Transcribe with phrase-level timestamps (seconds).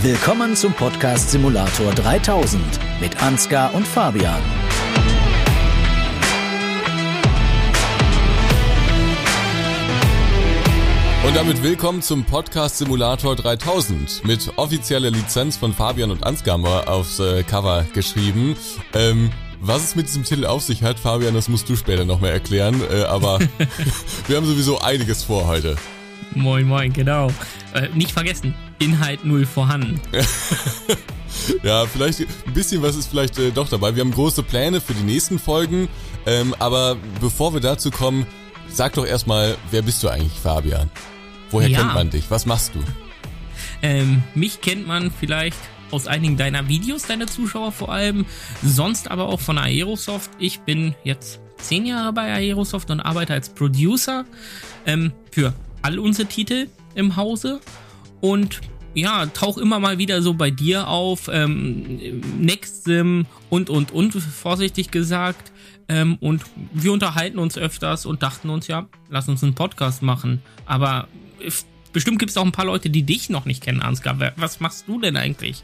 [0.00, 2.62] Willkommen zum Podcast Simulator 3000
[3.00, 4.40] mit Ansgar und Fabian.
[11.26, 17.18] Und damit willkommen zum Podcast Simulator 3000 mit offizieller Lizenz von Fabian und Ansgar aufs
[17.18, 18.54] äh, Cover geschrieben.
[18.94, 19.30] Ähm,
[19.60, 22.80] was es mit diesem Titel auf sich hat, Fabian, das musst du später nochmal erklären.
[22.88, 23.40] Äh, aber
[24.28, 25.74] wir haben sowieso einiges vor heute.
[26.36, 27.32] Moin, moin, genau.
[27.74, 30.00] Äh, nicht vergessen, Inhalt null vorhanden.
[31.62, 33.94] ja, vielleicht ein bisschen was ist vielleicht äh, doch dabei.
[33.94, 35.88] Wir haben große Pläne für die nächsten Folgen.
[36.26, 38.26] Ähm, aber bevor wir dazu kommen,
[38.68, 40.90] sag doch erstmal, wer bist du eigentlich, Fabian?
[41.50, 41.80] Woher ja.
[41.80, 42.30] kennt man dich?
[42.30, 42.80] Was machst du?
[43.82, 45.58] Ähm, mich kennt man vielleicht
[45.90, 48.26] aus einigen deiner Videos, deine Zuschauer vor allem,
[48.62, 50.30] sonst aber auch von Aerosoft.
[50.38, 54.24] Ich bin jetzt zehn Jahre bei Aerosoft und arbeite als Producer
[54.86, 57.60] ähm, für all unsere Titel im Hause
[58.20, 58.60] und
[58.94, 64.90] ja, tauch immer mal wieder so bei dir auf, ähm, NextSim und und und, vorsichtig
[64.90, 65.52] gesagt.
[65.88, 70.42] Ähm, und wir unterhalten uns öfters und dachten uns, ja, lass uns einen Podcast machen.
[70.66, 71.08] Aber
[71.92, 74.18] bestimmt gibt es auch ein paar Leute, die dich noch nicht kennen, Ansgar.
[74.36, 75.62] Was machst du denn eigentlich?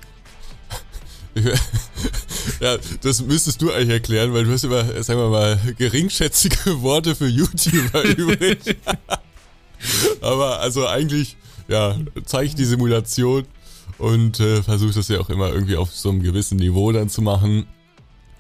[2.61, 7.15] ja, das müsstest du eigentlich erklären, weil du hast immer, sagen wir mal, geringschätzige Worte
[7.15, 8.59] für YouTuber übrig.
[10.21, 11.37] Aber also eigentlich,
[11.69, 13.45] ja, zeige ich die Simulation
[13.99, 17.23] und äh, versuche das ja auch immer irgendwie auf so einem gewissen Niveau dann zu
[17.23, 17.67] machen.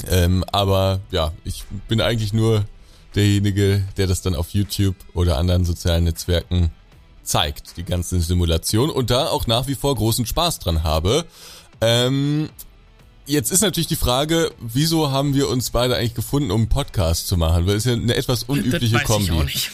[0.09, 2.65] Ähm, aber ja, ich bin eigentlich nur
[3.15, 6.71] derjenige, der das dann auf YouTube oder anderen sozialen Netzwerken
[7.23, 11.25] zeigt, die ganzen Simulationen und da auch nach wie vor großen Spaß dran habe.
[11.81, 12.51] Ähm,
[13.27, 17.27] Jetzt ist natürlich die Frage, wieso haben wir uns beide eigentlich gefunden, um einen Podcast
[17.27, 17.67] zu machen?
[17.67, 19.25] Weil es ja eine etwas unübliche das weiß Kombi.
[19.25, 19.71] Ich auch nicht.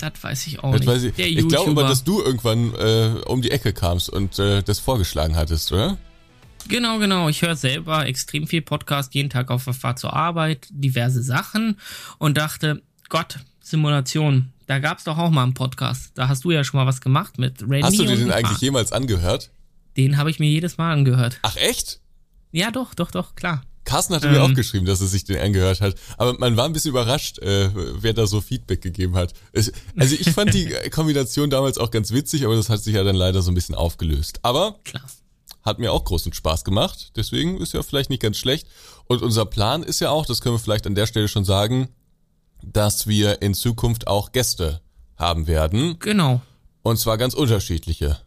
[0.00, 1.18] Das weiß ich auch das nicht.
[1.18, 4.78] Ich, ich glaube aber, dass du irgendwann äh, um die Ecke kamst und äh, das
[4.78, 5.98] vorgeschlagen hattest, oder?
[6.68, 7.28] Genau, genau.
[7.28, 11.78] Ich höre selber extrem viel Podcast, jeden Tag auf der Fahrt zur Arbeit, diverse Sachen
[12.18, 16.12] und dachte, Gott, Simulation, da gab's doch auch mal einen Podcast.
[16.14, 17.82] Da hast du ja schon mal was gemacht mit Randy.
[17.82, 19.50] Hast du dir den eigentlich jemals angehört?
[19.96, 21.38] Den habe ich mir jedes Mal angehört.
[21.42, 22.00] Ach echt?
[22.52, 23.62] Ja, doch, doch, doch, klar.
[23.90, 25.96] Carsten hatte ähm, mir auch geschrieben, dass er sich den angehört hat.
[26.16, 29.34] Aber man war ein bisschen überrascht, äh, wer da so Feedback gegeben hat.
[29.52, 33.02] Es, also ich fand die Kombination damals auch ganz witzig, aber das hat sich ja
[33.02, 34.38] dann leider so ein bisschen aufgelöst.
[34.42, 35.02] Aber klar.
[35.62, 37.10] hat mir auch großen Spaß gemacht.
[37.16, 38.68] Deswegen ist ja vielleicht nicht ganz schlecht.
[39.06, 41.88] Und unser Plan ist ja auch, das können wir vielleicht an der Stelle schon sagen,
[42.62, 44.82] dass wir in Zukunft auch Gäste
[45.16, 45.96] haben werden.
[45.98, 46.42] Genau.
[46.82, 48.18] Und zwar ganz unterschiedliche.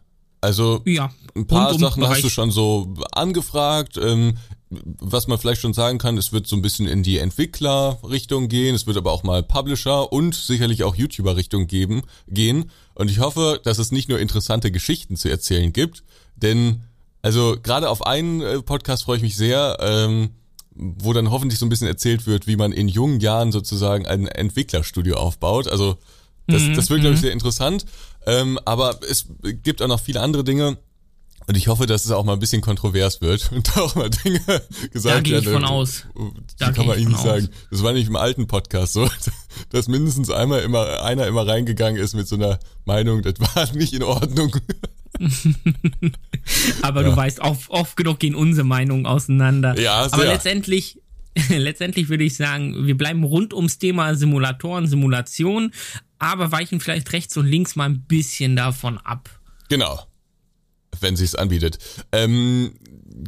[0.44, 2.16] Also ja, ein paar um Sachen Bereich.
[2.16, 3.96] hast du schon so angefragt.
[3.96, 4.34] Ähm,
[4.70, 8.74] was man vielleicht schon sagen kann, es wird so ein bisschen in die Entwicklerrichtung gehen,
[8.74, 12.70] es wird aber auch mal Publisher und sicherlich auch YouTuber-Richtung geben, gehen.
[12.94, 16.02] Und ich hoffe, dass es nicht nur interessante Geschichten zu erzählen gibt,
[16.34, 16.82] denn
[17.22, 20.30] also gerade auf einen äh, Podcast freue ich mich sehr, ähm,
[20.74, 24.26] wo dann hoffentlich so ein bisschen erzählt wird, wie man in jungen Jahren sozusagen ein
[24.26, 25.68] Entwicklerstudio aufbaut.
[25.68, 25.96] Also
[26.46, 27.24] das, mhm, das wird, glaube ich, mhm.
[27.24, 27.86] sehr interessant.
[28.26, 29.26] Ähm, aber es
[29.62, 30.78] gibt auch noch viele andere Dinge.
[31.46, 34.40] Und ich hoffe, dass es auch mal ein bisschen kontrovers wird und auch mal Dinge
[34.92, 34.94] gesagt werden.
[35.02, 36.04] Da gehe ich von aus.
[36.58, 37.48] Da kann man Ihnen nicht sagen.
[37.70, 39.08] Das war nicht im alten Podcast so,
[39.70, 43.92] dass mindestens einmal immer einer immer reingegangen ist mit so einer Meinung, das war nicht
[43.92, 44.56] in Ordnung.
[46.82, 47.10] Aber ja.
[47.10, 49.78] du weißt, oft, oft genug gehen unsere Meinungen auseinander.
[49.78, 50.14] Ja, sehr.
[50.14, 50.98] Aber letztendlich
[51.48, 55.72] letztendlich würde ich sagen, wir bleiben rund ums Thema Simulatoren, Simulation,
[56.18, 59.28] aber weichen vielleicht rechts und links mal ein bisschen davon ab.
[59.68, 60.06] Genau.
[61.00, 61.78] Wenn sie es anbietet.
[62.12, 62.74] Ähm,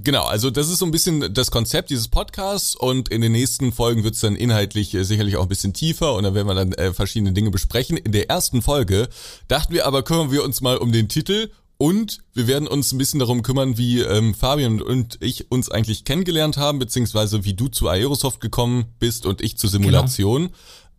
[0.03, 3.73] genau, also das ist so ein bisschen das Konzept dieses Podcasts und in den nächsten
[3.73, 6.55] Folgen wird es dann inhaltlich äh, sicherlich auch ein bisschen tiefer und dann werden wir
[6.55, 7.97] dann äh, verschiedene Dinge besprechen.
[7.97, 9.09] In der ersten Folge
[9.49, 12.99] dachten wir aber, kümmern wir uns mal um den Titel und wir werden uns ein
[12.99, 17.69] bisschen darum kümmern, wie ähm, Fabian und ich uns eigentlich kennengelernt haben, beziehungsweise wie du
[17.69, 20.51] zu Aerosoft gekommen bist und ich zur Simulation.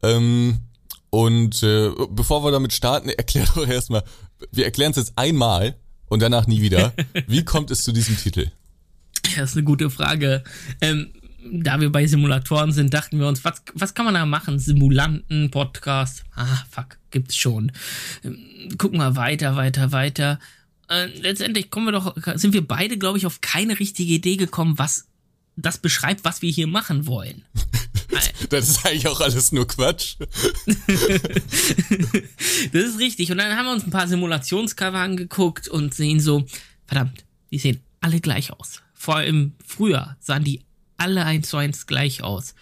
[0.02, 0.18] Genau.
[0.18, 0.60] Ähm,
[1.10, 4.04] und äh, bevor wir damit starten, erklär doch erstmal,
[4.52, 5.76] wir erklären es jetzt einmal
[6.10, 6.94] und danach nie wieder.
[7.28, 8.52] Wie kommt es zu diesem Titel?
[9.36, 10.44] Das ist eine gute Frage.
[10.80, 11.10] Ähm,
[11.52, 14.60] da wir bei Simulatoren sind, dachten wir uns, was, was kann man da machen?
[14.60, 16.24] Simulanten, Podcast.
[16.36, 17.72] Ah, fuck, gibt's schon.
[18.24, 18.38] Ähm,
[18.78, 20.40] gucken wir weiter, weiter, weiter
[20.90, 24.78] äh, letztendlich kommen wir doch, sind wir beide, glaube ich, auf keine richtige Idee gekommen,
[24.78, 25.08] was
[25.56, 27.44] das beschreibt, was wir hier machen wollen.
[28.50, 30.16] das ist eigentlich auch alles nur Quatsch.
[32.72, 33.32] das ist richtig.
[33.32, 36.46] Und dann haben wir uns ein paar Simulationscover angeguckt und sehen so,
[36.86, 38.82] verdammt, die sehen alle gleich aus.
[38.94, 40.62] Vor allem früher sahen die
[40.98, 42.56] alle eins zu eins gleich aus.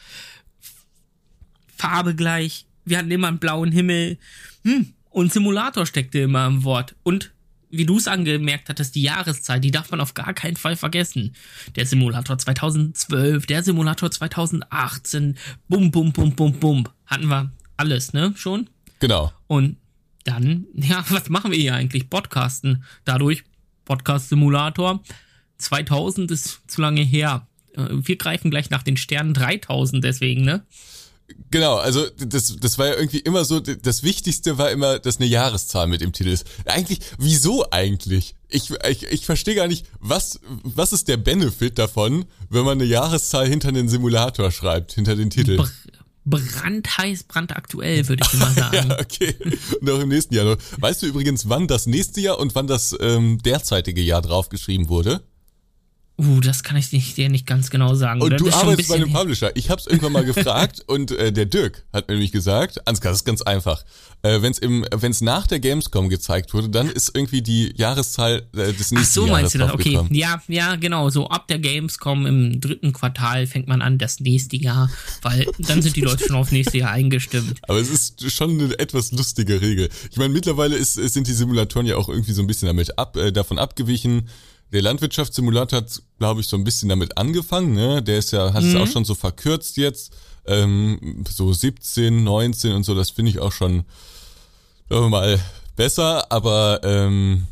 [1.78, 4.18] Farbe gleich, wir hatten immer einen blauen Himmel.
[4.64, 6.96] Hm, und Simulator steckte immer im Wort.
[7.04, 7.32] Und
[7.78, 11.36] wie du es angemerkt hattest, die Jahreszahl, die darf man auf gar keinen Fall vergessen.
[11.76, 15.38] Der Simulator 2012, der Simulator 2018,
[15.68, 16.88] bum, bum, bum, bum, bum.
[17.06, 18.70] Hatten wir alles, ne, schon?
[19.00, 19.32] Genau.
[19.48, 19.78] Und
[20.24, 22.10] dann, ja, was machen wir hier eigentlich?
[22.10, 22.84] Podcasten.
[23.06, 23.44] Dadurch,
[23.86, 25.02] Podcast-Simulator.
[25.58, 27.48] 2000 ist zu lange her.
[27.74, 30.66] Äh, wir greifen gleich nach den Sternen 3000 deswegen, ne?
[31.50, 35.26] Genau, also das, das war ja irgendwie immer so, das Wichtigste war immer, dass eine
[35.26, 36.46] Jahreszahl mit im Titel ist.
[36.66, 38.36] Eigentlich, wieso eigentlich?
[38.50, 42.86] Ich, ich, ich verstehe gar nicht, was, was ist der Benefit davon, wenn man eine
[42.86, 45.58] Jahreszahl hinter den Simulator schreibt, hinter den Titel?
[45.58, 45.70] Br
[46.28, 48.90] brandheiß, brandaktuell, würde ich immer sagen.
[48.90, 49.36] ja, okay.
[49.80, 50.58] Und auch im nächsten Jahr.
[50.78, 55.22] Weißt du übrigens, wann das nächste Jahr und wann das ähm, derzeitige Jahr draufgeschrieben wurde?
[56.18, 58.22] Uh, das kann ich nicht, dir nicht ganz genau sagen.
[58.22, 59.54] Und du arbeitest bei einem Publisher.
[59.56, 63.12] Ich habe es irgendwann mal gefragt und äh, der Dirk hat mir nämlich gesagt, Ansgar,
[63.12, 63.84] das ist ganz einfach.
[64.22, 67.74] Äh, wenn es im, wenn es nach der Gamescom gezeigt wurde, dann ist irgendwie die
[67.76, 69.74] Jahreszahl äh, des nächsten Ach so, Jahres meinst du das?
[69.74, 71.10] Okay, ja, ja, genau.
[71.10, 74.90] So ab der Gamescom im dritten Quartal fängt man an, das nächste Jahr,
[75.22, 77.60] weil dann sind die Leute schon auf nächste Jahr eingestimmt.
[77.64, 79.90] Aber es ist schon eine etwas lustige Regel.
[80.10, 83.18] Ich meine, mittlerweile ist, sind die Simulatoren ja auch irgendwie so ein bisschen damit ab,
[83.18, 84.30] äh, davon abgewichen
[84.76, 88.04] der Landwirtschaftssimulator hat, glaube ich, so ein bisschen damit angefangen, ne?
[88.04, 88.70] Der ist ja, hat mhm.
[88.70, 90.14] es auch schon so verkürzt jetzt.
[90.46, 93.86] Ähm, so 17, 19 und so, das finde ich auch schon
[94.90, 95.40] sagen wir mal
[95.76, 97.48] besser, aber ähm,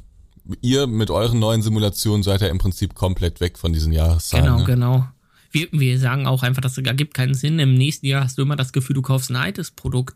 [0.62, 4.46] ihr mit euren neuen Simulationen seid ja im Prinzip komplett weg von diesen Jahreszahlen.
[4.46, 4.64] Genau, ne?
[4.66, 5.08] genau.
[5.52, 7.60] Wir, wir sagen auch einfach, das ergibt keinen Sinn.
[7.60, 10.16] Im nächsten Jahr hast du immer das Gefühl, du kaufst ein altes Produkt.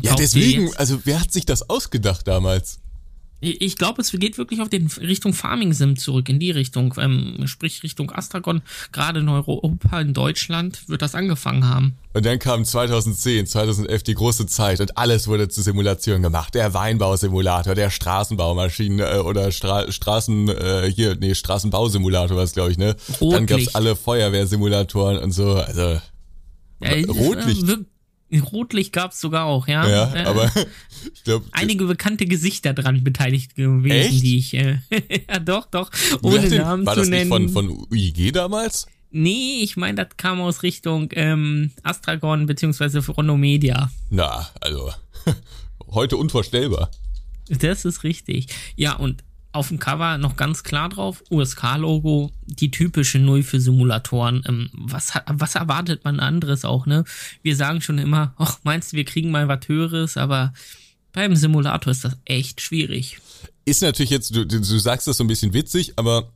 [0.00, 2.78] Ja, deswegen, also wer hat sich das ausgedacht damals?
[3.44, 7.42] Ich glaube, es geht wirklich auf den Richtung Farming Sim zurück, in die Richtung, ähm,
[7.46, 8.62] sprich Richtung Astragon.
[8.90, 11.94] Gerade in Europa, in Deutschland wird das angefangen haben.
[12.14, 16.54] Und dann kam 2010, 2011 die große Zeit und alles wurde zur Simulation gemacht.
[16.54, 22.78] Der Weinbausimulator, der Straßenbaumaschinen äh, oder Stra Straßen äh, hier, nee, Straßenbausimulator was glaube ich,
[22.78, 22.96] ne?
[23.20, 23.32] Rotlicht.
[23.32, 26.00] Dann gab's alle Feuerwehrsimulatoren und so, also
[26.80, 27.68] ja, Rotlicht.
[27.68, 27.78] Äh,
[28.40, 29.88] Rotlicht gab es sogar auch, ja.
[29.88, 30.50] Ja, äh, aber
[31.14, 31.46] ich glaube.
[31.52, 34.22] Einige bekannte Gesichter dran beteiligt gewesen, echt?
[34.22, 34.54] die ich.
[34.54, 34.78] Äh,
[35.28, 35.90] ja, doch, doch.
[36.22, 37.30] Ohne den, Namen war zu das nennen.
[37.30, 38.86] Nicht von, von UIG damals?
[39.10, 43.00] Nee, ich meine, das kam aus Richtung ähm, Astragon beziehungsweise
[43.36, 43.90] Media.
[44.10, 44.90] Na, also
[45.90, 46.90] heute unvorstellbar.
[47.48, 48.48] Das ist richtig.
[48.74, 49.22] Ja, und
[49.54, 54.42] auf dem Cover noch ganz klar drauf, USK-Logo, die typische Null für Simulatoren.
[54.48, 57.04] Ähm, was, was erwartet man anderes auch, ne?
[57.42, 60.52] Wir sagen schon immer, ach, meinst du, wir kriegen mal was Höheres, aber
[61.12, 63.18] beim Simulator ist das echt schwierig.
[63.64, 66.32] Ist natürlich jetzt, du, du sagst das so ein bisschen witzig, aber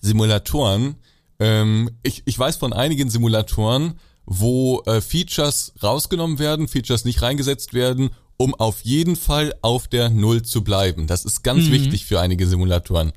[0.00, 0.94] Simulatoren,
[1.40, 7.74] ähm, ich, ich weiß von einigen Simulatoren, wo äh, Features rausgenommen werden, Features nicht reingesetzt
[7.74, 11.06] werden um auf jeden Fall auf der Null zu bleiben.
[11.06, 11.72] Das ist ganz mhm.
[11.72, 13.12] wichtig für einige Simulatoren.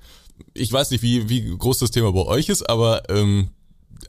[0.53, 3.49] Ich weiß nicht, wie, wie groß das Thema bei euch ist, aber ähm,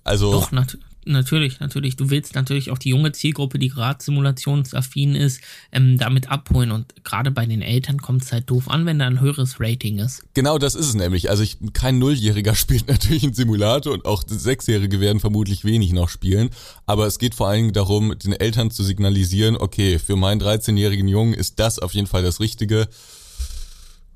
[0.04, 0.32] also.
[0.32, 1.96] Doch, nat natürlich, natürlich.
[1.96, 5.40] Du willst natürlich auch die junge Zielgruppe, die gerade simulationsaffin ist,
[5.72, 6.70] ähm, damit abholen.
[6.70, 9.98] Und gerade bei den Eltern kommt es halt doof an, wenn da ein höheres Rating
[9.98, 10.22] ist.
[10.34, 11.30] Genau, das ist es nämlich.
[11.30, 16.08] Also ich, kein Nulljähriger spielt natürlich einen Simulator und auch Sechsjährige werden vermutlich wenig noch
[16.08, 16.50] spielen.
[16.86, 21.08] Aber es geht vor allen Dingen darum, den Eltern zu signalisieren, okay, für meinen 13-jährigen
[21.08, 22.88] Jungen ist das auf jeden Fall das Richtige.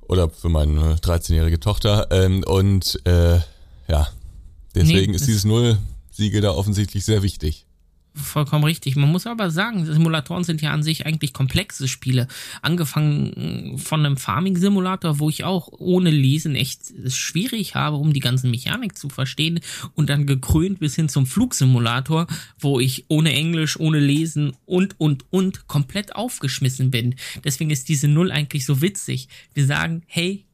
[0.07, 2.09] Oder für meine 13-jährige Tochter.
[2.11, 3.39] Ähm, und äh,
[3.89, 4.09] ja,
[4.75, 5.79] deswegen nee, ist dieses Null
[6.15, 7.67] Siegel da offensichtlich sehr wichtig.
[8.17, 8.95] Vollkommen richtig.
[8.95, 12.29] Man muss aber sagen, Simulatoren sind ja an sich eigentlich komplexe Spiele.
[12.63, 18.53] Angefangen von einem Farming-Simulator, wo ich auch ohne Lesen echt schwierig habe, um die ganzen
[18.53, 19.59] Mechanik zu verstehen.
[19.95, 22.29] Und dann gekrönt bis hin zum Flugsimulator,
[22.61, 27.17] wo ich ohne Englisch, ohne Lesen und, und, und komplett aufgeschmissen bin.
[27.43, 29.27] Deswegen ist diese Null eigentlich so witzig.
[29.55, 30.45] Wir sagen, hey,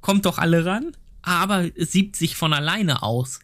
[0.00, 3.40] kommt doch alle ran, aber es siebt sich von alleine aus.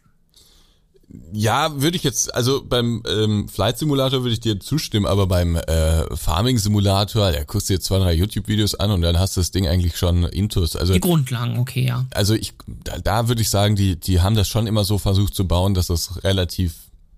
[1.31, 5.55] Ja, würde ich jetzt, also beim ähm, Flight Simulator würde ich dir zustimmen, aber beim
[5.55, 9.39] äh, Farming Simulator, da guckst du dir zwei, drei YouTube-Videos an und dann hast du
[9.39, 10.75] das Ding eigentlich schon intus.
[10.75, 12.05] Also, die Grundlagen, okay, ja.
[12.11, 15.33] Also ich, da, da würde ich sagen, die, die haben das schon immer so versucht
[15.33, 16.73] zu bauen, dass das relativ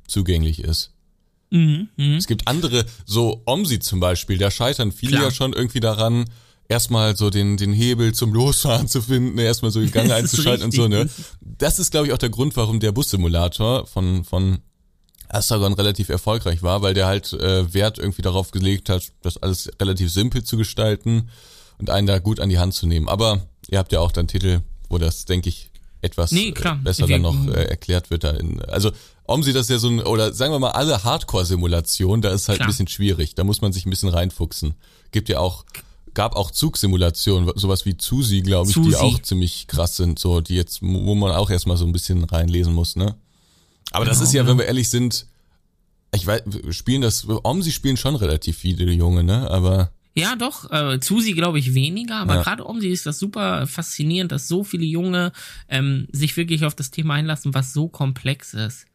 [0.07, 0.91] zugänglich ist.
[1.49, 2.17] Mhm, mh.
[2.17, 5.23] Es gibt andere, so OMSI zum Beispiel, da scheitern viele Klar.
[5.25, 6.25] ja schon irgendwie daran,
[6.69, 10.73] erstmal so den, den Hebel zum Losfahren zu finden, erstmal so den Gang einzuschalten und
[10.73, 11.09] so, ne?
[11.41, 14.59] Das ist, glaube ich, auch der Grund, warum der Bussimulator von, von
[15.27, 19.69] Astragon relativ erfolgreich war, weil der halt äh, Wert irgendwie darauf gelegt hat, das alles
[19.81, 21.29] relativ simpel zu gestalten
[21.79, 23.09] und einen da gut an die Hand zu nehmen.
[23.09, 25.69] Aber ihr habt ja auch dann Titel, wo das, denke ich,
[26.01, 28.23] etwas nee, äh, besser dann noch äh, erklärt wird.
[28.23, 28.91] Da in, also
[29.25, 32.59] OMSI, das ist ja so ein, oder sagen wir mal alle Hardcore-Simulationen, da ist halt
[32.59, 32.67] klar.
[32.67, 33.35] ein bisschen schwierig.
[33.35, 34.75] Da muss man sich ein bisschen reinfuchsen.
[35.11, 35.65] Gibt ja auch
[36.19, 38.89] gab auch Zugsimulationen, sowas wie Zusi, glaube ich, Zusi.
[38.89, 42.25] die auch ziemlich krass sind, so die jetzt, wo man auch erstmal so ein bisschen
[42.25, 43.15] reinlesen muss, ne?
[43.91, 45.27] Aber genau, das ist ja, wenn wir ehrlich sind,
[46.13, 49.49] ich weiß, spielen das, Omsi spielen schon relativ viele Junge, ne?
[49.49, 50.69] Aber ja, doch.
[50.69, 52.43] Äh, Zusi glaube ich weniger, aber ja.
[52.43, 55.31] gerade Omsi ist das super faszinierend, dass so viele Junge
[55.69, 58.87] ähm, sich wirklich auf das Thema einlassen, was so komplex ist.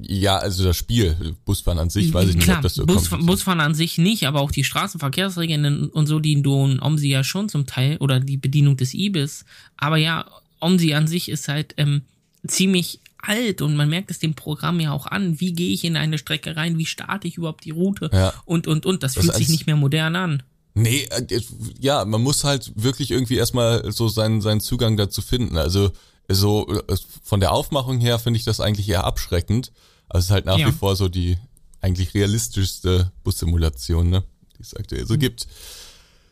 [0.00, 3.10] Ja, also das Spiel, Busfahren an sich, weiß ich nicht, Klar, ob das so Bus,
[3.10, 7.22] Busfahren an sich nicht, aber auch die Straßenverkehrsregeln und so, die du in Omsi ja
[7.22, 9.44] schon zum Teil, oder die Bedienung des Ibis.
[9.76, 10.24] Aber ja,
[10.60, 12.02] Omsi an sich ist halt ähm,
[12.46, 15.40] ziemlich alt und man merkt es dem Programm ja auch an.
[15.40, 16.78] Wie gehe ich in eine Strecke rein?
[16.78, 18.10] Wie starte ich überhaupt die Route?
[18.12, 18.32] Ja.
[18.46, 19.02] Und, und, und.
[19.02, 20.42] Das, das fühlt sich nicht mehr modern an.
[20.74, 21.40] Nee, äh,
[21.80, 25.58] ja, man muss halt wirklich irgendwie erstmal so seinen, seinen Zugang dazu finden.
[25.58, 25.92] Also
[26.34, 29.72] so äh, von der Aufmachung her finde ich das eigentlich eher abschreckend.
[30.08, 30.68] Also es ist halt nach ja.
[30.68, 31.38] wie vor so die
[31.80, 34.24] eigentlich realistischste Bussimulation, ne,
[34.56, 35.46] die es aktuell so gibt.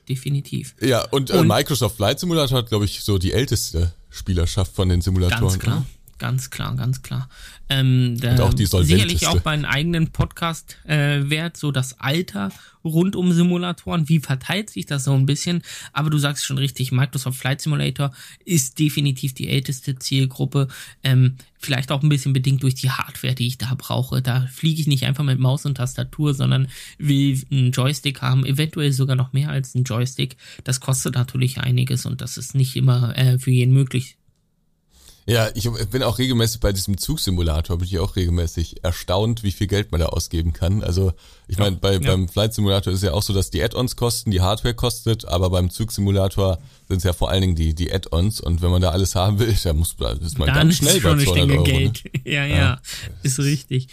[0.09, 0.75] Definitiv.
[0.81, 4.89] Ja, und, äh, und Microsoft Flight Simulator hat, glaube ich, so die älteste Spielerschaft von
[4.89, 5.43] den Simulatoren.
[5.43, 5.87] Ganz klar.
[6.19, 7.29] Ganz klar, ganz klar.
[7.71, 12.51] Ähm, und auch die sicherlich auch bei einem eigenen Podcast äh, wert, so das Alter
[12.85, 14.09] rund um Simulatoren.
[14.09, 15.63] Wie verteilt sich das so ein bisschen?
[15.93, 18.13] Aber du sagst schon richtig, Microsoft Flight Simulator
[18.45, 20.67] ist definitiv die älteste Zielgruppe.
[21.05, 24.21] Ähm, vielleicht auch ein bisschen bedingt durch die Hardware, die ich da brauche.
[24.21, 28.93] Da fliege ich nicht einfach mit Maus und Tastatur, sondern will einen Joystick haben, eventuell
[28.93, 30.37] sogar noch mehr als einen Joystick.
[30.65, 34.17] Das kostet natürlich einiges und das ist nicht immer äh, für jeden möglich.
[35.27, 39.67] Ja, ich bin auch regelmäßig bei diesem Zugsimulator, bin ich auch regelmäßig erstaunt, wie viel
[39.67, 40.83] Geld man da ausgeben kann.
[40.83, 41.13] Also
[41.47, 41.99] ich meine, bei, ja.
[41.99, 45.51] beim Flight Simulator ist ja auch so, dass die Add-ons kosten, die Hardware kostet, aber
[45.51, 46.59] beim Zugsimulator
[46.89, 49.39] sind es ja vor allen Dingen die, die Add-ons und wenn man da alles haben
[49.39, 51.65] will, da muss da ist man Dann ganz schnell bei 200 Euro.
[51.65, 52.05] Geld.
[52.05, 52.11] Ne?
[52.31, 52.81] Ja, ja, ja,
[53.23, 53.89] ist richtig.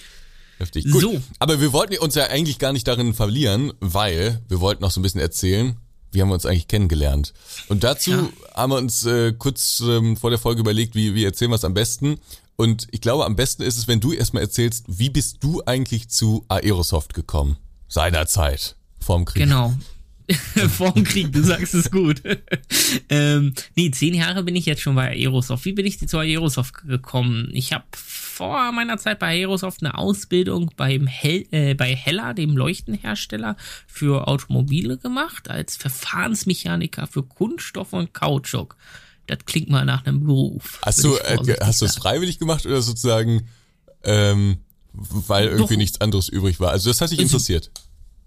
[0.57, 0.89] Heftig.
[0.89, 1.01] Gut.
[1.01, 1.21] So.
[1.39, 4.99] Aber wir wollten uns ja eigentlich gar nicht darin verlieren, weil wir wollten noch so
[4.99, 5.77] ein bisschen erzählen,
[6.11, 7.33] wie haben wir uns eigentlich kennengelernt?
[7.67, 8.29] Und dazu ja.
[8.53, 11.65] haben wir uns äh, kurz ähm, vor der Folge überlegt, wie, wie erzählen wir es
[11.65, 12.19] am besten.
[12.55, 16.09] Und ich glaube, am besten ist es, wenn du erstmal erzählst, wie bist du eigentlich
[16.09, 17.57] zu Aerosoft gekommen?
[17.87, 19.43] Seinerzeit, vorm Krieg.
[19.43, 19.73] Genau.
[20.69, 22.21] vorm Krieg, du sagst es gut.
[23.09, 25.63] ähm, nee, zehn Jahre bin ich jetzt schon bei Aerosoft.
[25.65, 27.49] Wie bin ich zu Aerosoft gekommen?
[27.53, 32.57] Ich habe vor meiner Zeit bei Aerosoft eine Ausbildung beim Hel äh, bei Heller, dem
[32.57, 33.55] Leuchtenhersteller
[33.87, 38.75] für Automobile gemacht, als Verfahrensmechaniker für Kunststoff und Kautschuk.
[39.27, 40.79] Das klingt mal nach einem Beruf.
[40.83, 43.47] Hast du, äh, hast du es freiwillig gemacht oder sozusagen,
[44.03, 44.57] ähm,
[44.93, 45.79] weil irgendwie Doch.
[45.79, 46.71] nichts anderes übrig war?
[46.71, 47.71] Also das hat dich interessiert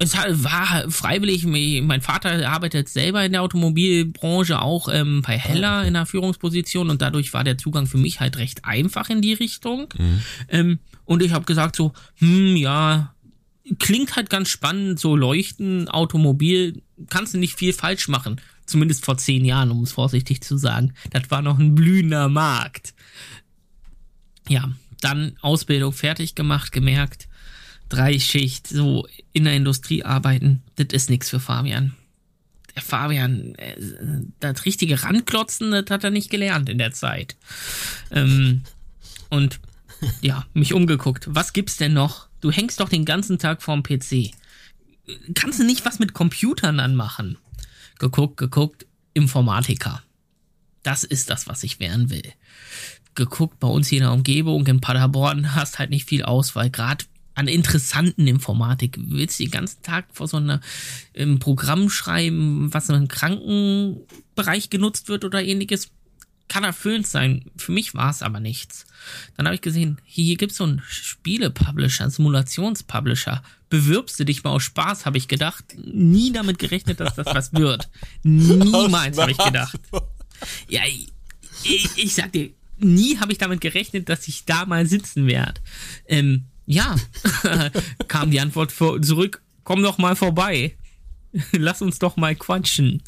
[0.03, 1.45] es war freiwillig.
[1.45, 7.03] Mein Vater arbeitet selber in der Automobilbranche, auch ähm, bei Heller in der Führungsposition und
[7.03, 9.89] dadurch war der Zugang für mich halt recht einfach in die Richtung.
[9.99, 10.23] Mhm.
[10.49, 13.15] Ähm, und ich habe gesagt so, hm, ja,
[13.79, 16.81] klingt halt ganz spannend, so Leuchten, Automobil,
[17.11, 18.41] kannst du nicht viel falsch machen.
[18.65, 20.95] Zumindest vor zehn Jahren, um es vorsichtig zu sagen.
[21.11, 22.95] Das war noch ein blühender Markt.
[24.49, 24.71] Ja,
[25.03, 27.29] dann Ausbildung fertig gemacht, gemerkt,
[27.91, 31.95] Dreischicht, so in der Industrie arbeiten, das ist nichts für Fabian.
[32.75, 33.77] Der Fabian, äh,
[34.39, 37.37] das richtige Randklotzen, das hat er nicht gelernt in der Zeit.
[38.11, 38.63] Ähm,
[39.29, 39.61] und
[40.23, 41.27] ja, mich umgeguckt.
[41.29, 42.29] Was gibt's denn noch?
[42.41, 44.31] Du hängst doch den ganzen Tag vorm PC.
[45.35, 47.37] Kannst du nicht was mit Computern anmachen?
[47.99, 50.03] Geguckt, geguckt, Informatiker.
[50.83, 52.33] Das ist das, was ich werden will.
[53.15, 56.71] Geguckt, bei uns hier in der Umgebung in Paderborn hast halt nicht viel Auswahl.
[56.71, 57.05] Gerade
[57.41, 58.99] an interessanten Informatik.
[59.01, 60.61] Willst du den ganzen Tag vor so einem
[61.15, 65.91] ähm, Programm schreiben, was im Krankenbereich genutzt wird oder ähnliches?
[66.49, 67.47] Kann erfüllend sein.
[67.57, 68.85] Für mich war es aber nichts.
[69.37, 73.43] Dann habe ich gesehen, hier gibt es so einen Spiele-Publisher, Simulations-Publisher.
[73.71, 75.65] Bewirbst du dich mal aus Spaß, habe ich gedacht.
[75.83, 77.89] Nie damit gerechnet, dass das was wird.
[78.23, 79.81] Niemals habe ich gedacht.
[80.69, 80.83] Ja,
[81.65, 85.61] ich, ich sag dir, nie habe ich damit gerechnet, dass ich da mal sitzen werde.
[86.07, 86.95] Ähm, ja,
[88.09, 90.77] kam die Antwort zurück, komm doch mal vorbei.
[91.53, 93.03] Lass uns doch mal quatschen.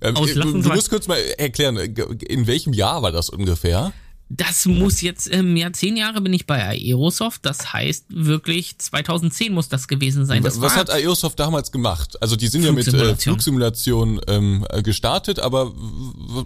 [0.00, 3.92] Ähm, Aus, du, du musst kurz mal erklären, in welchem Jahr war das ungefähr?
[4.28, 9.52] Das muss jetzt, ähm, ja, zehn Jahre bin ich bei Aerosoft, das heißt wirklich 2010
[9.52, 10.42] muss das gewesen sein.
[10.42, 12.20] Das was hat Aerosoft damals gemacht?
[12.20, 15.72] Also die sind ja mit äh, Flugsimulation ähm, gestartet, aber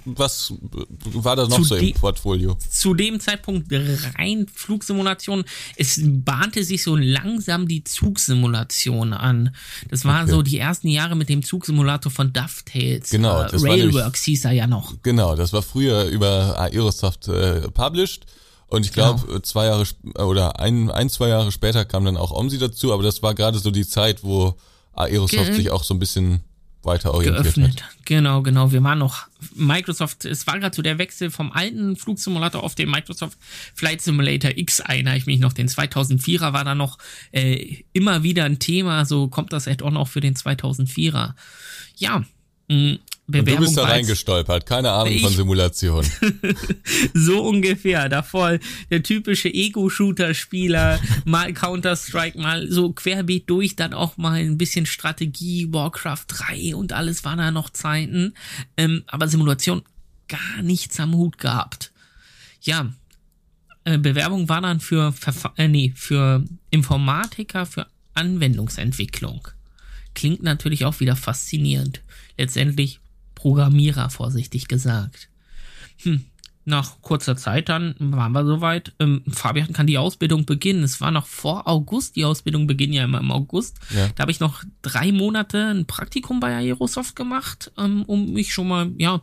[0.04, 0.52] was
[1.04, 2.58] war da noch zu so im Portfolio?
[2.70, 3.72] Zu dem Zeitpunkt
[4.18, 5.44] rein Flugsimulation.
[5.76, 9.54] Es bahnte sich so langsam die Zugsimulation an.
[9.88, 10.32] Das waren okay.
[10.32, 13.08] so die ersten Jahre mit dem Zugsimulator von DuffTales.
[13.08, 13.40] Genau.
[13.40, 14.96] Äh, Railworks hieß er ja noch.
[15.02, 18.26] Genau, das war früher über Aerosoft äh, published.
[18.66, 19.38] Und ich glaube, genau.
[19.40, 19.84] zwei Jahre
[20.14, 23.58] oder ein, ein, zwei Jahre später kam dann auch Omsi dazu, aber das war gerade
[23.58, 24.54] so die Zeit, wo
[24.92, 26.40] Aerosoft Ge sich auch so ein bisschen
[26.82, 27.82] weiter orientiert geöffnet.
[27.82, 27.90] Hat.
[28.04, 28.72] Genau, genau.
[28.72, 32.90] Wir waren noch Microsoft, es war gerade so der Wechsel vom alten Flugsimulator auf den
[32.90, 33.38] Microsoft
[33.74, 35.52] Flight Simulator X, erinnere ich mich noch.
[35.52, 36.98] Den 2004er war da noch
[37.32, 41.34] äh, immer wieder ein Thema, so kommt das halt auch noch für den 2004er.
[41.96, 42.24] Ja,
[42.68, 42.98] mh,
[43.30, 43.54] Bewerbung.
[43.54, 46.06] Und du bist da reingestolpert, keine Ahnung ich, von Simulation.
[47.14, 48.08] so ungefähr.
[48.08, 48.58] Davor
[48.90, 55.68] der typische Ego-Shooter-Spieler, mal Counter-Strike, mal so querbeet durch, dann auch mal ein bisschen Strategie,
[55.72, 58.34] Warcraft 3 und alles waren da noch Zeiten.
[58.76, 59.82] Ähm, aber Simulation
[60.28, 61.92] gar nichts am Hut gehabt.
[62.62, 62.92] Ja,
[63.84, 69.48] äh, Bewerbung war dann für, Verfa äh, nee, für Informatiker, für Anwendungsentwicklung.
[70.14, 72.02] Klingt natürlich auch wieder faszinierend.
[72.36, 73.00] Letztendlich
[73.40, 75.30] Programmierer, vorsichtig gesagt.
[76.02, 76.26] Hm.
[76.66, 78.92] Nach kurzer Zeit dann waren wir soweit.
[78.98, 80.82] Ähm, Fabian kann die Ausbildung beginnen.
[80.82, 82.16] Es war noch vor August.
[82.16, 83.78] Die Ausbildung beginnt ja immer im August.
[83.96, 84.08] Ja.
[84.14, 88.68] Da habe ich noch drei Monate ein Praktikum bei Aerosoft gemacht, ähm, um mich schon
[88.68, 89.22] mal, ja,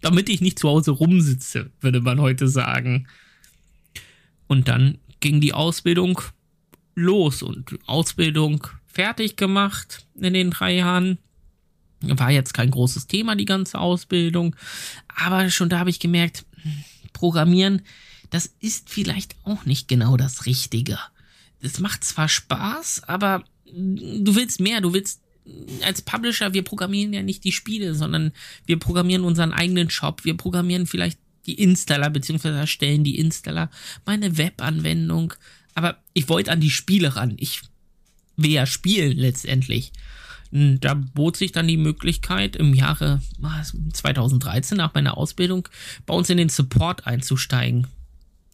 [0.00, 3.06] damit ich nicht zu Hause rumsitze, würde man heute sagen.
[4.46, 6.22] Und dann ging die Ausbildung
[6.94, 11.18] los und Ausbildung fertig gemacht in den drei Jahren.
[12.00, 14.54] War jetzt kein großes Thema, die ganze Ausbildung.
[15.14, 16.44] Aber schon da habe ich gemerkt,
[17.12, 17.82] Programmieren,
[18.30, 20.98] das ist vielleicht auch nicht genau das Richtige.
[21.60, 25.20] Es macht zwar Spaß, aber du willst mehr, du willst
[25.82, 28.32] als Publisher, wir programmieren ja nicht die Spiele, sondern
[28.66, 33.70] wir programmieren unseren eigenen Shop, wir programmieren vielleicht die Installer, beziehungsweise erstellen die Installer,
[34.04, 35.32] meine Webanwendung.
[35.74, 37.36] Aber ich wollte an die Spiele ran.
[37.38, 37.62] Ich
[38.36, 39.92] will ja spielen letztendlich.
[40.50, 43.20] Da bot sich dann die Möglichkeit, im Jahre
[43.92, 45.68] 2013 nach meiner Ausbildung
[46.06, 47.86] bei uns in den Support einzusteigen.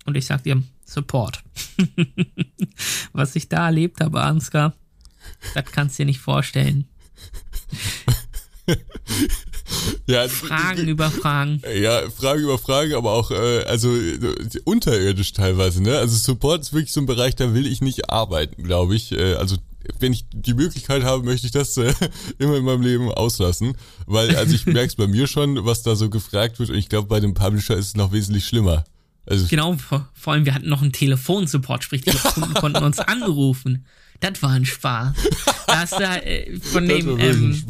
[0.04, 1.42] Und ich sag dir, Support.
[3.12, 4.74] Was ich da erlebt habe, Ansgar,
[5.54, 6.86] das kannst du dir nicht vorstellen.
[10.06, 11.62] ja, also, Fragen über Fragen.
[11.74, 13.96] Ja, Fragen über Fragen, aber auch äh, also
[14.64, 15.82] unterirdisch teilweise.
[15.82, 15.96] Ne?
[15.96, 19.12] Also Support ist wirklich so ein Bereich, da will ich nicht arbeiten, glaube ich.
[19.12, 19.56] Äh, also
[19.98, 21.92] wenn ich die Möglichkeit habe, möchte ich das äh,
[22.38, 23.76] immer in meinem Leben auslassen.
[24.06, 26.88] Weil, also ich merke es bei mir schon, was da so gefragt wird und ich
[26.88, 28.84] glaube, bei dem Publisher ist es noch wesentlich schlimmer.
[29.26, 32.98] Also genau, vor, vor allem wir hatten noch einen Telefonsupport, sprich die Kunden konnten uns
[32.98, 33.86] anrufen.
[34.20, 35.14] Das war ein Spaß.
[35.66, 37.64] Da hast du äh, von dem ähm,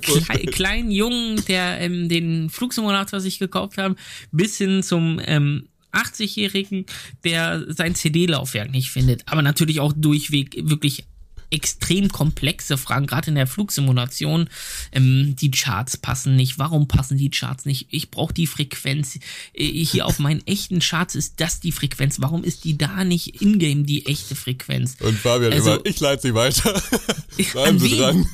[0.00, 3.96] Kle kleinen Jungen, der ähm, den Flugsimulator sich gekauft haben,
[4.32, 6.86] bis hin zum ähm, 80-Jährigen,
[7.24, 11.04] der sein CD-Laufwerk nicht findet, aber natürlich auch durchweg wirklich
[11.52, 14.48] extrem komplexe Fragen, gerade in der Flugsimulation.
[14.92, 16.58] Ähm, die Charts passen nicht.
[16.58, 17.88] Warum passen die Charts nicht?
[17.90, 19.18] Ich brauche die Frequenz.
[19.52, 22.20] Äh, hier auf meinen echten Charts ist das die Frequenz.
[22.20, 24.96] Warum ist die da nicht in-game die echte Frequenz?
[25.00, 26.82] Und Fabian also, immer, ich leite sie weiter.
[27.52, 28.26] Bleiben Sie wen, dran.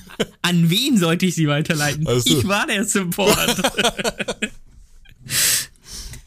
[0.42, 2.06] An wen sollte ich sie weiterleiten?
[2.24, 3.62] Ich war der Support.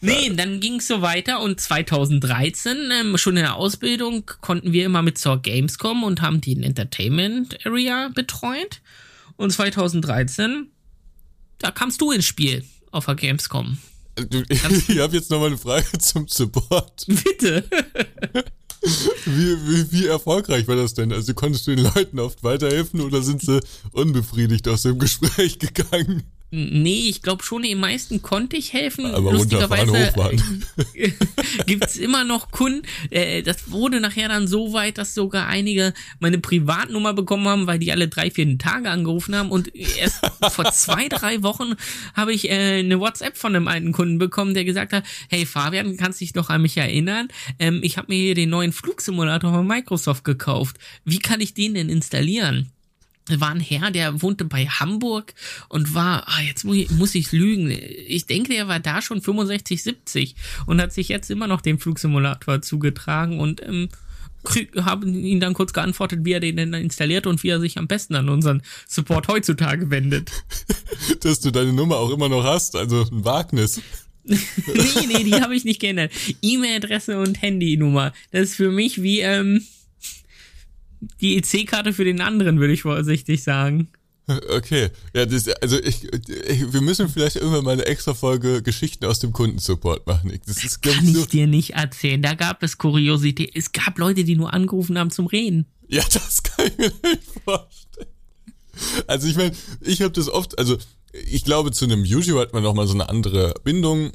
[0.02, 4.86] Nee, dann ging es so weiter und 2013, ähm, schon in der Ausbildung, konnten wir
[4.86, 8.82] immer mit zur Gamescom und haben die Entertainment Area betreut.
[9.38, 10.68] Und 2013,
[11.60, 13.78] da kamst du ins Spiel auf der Gamescom.
[14.50, 17.06] ich habe jetzt nochmal eine Frage zum Support.
[17.08, 17.64] Bitte.
[19.26, 21.14] Wie, wie, wie erfolgreich war das denn?
[21.14, 23.60] Also konntest du den Leuten oft weiterhelfen oder sind sie
[23.92, 26.24] unbefriedigt aus dem Gespräch gegangen?
[26.54, 29.06] Nee, ich glaube schon, den meisten konnte ich helfen.
[29.06, 30.14] Aber Lustigerweise
[31.66, 32.82] gibt's immer noch Kunden.
[33.10, 37.80] Äh, das wurde nachher dann so weit, dass sogar einige meine Privatnummer bekommen haben, weil
[37.80, 39.50] die alle drei, vier Tage angerufen haben.
[39.50, 40.20] Und erst
[40.52, 41.76] vor zwei, drei Wochen
[42.16, 45.96] habe ich äh, eine WhatsApp von einem alten Kunden bekommen, der gesagt hat, hey Fabian,
[45.96, 47.30] kannst dich noch an mich erinnern?
[47.60, 50.76] Ähm, ich habe mir hier den neuen Flugsimulator von Microsoft gekauft.
[51.06, 52.74] Wie kann ich den denn installieren?
[53.40, 55.34] War ein Herr, der wohnte bei Hamburg
[55.70, 57.70] und war, ah, jetzt muss ich, muss ich lügen.
[58.08, 61.80] Ich denke, er war da schon 65, 70 und hat sich jetzt immer noch den
[61.80, 63.90] Flugsimulator zugetragen und ähm,
[64.82, 67.88] haben ihn dann kurz geantwortet, wie er den denn installiert und wie er sich am
[67.88, 70.32] besten an unseren Support heutzutage wendet.
[71.22, 73.82] Dass du deine Nummer auch immer noch hast, also ein Wagnis.
[74.24, 74.38] nee,
[75.08, 76.12] nee, die habe ich nicht geändert.
[76.42, 78.14] E-Mail-Adresse und Handynummer.
[78.32, 79.64] Das ist für mich wie, ähm,
[81.20, 83.90] die EC-Karte für den anderen, würde ich vorsichtig sagen.
[84.28, 89.06] Okay, ja, das, also ich, ich, wir müssen vielleicht irgendwann mal eine extra Folge Geschichten
[89.06, 90.32] aus dem Kundensupport machen.
[90.46, 92.22] Das, ist, kann ich dir nicht erzählen.
[92.22, 93.52] Da gab es Kuriosität.
[93.56, 95.66] Es gab Leute, die nur angerufen haben zum Reden.
[95.88, 98.08] Ja, das kann ich mir nicht vorstellen.
[99.08, 100.78] Also ich meine, ich habe das oft, also
[101.12, 104.12] ich glaube, zu einem YouTuber hat man noch mal so eine andere Bindung.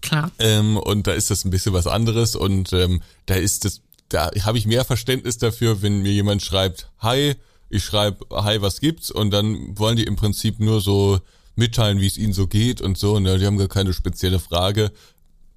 [0.00, 0.30] Klar.
[0.38, 4.30] Ähm, und da ist das ein bisschen was anderes und ähm, da ist das da
[4.42, 7.34] habe ich mehr Verständnis dafür, wenn mir jemand schreibt, hi,
[7.68, 9.10] ich schreibe, hi, was gibt's?
[9.10, 11.18] Und dann wollen die im Prinzip nur so
[11.56, 13.14] mitteilen, wie es ihnen so geht und so.
[13.14, 14.92] Und ja, die haben gar keine spezielle Frage.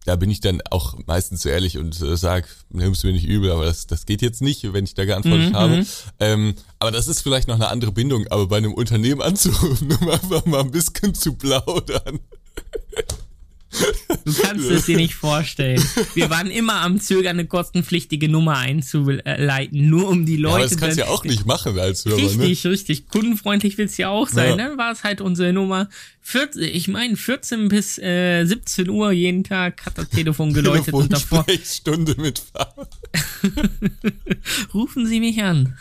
[0.06, 3.52] Da bin ich dann auch meistens so ehrlich und äh, sag, nimm's mir nicht übel,
[3.52, 5.56] aber das, das geht jetzt nicht, wenn ich da geantwortet mhm.
[5.56, 5.76] habe.
[5.78, 5.88] Mhm.
[6.20, 8.26] Ähm, aber das ist vielleicht noch eine andere Bindung.
[8.30, 12.20] Aber bei einem Unternehmen anzurufen, um einfach mal ein bisschen zu plaudern.
[14.26, 15.84] Du kannst es dir nicht vorstellen.
[16.16, 20.50] Wir waren immer am Zögern, eine kostenpflichtige Nummer einzuleiten, nur um die Leute.
[20.52, 22.18] Ja, aber das kannst du ja auch nicht machen als Hörer.
[22.18, 22.72] Richtig, ne?
[22.72, 23.08] richtig.
[23.08, 24.52] Kundenfreundlich willst du ja auch sein.
[24.52, 24.56] Ja.
[24.58, 25.88] Dann war es halt unsere Nummer.
[26.22, 31.14] 14, ich meine, 14 bis äh, 17 Uhr jeden Tag hat das Telefon geläutet und
[31.14, 31.46] davor.
[31.64, 32.88] Stunde mitfahren.
[34.74, 35.78] Rufen Sie mich an.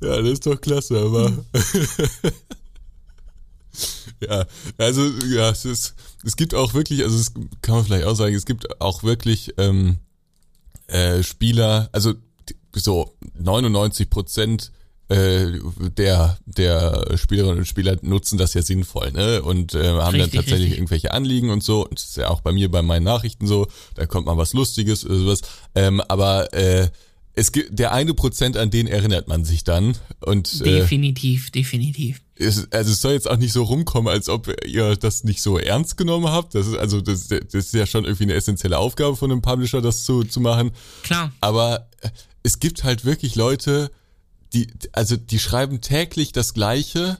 [0.00, 1.44] Ja, das ist doch klasse, aber.
[4.20, 4.44] ja,
[4.76, 8.34] also ja, es ist es gibt auch wirklich, also es kann man vielleicht auch sagen,
[8.34, 9.98] es gibt auch wirklich ähm,
[10.88, 12.14] äh, Spieler, also
[12.74, 14.72] so 99 Prozent
[15.08, 15.58] äh,
[15.96, 19.42] der der Spielerinnen und Spieler nutzen das ja sinnvoll, ne?
[19.42, 20.78] Und äh, haben richtig, dann tatsächlich richtig.
[20.78, 21.86] irgendwelche Anliegen und so.
[21.86, 23.66] Und das ist ja auch bei mir bei meinen Nachrichten so.
[23.94, 25.40] Da kommt mal was Lustiges oder sowas.
[25.74, 26.90] Ähm, aber äh,
[27.32, 29.96] es gibt der eine Prozent, an den erinnert man sich dann.
[30.20, 32.20] Und äh, definitiv, definitiv.
[32.38, 35.58] Es, also es soll jetzt auch nicht so rumkommen, als ob ihr das nicht so
[35.58, 36.54] ernst genommen habt.
[36.54, 39.82] Das ist also das, das ist ja schon irgendwie eine essentielle Aufgabe von einem Publisher,
[39.82, 40.70] das zu, zu machen.
[41.02, 41.32] Klar.
[41.40, 42.10] Aber äh,
[42.42, 43.90] es gibt halt wirklich Leute,
[44.52, 47.18] die also die schreiben täglich das Gleiche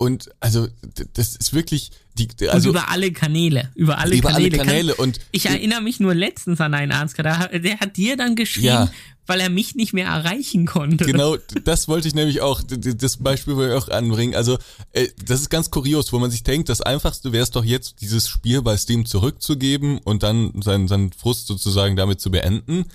[0.00, 0.66] und also
[1.12, 4.58] das ist wirklich die also und über alle Kanäle, über alle über Kanäle.
[4.58, 8.16] Alle Kanäle Kann, und ich erinnere mich nur letztens an einen Ansgar, der hat dir
[8.16, 8.90] dann geschrieben, ja.
[9.26, 11.04] weil er mich nicht mehr erreichen konnte.
[11.04, 14.34] Genau, das wollte ich nämlich auch das Beispiel wollte ich auch anbringen.
[14.34, 14.56] Also
[14.92, 18.00] äh, das ist ganz kurios, wo man sich denkt, das einfachste wäre es doch jetzt
[18.00, 22.86] dieses Spiel bei Steam zurückzugeben und dann seinen seinen Frust sozusagen damit zu beenden.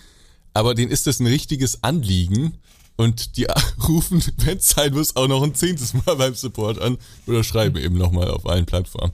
[0.55, 2.57] Aber denen ist das ein richtiges Anliegen
[2.95, 3.47] und die
[3.87, 7.77] rufen, wenn es sein muss, auch noch ein zehntes Mal beim Support an oder schreiben
[7.77, 9.11] eben nochmal auf allen Plattformen.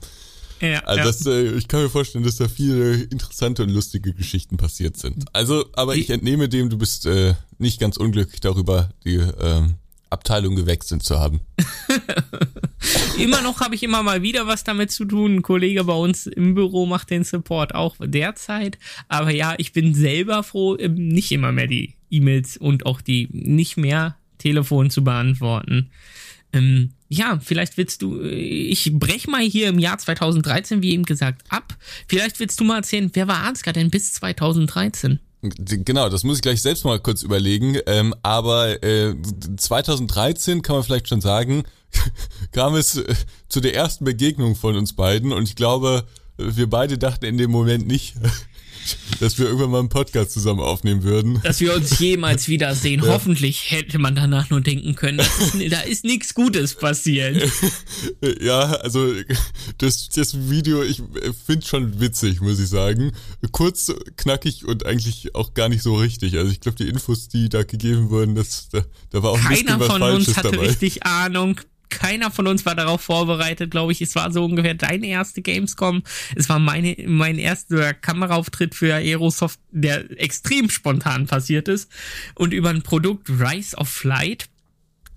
[0.60, 1.04] Ja, also ja.
[1.04, 5.24] Das, äh, ich kann mir vorstellen, dass da viele interessante und lustige Geschichten passiert sind.
[5.32, 9.62] Also, aber ich entnehme dem, du bist äh, nicht ganz unglücklich darüber, die äh,
[10.08, 11.40] Abteilung gewechselt zu haben.
[13.18, 15.36] immer noch habe ich immer mal wieder was damit zu tun.
[15.36, 18.78] Ein Kollege bei uns im Büro macht den Support auch derzeit.
[19.08, 23.76] Aber ja, ich bin selber froh, nicht immer mehr die E-Mails und auch die nicht
[23.76, 25.90] mehr Telefon zu beantworten.
[26.52, 31.04] Ähm, ja, vielleicht willst du, äh, ich brech mal hier im Jahr 2013, wie eben
[31.04, 31.76] gesagt, ab.
[32.08, 35.18] Vielleicht willst du mal erzählen, wer war Ansgar denn bis 2013?
[35.42, 37.76] Genau, das muss ich gleich selbst mal kurz überlegen.
[37.86, 39.14] Ähm, aber äh,
[39.56, 41.64] 2013 kann man vielleicht schon sagen,
[42.52, 43.14] kam es äh,
[43.48, 46.04] zu der ersten Begegnung von uns beiden und ich glaube,
[46.36, 48.14] wir beide dachten in dem Moment nicht,
[49.20, 51.40] dass wir irgendwann mal einen Podcast zusammen aufnehmen würden.
[51.42, 53.02] Dass wir uns jemals wiedersehen.
[53.02, 53.12] Ja.
[53.12, 55.18] Hoffentlich hätte man danach nur denken können,
[55.70, 57.42] da ist nichts Gutes passiert.
[58.40, 59.12] Ja, also
[59.78, 61.02] das, das Video, ich
[61.46, 63.12] finde schon witzig, muss ich sagen.
[63.50, 66.36] Kurz, knackig und eigentlich auch gar nicht so richtig.
[66.38, 69.42] Also ich glaube, die Infos, die da gegeben wurden, das, da, da war auch ein
[69.42, 70.66] Keiner bisschen was von Falsches uns hatte dabei.
[70.66, 71.60] richtig Ahnung
[71.92, 74.00] keiner von uns war darauf vorbereitet, glaube ich.
[74.00, 76.02] Es war so ungefähr deine erste Gamescom.
[76.34, 81.90] Es war meine, mein erster Kameraauftritt für Aerosoft, der extrem spontan passiert ist.
[82.34, 84.48] Und über ein Produkt Rise of Flight,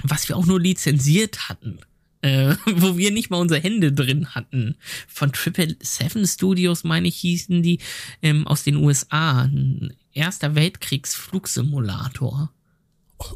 [0.04, 1.80] was wir auch nur lizenziert hatten.
[2.22, 4.76] Äh, wo wir nicht mal unsere Hände drin hatten.
[5.08, 7.80] Von Triple Seven Studios, meine ich, hießen die,
[8.22, 9.44] ähm, aus den USA.
[9.44, 12.52] Ein Erster Weltkriegsflugsimulator.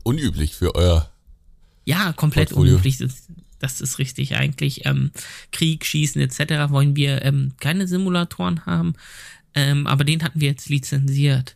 [0.04, 1.12] Unüblich für euer
[1.86, 2.74] ja, komplett Portfolio.
[2.74, 2.98] unüblich.
[3.60, 4.86] Das, ist richtig eigentlich.
[4.86, 5.12] Ähm,
[5.52, 6.72] Krieg, Schießen etc.
[6.72, 8.94] wollen wir ähm, keine Simulatoren haben,
[9.56, 11.56] ähm, aber den hatten wir jetzt lizenziert.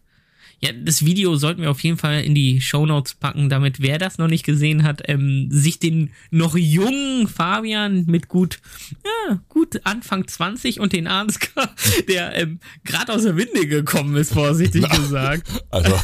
[0.63, 3.97] Ja, das Video sollten wir auf jeden Fall in die Show Notes packen, damit wer
[3.97, 8.59] das noch nicht gesehen hat, ähm, sich den noch jungen Fabian mit gut,
[9.03, 11.75] ja, gut Anfang 20 und den Ansgar,
[12.07, 15.99] der ähm, gerade aus der Winde gekommen ist, vorsichtig gesagt, also.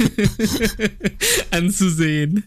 [1.51, 2.43] anzusehen.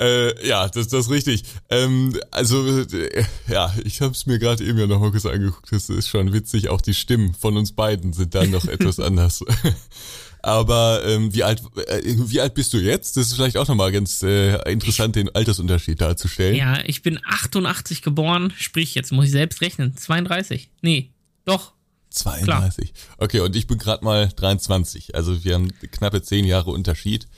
[0.00, 1.42] Äh, ja, das, das ist richtig.
[1.68, 5.70] Ähm, also, äh, ja, ich habe es mir gerade eben ja nochmal kurz angeguckt.
[5.70, 6.70] Das ist schon witzig.
[6.70, 9.44] Auch die Stimmen von uns beiden sind dann noch etwas anders.
[10.42, 13.18] Aber ähm, wie alt äh, wie alt bist du jetzt?
[13.18, 16.56] Das ist vielleicht auch nochmal ganz äh, interessant, den Altersunterschied darzustellen.
[16.56, 19.98] Ja, ich bin 88 geboren, sprich, jetzt muss ich selbst rechnen.
[19.98, 20.70] 32.
[20.80, 21.12] Nee,
[21.44, 21.74] doch.
[22.08, 22.94] 32.
[22.94, 23.06] Klar.
[23.18, 25.14] Okay, und ich bin gerade mal 23.
[25.14, 27.28] Also wir haben knappe 10 Jahre Unterschied.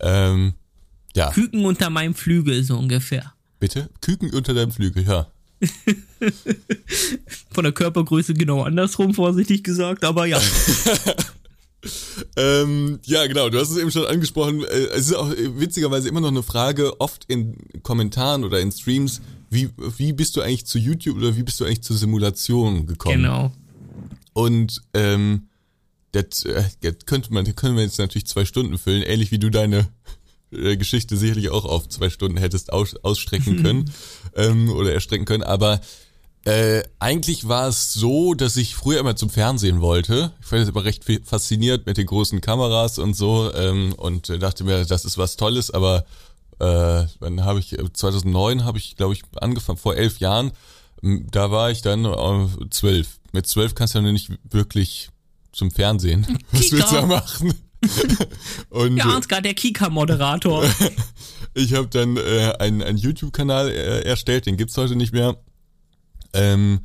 [0.00, 0.54] Ähm,
[1.16, 1.30] ja.
[1.30, 3.32] Küken unter meinem Flügel, so ungefähr.
[3.60, 3.88] Bitte?
[4.00, 5.28] Küken unter deinem Flügel, ja.
[7.50, 10.40] Von der Körpergröße genau andersrum, vorsichtig gesagt, aber ja.
[12.36, 14.62] ähm, ja, genau, du hast es eben schon angesprochen.
[14.64, 19.20] Äh, es ist auch witzigerweise immer noch eine Frage, oft in Kommentaren oder in Streams,
[19.50, 23.22] wie, wie bist du eigentlich zu YouTube oder wie bist du eigentlich zur Simulation gekommen?
[23.22, 23.52] Genau.
[24.32, 25.48] Und ähm,
[26.12, 29.38] das, äh, das könnte man, das können wir jetzt natürlich zwei Stunden füllen, ähnlich wie
[29.38, 29.84] du deine äh,
[30.76, 33.90] Geschichte sicherlich auch auf zwei Stunden hättest aus, ausstrecken können
[34.36, 35.42] ähm, oder erstrecken können.
[35.42, 35.80] Aber
[36.44, 40.32] äh, eigentlich war es so, dass ich früher immer zum Fernsehen wollte.
[40.40, 44.64] Ich fand es immer recht fasziniert mit den großen Kameras und so ähm, und dachte
[44.64, 45.70] mir, das ist was Tolles.
[45.70, 46.04] Aber
[46.58, 50.52] äh, dann habe ich 2009 habe ich, glaube ich, angefangen vor elf Jahren.
[51.02, 53.20] Da war ich dann äh, zwölf.
[53.32, 55.08] Mit zwölf kannst du ja nicht wirklich
[55.52, 56.26] zum Fernsehen.
[56.52, 57.54] Was willst du da machen?
[58.70, 60.64] und, ja, Ansgar, der Kika-Moderator.
[61.54, 65.36] ich habe dann äh, einen, einen YouTube-Kanal äh, erstellt, den gibt's heute nicht mehr.
[66.32, 66.80] Ähm,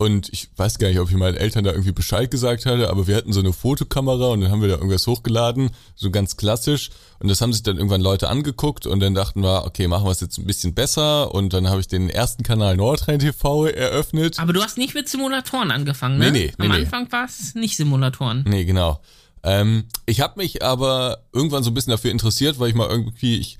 [0.00, 3.06] und ich weiß gar nicht, ob ich meinen Eltern da irgendwie Bescheid gesagt hatte, aber
[3.06, 6.88] wir hatten so eine Fotokamera und dann haben wir da irgendwas hochgeladen, so ganz klassisch.
[7.18, 10.10] Und das haben sich dann irgendwann Leute angeguckt und dann dachten wir, okay, machen wir
[10.10, 11.34] es jetzt ein bisschen besser.
[11.34, 14.38] Und dann habe ich den ersten Kanal Nordrhein TV eröffnet.
[14.40, 16.32] Aber du hast nicht mit Simulatoren angefangen, ne?
[16.32, 16.52] Nee, nee.
[16.56, 17.12] Am nee, Anfang nee.
[17.12, 18.46] war es nicht Simulatoren.
[18.48, 19.02] Nee, genau.
[19.42, 23.38] Ähm, ich habe mich aber irgendwann so ein bisschen dafür interessiert, weil ich mal irgendwie,
[23.38, 23.58] ich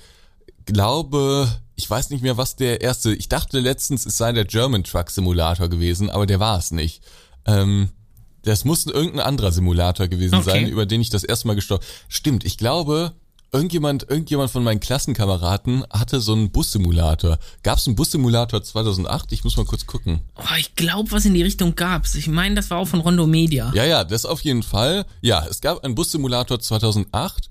[0.66, 4.84] glaube, ich weiß nicht mehr, was der erste, ich dachte letztens, es sei der German
[4.84, 7.02] Truck Simulator gewesen, aber der war es nicht.
[7.46, 7.90] Ähm,
[8.42, 10.50] das muss irgendein anderer Simulator gewesen okay.
[10.50, 11.84] sein, über den ich das erste Mal gestorben.
[12.08, 13.12] Stimmt, ich glaube,
[13.52, 17.38] irgendjemand, irgendjemand von meinen Klassenkameraden hatte so einen Bussimulator.
[17.62, 19.32] Gab es einen Bussimulator 2008?
[19.32, 20.20] Ich muss mal kurz gucken.
[20.36, 22.14] Oh, ich glaube, was in die Richtung gab's.
[22.14, 23.72] Ich meine, das war auch von Rondo Media.
[23.74, 25.06] Ja, ja, das auf jeden Fall.
[25.20, 27.50] Ja, es gab einen Bussimulator 2008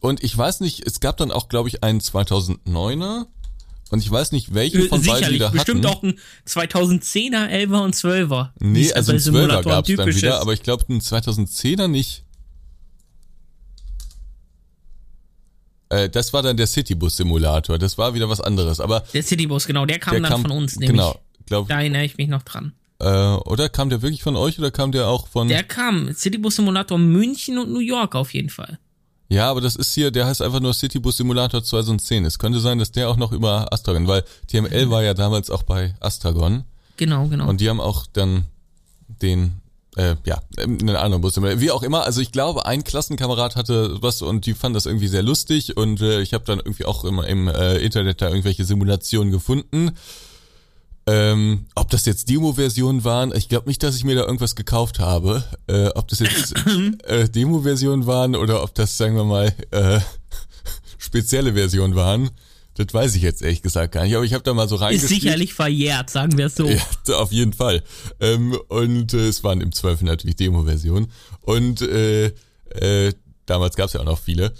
[0.00, 3.26] und ich weiß nicht, es gab dann auch, glaube ich, einen 2009er.
[3.90, 5.56] Und ich weiß nicht, welche von beiden die da hatten.
[5.56, 8.48] Bestimmt auch ein 2010er, 11er und 12er.
[8.58, 12.23] Nee, also ein 12er gab es dann wieder, aber ich glaube ein 2010er nicht.
[15.94, 17.78] Äh, das war dann der Citybus-Simulator.
[17.78, 18.80] Das war wieder was anderes.
[18.80, 20.90] Aber der Citybus, genau, der kam der dann kam, von uns, nämlich.
[20.90, 22.72] Genau, glaub, da erinnere ich mich noch dran.
[23.00, 25.48] Äh, oder kam der wirklich von euch oder kam der auch von?
[25.48, 28.78] Der kam Citybus-Simulator München und New York auf jeden Fall.
[29.28, 32.24] Ja, aber das ist hier, der heißt einfach nur Citybus Simulator 2010.
[32.24, 35.62] Es könnte sein, dass der auch noch über Astragon, weil TML war ja damals auch
[35.62, 36.64] bei Astragon.
[36.96, 37.48] Genau, genau.
[37.48, 38.44] Und die haben auch dann
[39.22, 39.54] den,
[39.96, 41.40] äh, ja, einen anderen Bus.
[41.40, 45.08] Wie auch immer, also ich glaube, ein Klassenkamerad hatte was und die fanden das irgendwie
[45.08, 48.64] sehr lustig und äh, ich habe dann irgendwie auch immer im äh, Internet da irgendwelche
[48.64, 49.92] Simulationen gefunden.
[51.06, 55.00] Ähm, ob das jetzt Demo-Versionen waren, ich glaube nicht, dass ich mir da irgendwas gekauft
[55.00, 55.44] habe.
[55.66, 56.54] Äh, ob das jetzt
[57.04, 60.00] äh, Demo-Versionen waren oder ob das, sagen wir mal, äh,
[60.98, 62.30] spezielle Versionen waren.
[62.74, 65.16] Das weiß ich jetzt ehrlich gesagt gar nicht, aber ich habe da mal so reingeschrieben.
[65.16, 66.68] Ist sicherlich verjährt, sagen wir es so.
[66.68, 66.82] Ja,
[67.16, 67.82] auf jeden Fall.
[68.20, 71.10] Ähm, und äh, es waren im Zweifel natürlich Demo-Versionen.
[71.40, 72.32] Und äh,
[72.70, 73.12] äh,
[73.46, 74.52] damals gab es ja auch noch viele.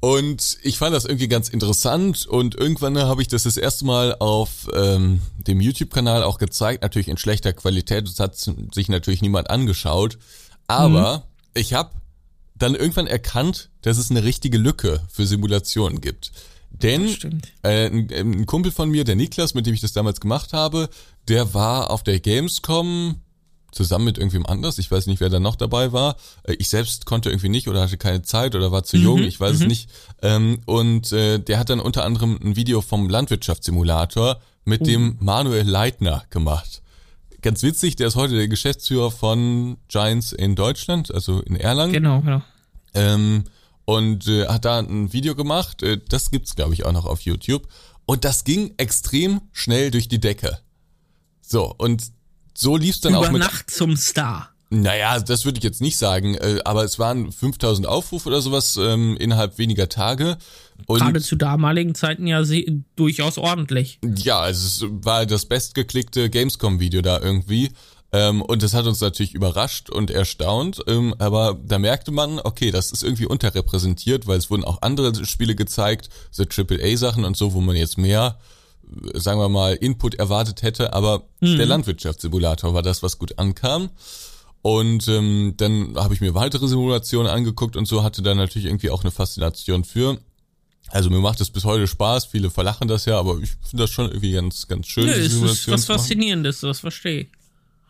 [0.00, 4.14] Und ich fand das irgendwie ganz interessant und irgendwann habe ich das das erste Mal
[4.18, 9.48] auf ähm, dem YouTube-Kanal auch gezeigt, natürlich in schlechter Qualität, das hat sich natürlich niemand
[9.48, 10.18] angeschaut,
[10.68, 11.22] aber mhm.
[11.54, 11.90] ich habe
[12.54, 16.30] dann irgendwann erkannt, dass es eine richtige Lücke für Simulationen gibt.
[16.82, 17.06] Denn
[17.62, 20.88] äh, ein, ein Kumpel von mir, der Niklas, mit dem ich das damals gemacht habe,
[21.28, 23.16] der war auf der Gamescom
[23.72, 24.78] zusammen mit irgendwem anders.
[24.78, 26.16] Ich weiß nicht, wer da noch dabei war.
[26.44, 29.22] Äh, ich selbst konnte irgendwie nicht oder hatte keine Zeit oder war zu mhm, jung,
[29.22, 29.62] ich weiß mhm.
[29.62, 29.90] es nicht.
[30.22, 34.84] Ähm, und äh, der hat dann unter anderem ein Video vom Landwirtschaftssimulator mit uh.
[34.84, 36.82] dem Manuel Leitner gemacht.
[37.42, 41.92] Ganz witzig, der ist heute der Geschäftsführer von Giants in Deutschland, also in Erlangen.
[41.92, 42.42] Genau, genau.
[42.94, 43.44] Ähm,
[43.86, 45.82] und äh, hat da ein Video gemacht.
[45.82, 47.66] Äh, das gibt's, glaube ich, auch noch auf YouTube.
[48.04, 50.58] Und das ging extrem schnell durch die Decke.
[51.40, 52.04] So, und
[52.54, 53.40] so lief's dann Über auch mit.
[53.40, 54.50] Nacht zum Star.
[54.68, 58.76] Naja, das würde ich jetzt nicht sagen, äh, aber es waren 5000 Aufrufe oder sowas
[58.76, 60.38] ähm, innerhalb weniger Tage.
[60.86, 62.42] Und Gerade zu damaligen Zeiten ja
[62.96, 64.00] durchaus ordentlich.
[64.16, 67.70] Ja, also es war das bestgeklickte Gamescom-Video da irgendwie.
[68.12, 70.82] Ähm, und das hat uns natürlich überrascht und erstaunt.
[70.86, 75.24] Ähm, aber da merkte man, okay, das ist irgendwie unterrepräsentiert, weil es wurden auch andere
[75.24, 78.38] Spiele gezeigt, so AAA-Sachen und so, wo man jetzt mehr
[79.14, 81.56] sagen wir mal, Input erwartet hätte, aber mhm.
[81.56, 83.90] der Landwirtschaftssimulator war das, was gut ankam.
[84.62, 88.90] Und ähm, dann habe ich mir weitere Simulationen angeguckt und so hatte da natürlich irgendwie
[88.90, 90.18] auch eine Faszination für.
[90.88, 93.90] Also mir macht es bis heute Spaß, viele verlachen das ja, aber ich finde das
[93.90, 95.06] schon irgendwie ganz, ganz schön.
[95.06, 97.28] Nö, es ist was Faszinierendes, das verstehe ich.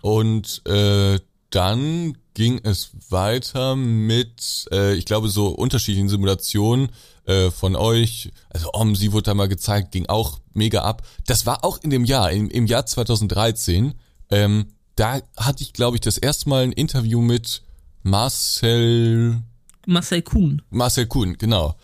[0.00, 1.18] Und äh,
[1.50, 6.90] dann ging es weiter mit, äh, ich glaube, so unterschiedlichen Simulationen
[7.24, 8.30] äh, von euch.
[8.50, 11.02] Also OMSI wurde da mal gezeigt, ging auch mega ab.
[11.26, 13.94] Das war auch in dem Jahr, im, im Jahr 2013.
[14.30, 17.62] Ähm, da hatte ich, glaube ich, das erste Mal ein Interview mit
[18.02, 19.42] Marcel.
[19.86, 20.62] Marcel Kuhn.
[20.70, 21.74] Marcel Kuhn, genau.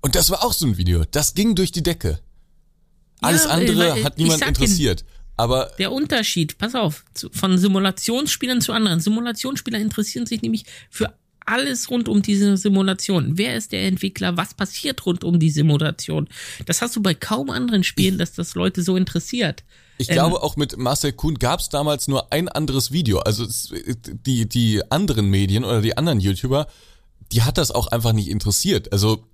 [0.00, 1.04] Und das war auch so ein Video.
[1.10, 2.20] Das ging durch die Decke.
[3.20, 5.00] Alles ja, andere weil, hat niemand interessiert.
[5.00, 8.98] Ihnen, aber der Unterschied, pass auf, von Simulationsspielern zu anderen.
[8.98, 11.14] Simulationsspieler interessieren sich nämlich für
[11.46, 13.38] alles rund um diese Simulation.
[13.38, 14.36] Wer ist der Entwickler?
[14.36, 16.28] Was passiert rund um die Simulation?
[16.66, 19.62] Das hast du bei kaum anderen Spielen, dass das Leute so interessiert.
[19.96, 23.20] Ich ähm, glaube, auch mit Marcel Kuhn gab es damals nur ein anderes Video.
[23.20, 23.46] Also
[24.26, 26.66] die, die anderen Medien oder die anderen YouTuber,
[27.30, 28.92] die hat das auch einfach nicht interessiert.
[28.92, 29.24] Also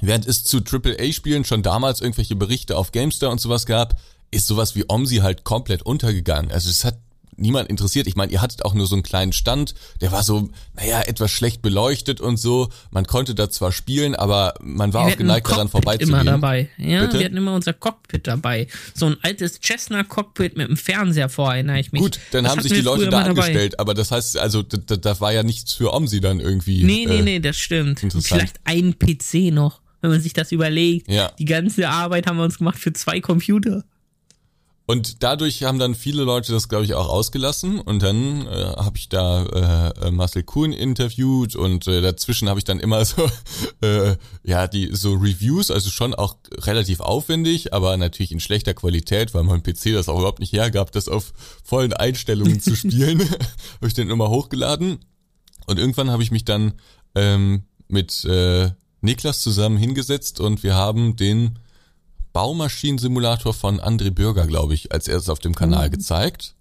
[0.00, 4.74] während es zu AAA-Spielen schon damals irgendwelche Berichte auf Gamestar und sowas gab, ist sowas
[4.74, 6.52] wie Omsi halt komplett untergegangen.
[6.52, 6.98] Also es hat
[7.40, 8.06] niemand interessiert.
[8.06, 11.30] Ich meine, ihr hattet auch nur so einen kleinen Stand, der war so, naja, etwas
[11.30, 12.68] schlecht beleuchtet und so.
[12.90, 16.20] Man konnte da zwar spielen, aber man war wir auch geneigt daran vorbeizugehen.
[16.20, 16.68] immer dabei.
[16.76, 17.18] Ja, Bitte?
[17.18, 18.68] wir hatten immer unser Cockpit dabei.
[18.94, 22.02] So ein altes Cessna Cockpit mit einem Fernseher vor, erinnere ich mich.
[22.02, 23.80] Gut, dann das haben sich die Leute da angestellt, dabei.
[23.80, 26.84] aber das heißt, also da, da war ja nichts für Omsi dann irgendwie.
[26.84, 28.00] Nee, nee, äh, nee, das stimmt.
[28.20, 31.10] Vielleicht ein PC noch, wenn man sich das überlegt.
[31.10, 31.32] Ja.
[31.38, 33.84] Die ganze Arbeit haben wir uns gemacht für zwei Computer.
[34.90, 37.80] Und dadurch haben dann viele Leute das, glaube ich, auch ausgelassen.
[37.80, 42.64] Und dann äh, habe ich da äh, Marcel Kuhn interviewt und äh, dazwischen habe ich
[42.64, 43.30] dann immer so,
[43.82, 49.32] äh, ja, die so Reviews, also schon auch relativ aufwendig, aber natürlich in schlechter Qualität,
[49.32, 53.20] weil mein PC das auch überhaupt nicht hergab, das auf vollen Einstellungen zu spielen.
[53.76, 54.98] habe ich dann immer hochgeladen.
[55.68, 56.72] Und irgendwann habe ich mich dann
[57.14, 58.72] ähm, mit äh,
[59.02, 61.60] Niklas zusammen hingesetzt und wir haben den
[62.32, 65.92] Baumaschinensimulator von André Bürger, glaube ich, als erstes auf dem Kanal mhm.
[65.92, 66.54] gezeigt.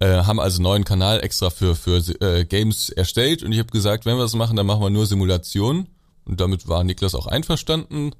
[0.00, 3.70] Äh, haben also einen neuen Kanal extra für, für äh, Games erstellt und ich habe
[3.70, 5.88] gesagt, wenn wir das machen, dann machen wir nur Simulationen.
[6.24, 8.12] Und damit war Niklas auch einverstanden.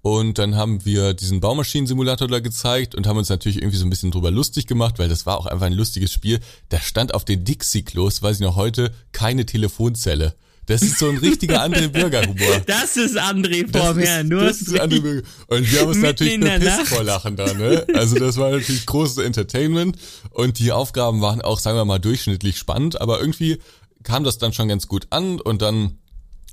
[0.00, 3.90] Und dann haben wir diesen Baumaschinensimulator da gezeigt und haben uns natürlich irgendwie so ein
[3.90, 6.40] bisschen drüber lustig gemacht, weil das war auch einfach ein lustiges Spiel.
[6.70, 10.34] Da stand auf den Dixie-Klos, weiß ich noch heute, keine Telefonzelle.
[10.66, 12.62] Das ist so ein richtiger André Bürger-Humor.
[12.66, 14.22] Das ist André vor mir.
[14.22, 15.26] Nur das ist André Bürger.
[15.48, 17.84] Und wir haben uns natürlich bepisst vor Lachen da, ne?
[17.94, 19.96] Also das war natürlich großes Entertainment
[20.30, 23.58] und die Aufgaben waren auch, sagen wir mal, durchschnittlich spannend, aber irgendwie
[24.04, 25.98] kam das dann schon ganz gut an und dann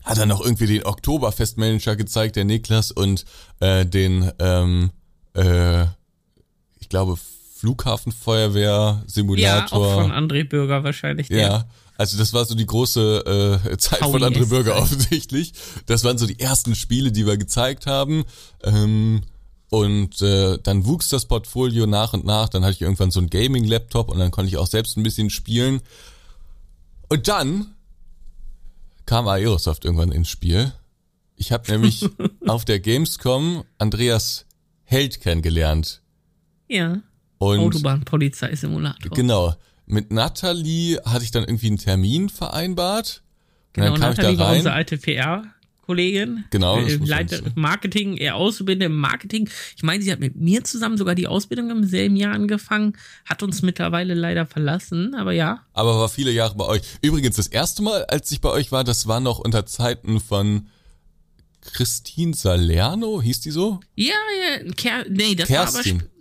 [0.04, 3.26] hat er noch irgendwie den Oktoberfestmanager gezeigt, der Niklas, und
[3.60, 4.91] äh, den, ähm,
[5.36, 5.84] äh,
[6.80, 7.17] ich glaube,
[7.58, 9.43] Flughafenfeuerwehr-Simulator.
[9.43, 11.28] Ja, auch von André Bürger wahrscheinlich.
[11.28, 11.39] Der.
[11.39, 11.65] Ja,
[11.99, 15.51] also das war so die große äh, Zeit Pauli von André Bürger offensichtlich.
[15.85, 18.23] Das waren so die ersten Spiele, die wir gezeigt haben.
[18.63, 19.23] Ähm,
[19.69, 22.47] und äh, dann wuchs das Portfolio nach und nach.
[22.47, 25.29] Dann hatte ich irgendwann so einen Gaming-Laptop und dann konnte ich auch selbst ein bisschen
[25.29, 25.81] spielen.
[27.09, 27.75] Und dann
[29.05, 30.71] kam Aerosoft irgendwann ins Spiel.
[31.35, 32.07] Ich habe nämlich
[32.47, 34.45] auf der Gamescom Andreas
[34.85, 36.01] Held kennengelernt.
[36.69, 37.01] Ja.
[37.39, 39.12] Und Autobahnpolizeisimulator.
[39.12, 39.53] Genau
[39.89, 43.23] mit Natalie hatte ich dann irgendwie einen Termin vereinbart.
[43.73, 44.52] Genau, dann kam Natalie ich da rein.
[44.52, 45.43] war unsere alte PR.
[45.89, 49.49] Kollegin, genau, äh, Leiter Marketing, eher Auszubildende im Marketing.
[49.75, 52.93] Ich meine, sie hat mit mir zusammen sogar die Ausbildung im selben Jahr angefangen,
[53.25, 55.65] hat uns mittlerweile leider verlassen, aber ja.
[55.73, 56.84] Aber war viele Jahre bei euch.
[57.02, 60.67] Übrigens, das erste Mal, als ich bei euch war, das war noch unter Zeiten von
[61.73, 63.80] Christine Salerno, hieß die so?
[63.95, 64.13] Ja,
[64.63, 66.02] ja, Ker nee, das Kerstin.
[66.02, 66.18] war aber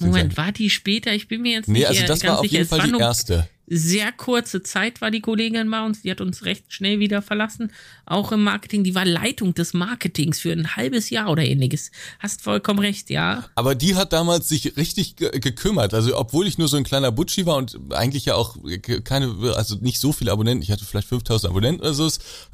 [0.00, 1.12] Moment, war die später?
[1.14, 3.48] Ich bin mir jetzt nicht nee, also das ganz war auf jeden Fall die erste.
[3.66, 7.72] sehr kurze Zeit war die Kollegin bei uns, die hat uns recht schnell wieder verlassen,
[8.04, 11.92] auch im Marketing, die war Leitung des Marketings für ein halbes Jahr oder ähnliches.
[12.18, 13.44] Hast vollkommen recht, ja.
[13.54, 17.12] Aber die hat damals sich richtig ge gekümmert, also obwohl ich nur so ein kleiner
[17.12, 18.56] Butschi war und eigentlich ja auch
[19.04, 22.10] keine, also nicht so viele Abonnenten, ich hatte vielleicht 5000 Abonnenten oder so,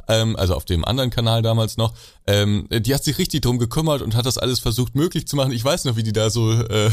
[0.08, 1.94] ähm, also auf dem anderen Kanal damals noch,
[2.26, 5.52] ähm, die hat sich richtig drum gekümmert und hat das alles versucht möglich zu machen.
[5.52, 6.86] Ich weiß noch, wie die da so äh,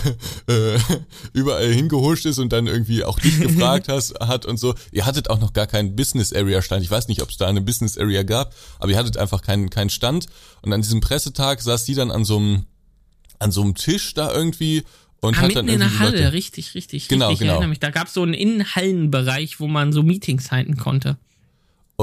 [0.48, 0.80] äh,
[1.34, 4.76] überall hingehuscht ist und dann irgendwie auch dich gefragt hast, hat und so.
[4.92, 6.84] Ihr hattet auch noch gar keinen Business Area Stand.
[6.84, 9.70] Ich weiß nicht, ob es da eine Business Area gab, aber ihr hattet einfach keinen
[9.70, 10.28] keinen Stand.
[10.62, 12.66] Und an diesem Pressetag saß sie dann an so einem
[13.40, 14.84] an so einem Tisch da irgendwie
[15.20, 17.40] und ah, hat mitten dann in der Halle, Leute, richtig, richtig, genau, richtig.
[17.40, 17.52] Genau.
[17.52, 17.80] Ich erinnere mich.
[17.80, 21.18] Da gab es so einen Innenhallenbereich, wo man so Meetings halten konnte.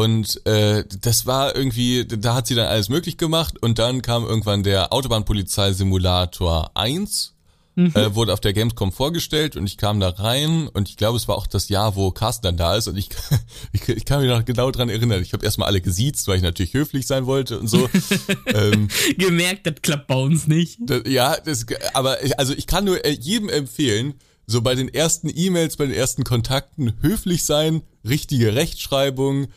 [0.01, 4.25] Und äh, das war irgendwie, da hat sie dann alles möglich gemacht und dann kam
[4.25, 7.35] irgendwann der Autobahnpolizei-Simulator 1
[7.75, 7.93] mhm.
[7.95, 11.29] äh, wurde auf der Gamescom vorgestellt und ich kam da rein und ich glaube, es
[11.29, 13.11] war auch das Jahr, wo Carsten dann da ist und ich,
[13.75, 15.21] ich, ich kann mich noch genau dran erinnern.
[15.21, 17.87] Ich habe erstmal alle gesiezt, weil ich natürlich höflich sein wollte und so.
[18.47, 20.79] ähm, Gemerkt, das klappt bei uns nicht.
[20.81, 24.15] Das, ja, das, aber also ich kann nur äh, jedem empfehlen,
[24.47, 29.49] so bei den ersten E-Mails, bei den ersten Kontakten höflich sein, richtige Rechtschreibung,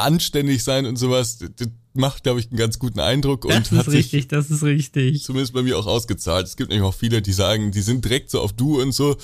[0.00, 3.78] anständig sein und sowas, das macht, glaube ich, einen ganz guten Eindruck das und ist
[3.78, 5.22] hat richtig, das ist richtig.
[5.22, 6.46] Zumindest bei mir auch ausgezahlt.
[6.46, 9.16] Es gibt nämlich auch viele, die sagen, die sind direkt so auf du und so,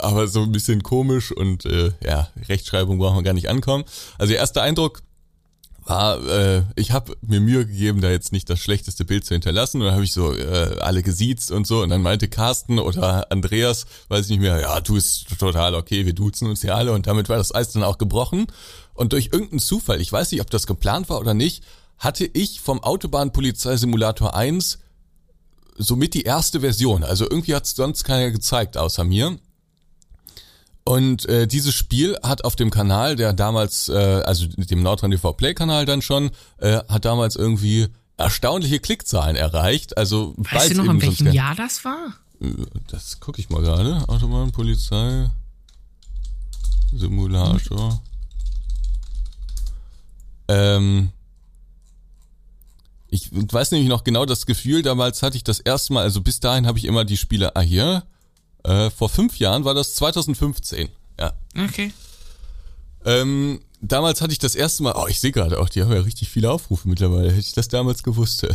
[0.00, 3.84] aber so ein bisschen komisch und äh, ja, Rechtschreibung brauchen wir gar nicht ankommen.
[4.18, 5.02] Also der erste Eindruck
[5.86, 9.80] war, äh, ich habe mir Mühe gegeben, da jetzt nicht das schlechteste Bild zu hinterlassen.
[9.80, 11.82] Und dann habe ich so äh, alle gesiezt und so.
[11.82, 16.04] Und dann meinte Carsten oder Andreas, weiß ich nicht mehr, ja, du ist total okay,
[16.04, 16.92] wir duzen uns ja alle.
[16.92, 18.46] Und damit war das Eis dann auch gebrochen.
[18.94, 21.62] Und durch irgendeinen Zufall, ich weiß nicht, ob das geplant war oder nicht,
[21.98, 24.78] hatte ich vom Autobahnpolizeisimulator 1
[25.78, 27.04] somit die erste Version.
[27.04, 29.38] Also irgendwie hat es sonst keiner gezeigt außer mir.
[30.86, 35.32] Und äh, dieses Spiel hat auf dem Kanal, der damals, äh, also dem Nordrhein TV
[35.32, 39.98] Play Kanal dann schon, äh, hat damals irgendwie erstaunliche Klickzahlen erreicht.
[39.98, 42.14] Also weißt du noch, in welchem Jahr das war?
[42.40, 42.50] Äh,
[42.86, 44.08] das gucke ich mal gerade.
[44.08, 45.28] Autobahn, Polizei,
[46.92, 48.00] Simulator.
[50.46, 51.10] Ähm,
[53.08, 56.38] ich weiß nämlich noch genau das Gefühl, damals hatte ich das erste Mal, also bis
[56.38, 58.04] dahin habe ich immer die Spiele, ah hier,
[58.66, 60.88] äh, vor fünf Jahren war das 2015.
[61.18, 61.32] Ja.
[61.56, 61.92] Okay.
[63.04, 66.00] Ähm, damals hatte ich das erste Mal, oh, ich sehe gerade auch, die haben ja
[66.00, 67.28] richtig viele Aufrufe mittlerweile.
[67.28, 68.46] Hätte ich das damals gewusst.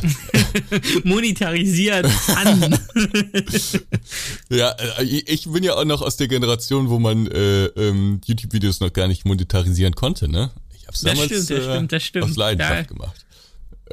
[1.03, 2.05] Monetarisiert
[2.35, 2.79] an.
[4.49, 8.81] ja, äh, ich bin ja auch noch aus der Generation, wo man äh, ähm, YouTube-Videos
[8.81, 10.51] noch gar nicht monetarisieren konnte, ne?
[10.75, 12.25] Ich hab's damals das stimmt, das äh, stimmt, das stimmt.
[12.25, 12.83] aus Leidenschaft ja.
[12.83, 13.25] gemacht.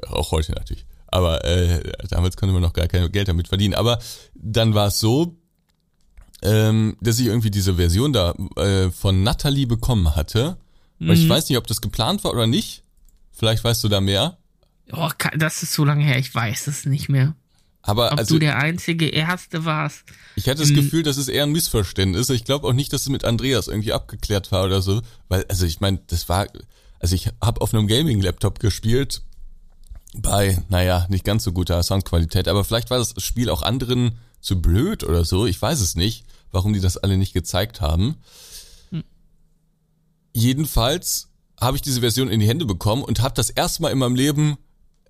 [0.09, 0.85] Auch heute natürlich.
[1.07, 3.75] Aber äh, damals konnte man noch gar kein Geld damit verdienen.
[3.75, 3.99] Aber
[4.35, 5.37] dann war es so,
[6.43, 10.57] ähm, dass ich irgendwie diese Version da äh, von Natalie bekommen hatte.
[10.99, 11.11] Mhm.
[11.11, 12.83] ich weiß nicht, ob das geplant war oder nicht.
[13.33, 14.37] Vielleicht weißt du da mehr.
[14.93, 17.35] Oh, das ist so lange her, ich weiß es nicht mehr.
[17.83, 20.05] Aber ob also, du der einzige Erste warst.
[20.37, 22.29] Ich hatte das Gefühl, das ist eher ein Missverständnis.
[22.31, 25.01] Ich glaube auch nicht, dass es mit Andreas irgendwie abgeklärt war oder so.
[25.29, 26.49] Weil, also ich meine, das war,
[26.99, 29.23] also ich habe auf einem Gaming-Laptop gespielt
[30.15, 34.19] bei, naja, nicht ganz so guter Soundqualität, aber vielleicht war das Spiel auch anderen
[34.49, 35.47] zu blöd oder so.
[35.47, 38.17] Ich weiß es nicht, warum die das alle nicht gezeigt haben.
[38.91, 39.05] Hm.
[40.33, 41.29] Jedenfalls
[41.61, 44.15] habe ich diese Version in die Hände bekommen und habe das erste Mal in meinem
[44.15, 44.57] Leben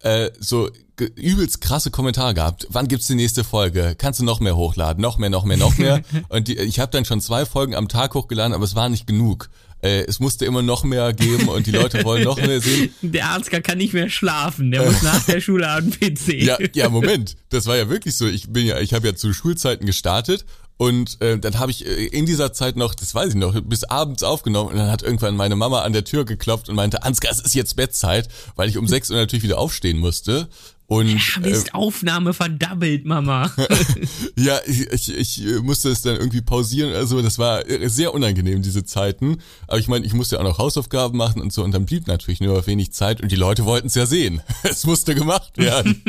[0.00, 0.70] äh, so
[1.14, 2.66] übelst krasse Kommentare gehabt.
[2.70, 3.94] Wann gibt's die nächste Folge?
[3.96, 5.00] Kannst du noch mehr hochladen?
[5.00, 6.02] Noch mehr, noch mehr, noch mehr?
[6.28, 9.06] und die, ich habe dann schon zwei Folgen am Tag hochgeladen, aber es war nicht
[9.06, 9.50] genug
[9.82, 12.94] äh, es musste immer noch mehr geben und die Leute wollen noch mehr sehen.
[13.02, 16.28] Der Arzt kann nicht mehr schlafen, der muss nach der Schule an den PC.
[16.48, 18.26] Ja, ja, Moment, das war ja wirklich so.
[18.26, 20.44] Ich bin ja, ich habe ja zu Schulzeiten gestartet
[20.78, 23.84] und äh, dann habe ich äh, in dieser Zeit noch, das weiß ich noch, bis
[23.84, 27.32] abends aufgenommen und dann hat irgendwann meine Mama an der Tür geklopft und meinte, Ansgar,
[27.32, 30.48] es ist jetzt Bettzeit, weil ich um sechs Uhr natürlich wieder aufstehen musste.
[30.90, 33.52] Und, ja, bist äh, Aufnahme verdabbelt, Mama.
[34.36, 36.94] ja, ich, ich, ich musste es dann irgendwie pausieren.
[36.94, 39.36] Also das war sehr unangenehm, diese Zeiten.
[39.66, 41.62] Aber ich meine, ich musste auch noch Hausaufgaben machen und so.
[41.62, 43.20] Und dann blieb natürlich nur wenig Zeit.
[43.20, 44.40] Und die Leute wollten es ja sehen.
[44.62, 46.02] Es musste gemacht werden.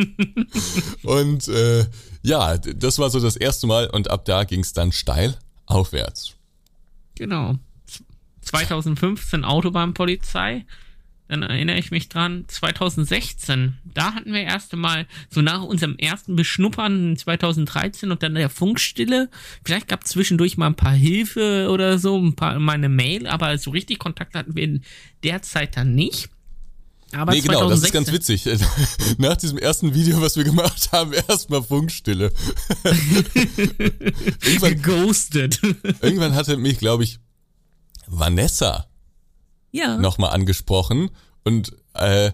[1.03, 1.86] und äh,
[2.21, 3.89] ja, das war so das erste Mal.
[3.89, 6.36] Und ab da ging es dann steil aufwärts.
[7.15, 7.55] Genau.
[8.43, 10.65] 2015 Autobahnpolizei
[11.30, 16.36] dann erinnere ich mich dran, 2016, da hatten wir erste Mal, so nach unserem ersten
[16.36, 19.30] Beschnuppern 2013 und dann der Funkstille,
[19.63, 23.27] vielleicht gab es zwischendurch mal ein paar Hilfe oder so, ein paar, mal eine Mail,
[23.27, 24.82] aber so richtig Kontakt hatten wir in
[25.23, 26.30] der Zeit dann nicht.
[27.11, 28.47] Aber nee, genau, das ist ganz witzig.
[29.17, 32.32] Nach diesem ersten Video, was wir gemacht haben, erstmal Funkstille.
[34.43, 35.59] irgendwann, Ghosted.
[36.01, 37.19] irgendwann hatte mich, glaube ich,
[38.05, 38.89] Vanessa
[39.72, 39.97] ja.
[39.97, 41.09] nochmal angesprochen
[41.43, 42.32] und äh,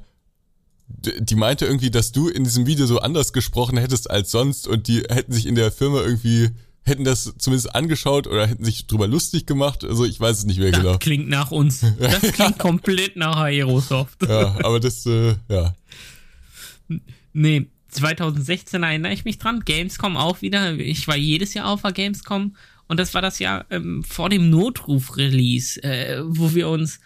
[0.88, 4.88] die meinte irgendwie, dass du in diesem Video so anders gesprochen hättest als sonst und
[4.88, 6.52] die hätten sich in der Firma irgendwie
[6.86, 9.84] hätten das zumindest angeschaut oder hätten sich drüber lustig gemacht.
[9.84, 10.98] Also ich weiß es nicht mehr das genau.
[11.00, 11.84] Klingt nach uns.
[12.00, 14.22] Das klingt komplett nach Aerosoft.
[14.28, 15.76] Ja, aber das, äh, ja.
[17.34, 19.64] Nee, 2016 erinnere ich mich dran.
[19.66, 20.74] Gamescom auch wieder.
[20.76, 22.56] Ich war jedes Jahr auf der Gamescom
[22.88, 27.00] und das war das Jahr ähm, vor dem Notruf-Release, äh, wo wir uns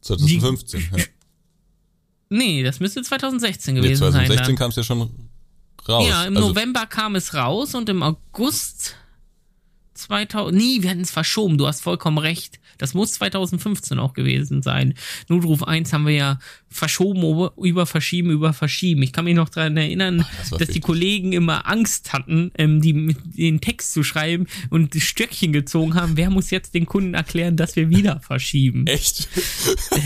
[0.00, 1.04] 2015, die, ja.
[2.30, 4.44] Nee, das müsste 2016 gewesen nee, 2016 sein.
[4.44, 5.10] 2016 kam es ja schon
[5.88, 6.08] raus.
[6.08, 8.96] Ja, im also, November kam es raus und im August
[9.94, 12.60] 2000, nie, wir hatten es verschoben, du hast vollkommen recht.
[12.78, 14.94] Das muss 2015 auch gewesen sein.
[15.28, 16.38] Notruf 1 haben wir ja
[16.70, 19.02] verschoben, über verschieben, über verschieben.
[19.02, 23.16] Ich kann mich noch daran erinnern, das dass die Kollegen immer Angst hatten, ähm, die,
[23.24, 26.16] den Text zu schreiben und Stöckchen gezogen haben.
[26.16, 28.86] Wer muss jetzt den Kunden erklären, dass wir wieder verschieben?
[28.86, 29.28] Echt?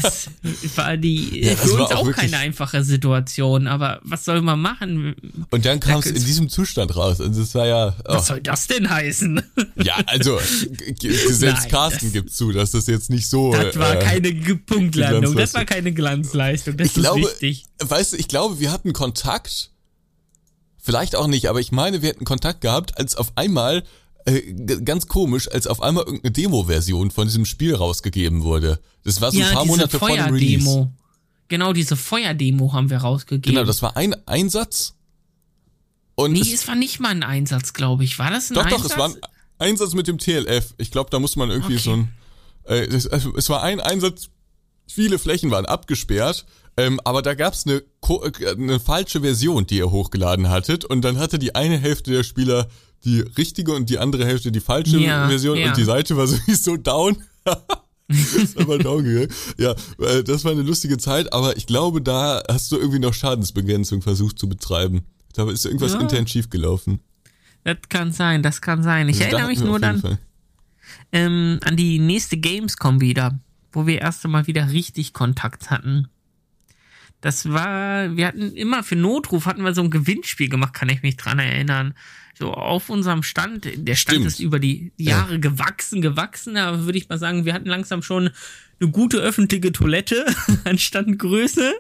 [0.03, 0.31] Das
[0.77, 5.15] war die, ja, für uns auch, auch keine einfache Situation, aber was soll man machen?
[5.51, 7.21] Und dann kam es in diesem Zustand raus.
[7.21, 7.97] Also das war ja.
[8.05, 8.15] Oh.
[8.15, 9.43] Was soll das denn heißen?
[9.83, 10.39] Ja, also
[11.01, 13.53] selbst Nein, Carsten gibt zu, dass das jetzt nicht so.
[13.53, 16.52] Das war äh, keine Punktlandung, das war keine Glanzleistung.
[16.53, 17.65] Das ich ist glaube, wichtig.
[17.79, 19.71] Weißt du, ich glaube, wir hatten Kontakt.
[20.79, 23.85] Vielleicht auch nicht, aber ich meine, wir hätten Kontakt gehabt, als auf einmal
[24.25, 24.53] äh,
[24.85, 28.81] ganz komisch, als auf einmal irgendeine Demo-Version von diesem Spiel rausgegeben wurde.
[29.05, 30.91] Das war so ja, ein paar Monate vor dem Release.
[31.49, 33.55] Genau, diese Feuerdemo haben wir rausgegeben.
[33.55, 34.95] Genau, das war ein Einsatz.
[36.15, 38.19] Und nee, es, es war nicht mal ein Einsatz, glaube ich.
[38.19, 38.83] War das ein doch, Einsatz?
[38.83, 39.21] Doch, doch, es war ein
[39.59, 40.75] Einsatz mit dem TLF.
[40.79, 41.83] Ich glaube, da muss man irgendwie okay.
[41.83, 42.13] so ein.
[42.65, 44.31] Äh, es, es war ein Einsatz,
[44.87, 49.91] viele Flächen waren abgesperrt, ähm, aber da gab's eine, äh, eine falsche Version, die ihr
[49.91, 50.85] hochgeladen hattet.
[50.85, 52.69] Und dann hatte die eine Hälfte der Spieler
[53.05, 55.69] die richtige und die andere Hälfte die falsche ja, Version ja.
[55.69, 57.17] und die Seite war sowieso down.
[58.09, 59.33] ist aber down gegangen.
[59.59, 63.15] Ja, äh, das war eine lustige Zeit, aber ich glaube, da hast du irgendwie noch
[63.15, 65.03] Schadensbegrenzung versucht zu betreiben.
[65.35, 66.01] Da ist irgendwas ja.
[66.01, 67.01] intern schief gelaufen.
[67.65, 69.09] Das kann sein, das kann sein.
[69.09, 70.19] Ich also erinnere mich nur dann
[71.13, 73.39] ähm, an die nächste Gamescom wieder,
[73.73, 76.09] wo wir erst einmal wieder richtig Kontakt hatten.
[77.21, 81.03] Das war, wir hatten immer für Notruf hatten wir so ein Gewinnspiel gemacht, kann ich
[81.03, 81.95] mich dran erinnern.
[82.37, 84.27] So auf unserem Stand, der Stand Stimmt.
[84.27, 85.39] ist über die Jahre ja.
[85.39, 88.31] gewachsen, gewachsen, aber würde ich mal sagen, wir hatten langsam schon
[88.81, 90.27] eine gute öffentliche Toilette
[90.65, 91.75] an Standgröße.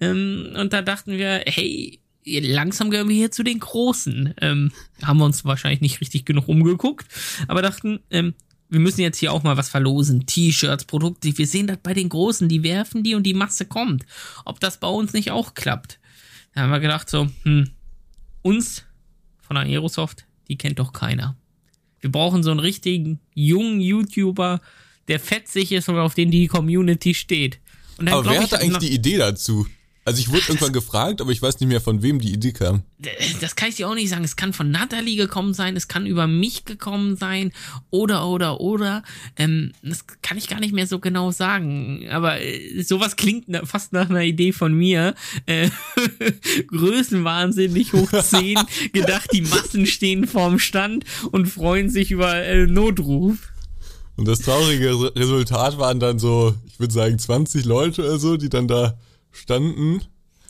[0.00, 4.34] Ähm, und da dachten wir, hey, langsam gehören wir hier zu den Großen.
[4.40, 7.06] Ähm, haben wir uns wahrscheinlich nicht richtig genug umgeguckt,
[7.48, 8.34] aber dachten, ähm,
[8.74, 10.26] wir müssen jetzt hier auch mal was verlosen.
[10.26, 11.38] T-Shirts, Produkte.
[11.38, 14.04] Wir sehen das bei den Großen, die werfen die und die Masse kommt.
[14.44, 16.00] Ob das bei uns nicht auch klappt.
[16.54, 17.70] Da haben wir gedacht so, hm,
[18.42, 18.84] uns
[19.40, 21.36] von Aerosoft, die kennt doch keiner.
[22.00, 24.60] Wir brauchen so einen richtigen jungen YouTuber,
[25.08, 27.60] der fetzig ist und auf den die Community steht.
[27.98, 29.66] Aber wer hatte eigentlich die Idee dazu?
[30.06, 32.82] Also ich wurde irgendwann gefragt, aber ich weiß nicht mehr, von wem die Idee kam.
[33.40, 34.22] Das kann ich dir auch nicht sagen.
[34.22, 37.52] Es kann von Natalie gekommen sein, es kann über mich gekommen sein,
[37.90, 39.02] oder, oder, oder.
[39.36, 42.06] Ähm, das kann ich gar nicht mehr so genau sagen.
[42.10, 45.14] Aber äh, sowas klingt fast nach einer Idee von mir.
[45.46, 45.70] Äh,
[46.66, 48.58] Größenwahnsinnig hoch 10,
[48.92, 53.38] gedacht, die Massen stehen vorm Stand und freuen sich über äh, Notruf.
[54.16, 58.50] Und das traurige Resultat waren dann so, ich würde sagen, 20 Leute oder so, die
[58.50, 58.98] dann da
[59.36, 60.02] standen.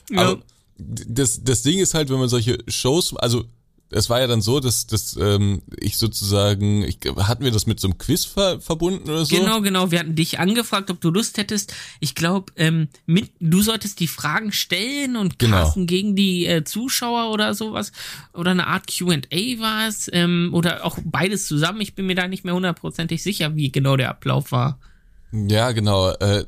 [0.09, 0.21] Ja.
[0.21, 0.43] Aber
[0.77, 3.45] das, das Ding ist halt, wenn man solche Shows, also
[3.91, 7.79] es war ja dann so, dass, dass ähm, ich sozusagen, ich, hatten wir das mit
[7.79, 9.35] so einem Quiz ver, verbunden oder so?
[9.35, 9.91] Genau, genau.
[9.91, 11.73] Wir hatten dich angefragt, ob du Lust hättest.
[11.99, 15.57] Ich glaube, ähm, mit du solltest die Fragen stellen und genau.
[15.57, 17.91] Carsten gegen die äh, Zuschauer oder sowas.
[18.33, 20.09] Oder eine Art Q&A war es.
[20.11, 21.81] Ähm, oder auch beides zusammen.
[21.81, 24.79] Ich bin mir da nicht mehr hundertprozentig sicher, wie genau der Ablauf war.
[25.31, 26.11] Ja, genau.
[26.11, 26.45] Äh,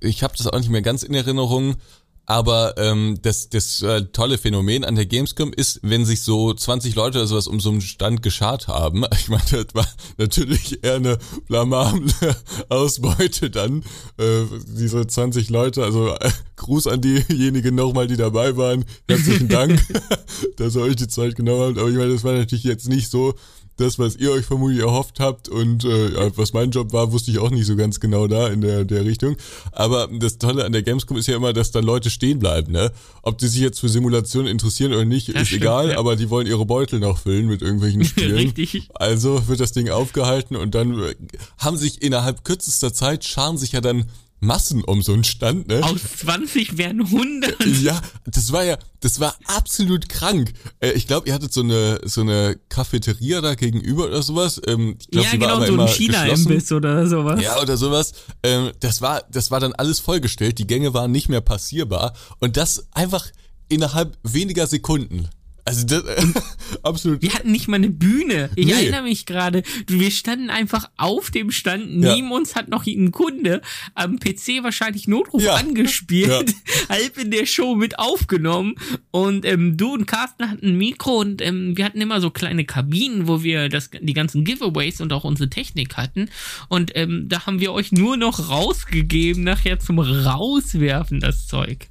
[0.00, 1.76] ich habe das auch nicht mehr ganz in Erinnerung.
[2.24, 6.94] Aber ähm, das, das äh, tolle Phänomen an der Gamescom ist, wenn sich so 20
[6.94, 9.04] Leute oder sowas um so einen Stand geschart haben.
[9.22, 9.86] Ich meine, das war
[10.18, 12.10] natürlich eher eine blamable
[12.68, 13.84] Ausbeute dann.
[14.18, 18.84] Äh, diese 20 Leute, also äh, Gruß an diejenigen nochmal, die dabei waren.
[19.08, 19.80] Herzlichen Dank,
[20.56, 21.78] dass ihr euch die Zeit genommen habt.
[21.78, 23.34] Aber ich meine, das war natürlich jetzt nicht so,
[23.82, 27.38] das, was ihr euch vermutlich erhofft habt und äh, was mein Job war, wusste ich
[27.38, 29.36] auch nicht so ganz genau da in der, der Richtung.
[29.72, 32.72] Aber das Tolle an der Gamescom ist ja immer, dass da Leute stehen bleiben.
[32.72, 32.92] Ne?
[33.22, 35.98] Ob die sich jetzt für Simulationen interessieren oder nicht, das ist stimmt, egal, ja.
[35.98, 38.34] aber die wollen ihre Beutel noch füllen mit irgendwelchen Spielen.
[38.34, 38.88] Richtig.
[38.94, 41.14] Also wird das Ding aufgehalten und dann äh,
[41.58, 44.06] haben sich innerhalb kürzester Zeit scharen sich ja dann
[44.42, 45.82] Massen um so einen Stand, ne?
[45.84, 47.64] Aus 20 wären 100.
[47.82, 50.52] Ja, das war ja, das war absolut krank.
[50.80, 54.60] Äh, ich glaube, ihr hattet so eine so eine Cafeteria da gegenüber oder sowas.
[54.66, 57.40] Ähm, ich glaub, ja, genau, so ein China-Imbiss oder sowas.
[57.40, 58.14] Ja, oder sowas.
[58.42, 60.58] Ähm, das war, das war dann alles vollgestellt.
[60.58, 63.28] Die Gänge waren nicht mehr passierbar und das einfach
[63.68, 65.28] innerhalb weniger Sekunden.
[65.64, 66.24] Also das, äh,
[66.82, 67.22] absolut.
[67.22, 68.50] Wir hatten nicht mal eine Bühne.
[68.56, 68.72] Ich nee.
[68.72, 69.62] erinnere mich gerade.
[69.86, 71.96] Wir standen einfach auf dem Stand.
[71.96, 72.34] Neben ja.
[72.34, 73.62] uns hat noch ein Kunde
[73.94, 75.54] am PC wahrscheinlich Notruf ja.
[75.54, 76.88] angespielt, ja.
[76.88, 78.74] halb in der Show mit aufgenommen.
[79.12, 82.64] Und ähm, du und Carsten hatten ein Mikro und ähm, wir hatten immer so kleine
[82.64, 86.28] Kabinen, wo wir das, die ganzen Giveaways und auch unsere Technik hatten.
[86.68, 91.88] Und ähm, da haben wir euch nur noch rausgegeben, nachher zum Rauswerfen, das Zeug.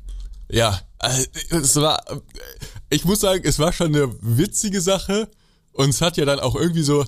[0.50, 2.04] Ja, äh, es war,
[2.92, 5.28] ich muss sagen, es war schon eine witzige Sache.
[5.74, 7.06] Und es hat ja dann auch irgendwie so,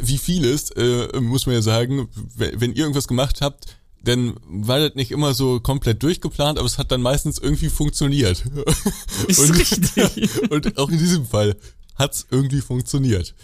[0.00, 3.66] wie vieles, äh, muss man ja sagen, wenn ihr irgendwas gemacht habt,
[4.02, 8.42] dann war das nicht immer so komplett durchgeplant, aber es hat dann meistens irgendwie funktioniert.
[9.28, 10.30] Ist und, richtig.
[10.50, 11.56] und auch in diesem Fall
[11.96, 13.34] hat's irgendwie funktioniert.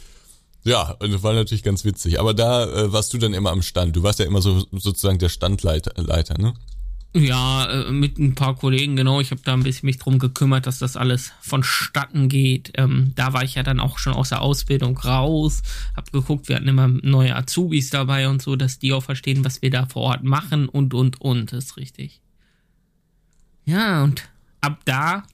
[0.65, 2.19] Ja, und das war natürlich ganz witzig.
[2.19, 3.97] Aber da äh, warst du dann immer am Stand.
[3.97, 6.55] Du warst ja immer so sozusagen der Standleiter, Leiter, ne?
[7.15, 9.21] Ja, äh, mit ein paar Kollegen, genau.
[9.21, 12.73] Ich habe da ein bisschen mich drum gekümmert, dass das alles vonstatten geht.
[12.77, 15.63] Ähm, da war ich ja dann auch schon aus der Ausbildung raus,
[15.95, 19.61] hab geguckt, wir hatten immer neue Azubis dabei und so, dass die auch verstehen, was
[19.61, 22.23] wir da vor Ort machen und, und, und, ist richtig.
[23.67, 24.29] Ja, und
[24.63, 25.25] ab da,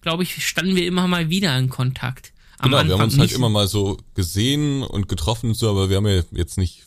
[0.00, 2.32] glaube ich, standen wir immer mal wieder in Kontakt.
[2.58, 5.68] Am genau, Anfang wir haben uns halt immer mal so gesehen und getroffen und so,
[5.68, 6.84] aber wir haben ja jetzt nicht,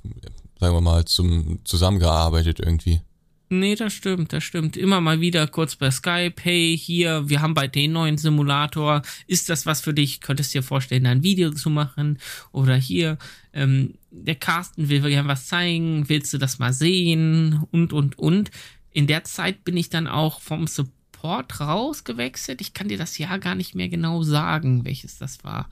[0.61, 3.01] sagen wir mal, zum zusammengearbeitet irgendwie.
[3.49, 4.75] Nee, das stimmt, das stimmt.
[4.75, 9.49] Immer mal wieder kurz bei Skype, hey, hier, wir haben bei den neuen Simulator, ist
[9.49, 10.19] das was für dich?
[10.19, 12.19] Könntest du dir vorstellen, ein Video zu machen?
[12.51, 13.17] Oder hier,
[13.53, 17.63] ähm, der Carsten will gerne was zeigen, willst du das mal sehen?
[17.71, 18.51] Und, und, und.
[18.91, 22.59] In der Zeit bin ich dann auch vom Support rausgewechselt.
[22.59, 25.69] Ich kann dir das Jahr gar nicht mehr genau sagen, welches das war.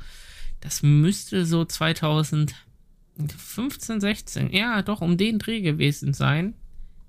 [0.61, 2.55] Das müsste so 2015,
[3.99, 6.53] 16, ja, doch, um den Dreh gewesen sein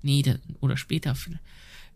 [0.07, 1.15] nee, da, oder später,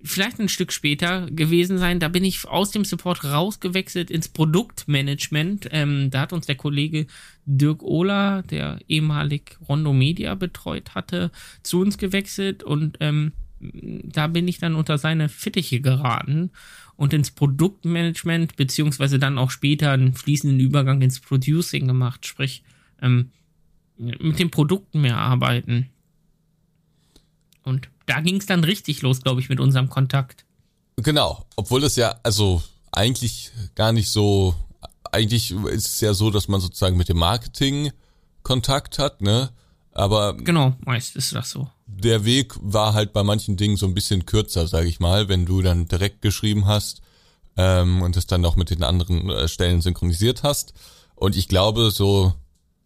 [0.03, 1.99] vielleicht ein Stück später gewesen sein.
[1.99, 5.69] Da bin ich aus dem Support rausgewechselt ins Produktmanagement.
[5.71, 7.07] Ähm, da hat uns der Kollege
[7.45, 11.31] Dirk Ohler, der ehemalig Rondo Media betreut hatte,
[11.63, 16.49] zu uns gewechselt und ähm, da bin ich dann unter seine Fittiche geraten
[16.95, 22.63] und ins Produktmanagement, beziehungsweise dann auch später einen fließenden Übergang ins Producing gemacht, sprich
[23.03, 23.29] ähm,
[23.97, 25.89] mit den Produkten mehr arbeiten.
[27.61, 30.45] Und da ging es dann richtig los, glaube ich, mit unserem Kontakt.
[30.97, 34.55] Genau, obwohl es ja, also eigentlich gar nicht so,
[35.11, 37.91] eigentlich ist es ja so, dass man sozusagen mit dem Marketing
[38.43, 39.51] Kontakt hat, ne?
[39.93, 41.69] Aber genau, meist ist das so.
[41.85, 45.45] Der Weg war halt bei manchen Dingen so ein bisschen kürzer, sage ich mal, wenn
[45.45, 47.01] du dann direkt geschrieben hast
[47.57, 50.73] ähm, und es dann auch mit den anderen äh, Stellen synchronisiert hast.
[51.15, 52.33] Und ich glaube, so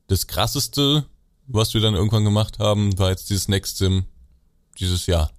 [0.08, 1.06] das krasseste,
[1.48, 4.06] was wir dann irgendwann gemacht haben, war jetzt dieses Next Sim
[4.80, 5.32] dieses Jahr.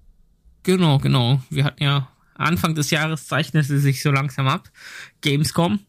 [0.63, 1.41] Genau, genau.
[1.49, 4.69] Wir hatten ja Anfang des Jahres zeichnete sich so langsam ab.
[5.21, 5.79] Gamescom.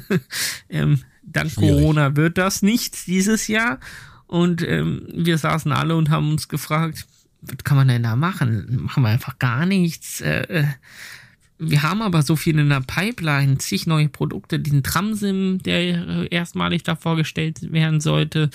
[0.68, 1.80] ähm, dank Schwierig.
[1.80, 3.78] Corona wird das nicht dieses Jahr.
[4.26, 7.06] Und ähm, wir saßen alle und haben uns gefragt,
[7.40, 8.82] was kann man denn da machen?
[8.82, 10.20] Machen wir einfach gar nichts.
[10.20, 10.64] Äh, äh,
[11.58, 16.82] wir haben aber so viel in der Pipeline, zig neue Produkte, den Tramsim, der erstmalig
[16.82, 18.50] da vorgestellt werden sollte,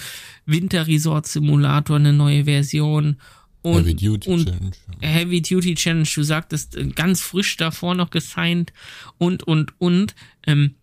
[0.45, 3.17] Winter Resort Simulator, eine neue Version
[3.61, 4.71] und, Heavy Duty und Challenge.
[5.01, 8.73] Heavy Duty Challenge, du sagtest, äh, ganz frisch davor noch gesigned
[9.17, 10.15] und, und, und.
[10.47, 10.75] Ähm,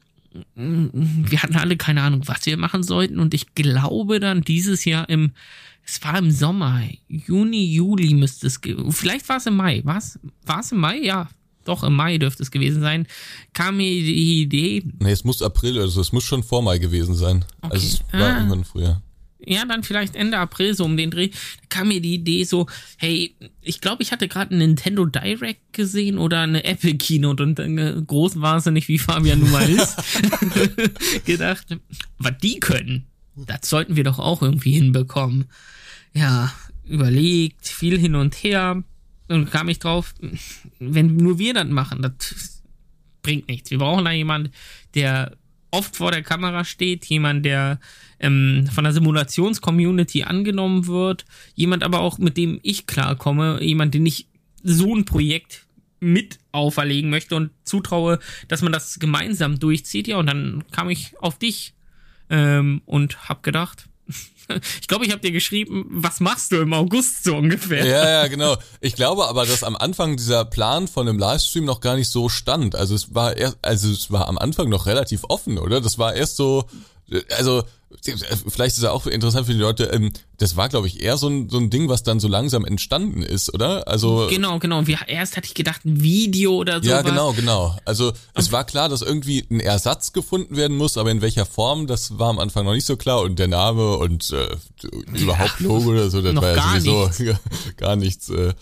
[0.55, 3.19] wir hatten alle keine Ahnung, was wir machen sollten.
[3.19, 5.33] Und ich glaube dann dieses Jahr im,
[5.85, 8.61] es war im Sommer, Juni, Juli müsste es,
[8.91, 10.19] vielleicht war es im Mai, was?
[10.45, 10.99] War es im Mai?
[10.99, 11.29] Ja,
[11.65, 13.07] doch, im Mai dürfte es gewesen sein,
[13.53, 14.85] kam mir die Idee.
[15.01, 17.45] Nee, es muss April, also es muss schon vor Mai gewesen sein.
[17.63, 17.75] Okay.
[17.75, 18.37] Also es war ah.
[18.37, 19.03] irgendwann früher
[19.49, 21.31] ja, dann vielleicht Ende April so um den Dreh,
[21.69, 22.67] kam mir die Idee so,
[22.99, 27.59] hey, ich glaube, ich hatte gerade ein Nintendo Direct gesehen oder eine Apple Keynote und
[27.59, 29.97] dann groß war nicht, wie Fabian nun mal ist,
[31.25, 31.67] gedacht,
[32.19, 35.47] was die können, das sollten wir doch auch irgendwie hinbekommen.
[36.13, 36.53] Ja,
[36.85, 38.83] überlegt, viel hin und her
[39.29, 40.15] und kam ich drauf,
[40.79, 42.63] wenn nur wir das machen, das
[43.23, 43.71] bringt nichts.
[43.71, 44.51] Wir brauchen da jemand,
[44.95, 45.37] der
[45.71, 47.79] oft vor der Kamera steht, jemand, der
[48.21, 54.07] ähm, von der Simulations-Community angenommen wird, jemand aber auch, mit dem ich klarkomme, jemand, den
[54.07, 54.29] ich
[54.63, 55.67] so ein Projekt
[56.01, 60.09] mit auferlegen möchte und zutraue, dass man das gemeinsam durchzieht.
[60.09, 61.75] Ja, und dann kam ich auf dich
[62.31, 63.89] ähm, und hab gedacht,
[64.81, 67.85] ich glaube, ich habe dir geschrieben, was machst du im August so ungefähr?
[67.85, 68.57] Ja, ja, genau.
[68.81, 72.29] Ich glaube aber, dass am Anfang dieser Plan von einem Livestream noch gar nicht so
[72.29, 72.75] stand.
[72.75, 75.81] Also es war erst, also es war am Anfang noch relativ offen, oder?
[75.81, 76.67] Das war erst so,
[77.37, 77.65] also
[78.03, 81.29] vielleicht ist ja auch interessant für die Leute, ähm, das war, glaube ich, eher so
[81.29, 83.89] ein, so ein Ding, was dann so langsam entstanden ist, oder?
[83.89, 84.87] Also Genau, genau.
[84.87, 86.89] Wir, erst hatte ich gedacht, ein Video oder so.
[86.89, 87.77] Ja, genau, genau.
[87.85, 91.87] Also es war klar, dass irgendwie ein Ersatz gefunden werden muss, aber in welcher Form,
[91.87, 93.23] das war am Anfang noch nicht so klar.
[93.23, 94.57] Und der Name und äh,
[95.19, 97.41] überhaupt Logo oder so, das war ja sowieso nichts.
[97.77, 98.29] gar nichts.
[98.29, 98.53] Äh,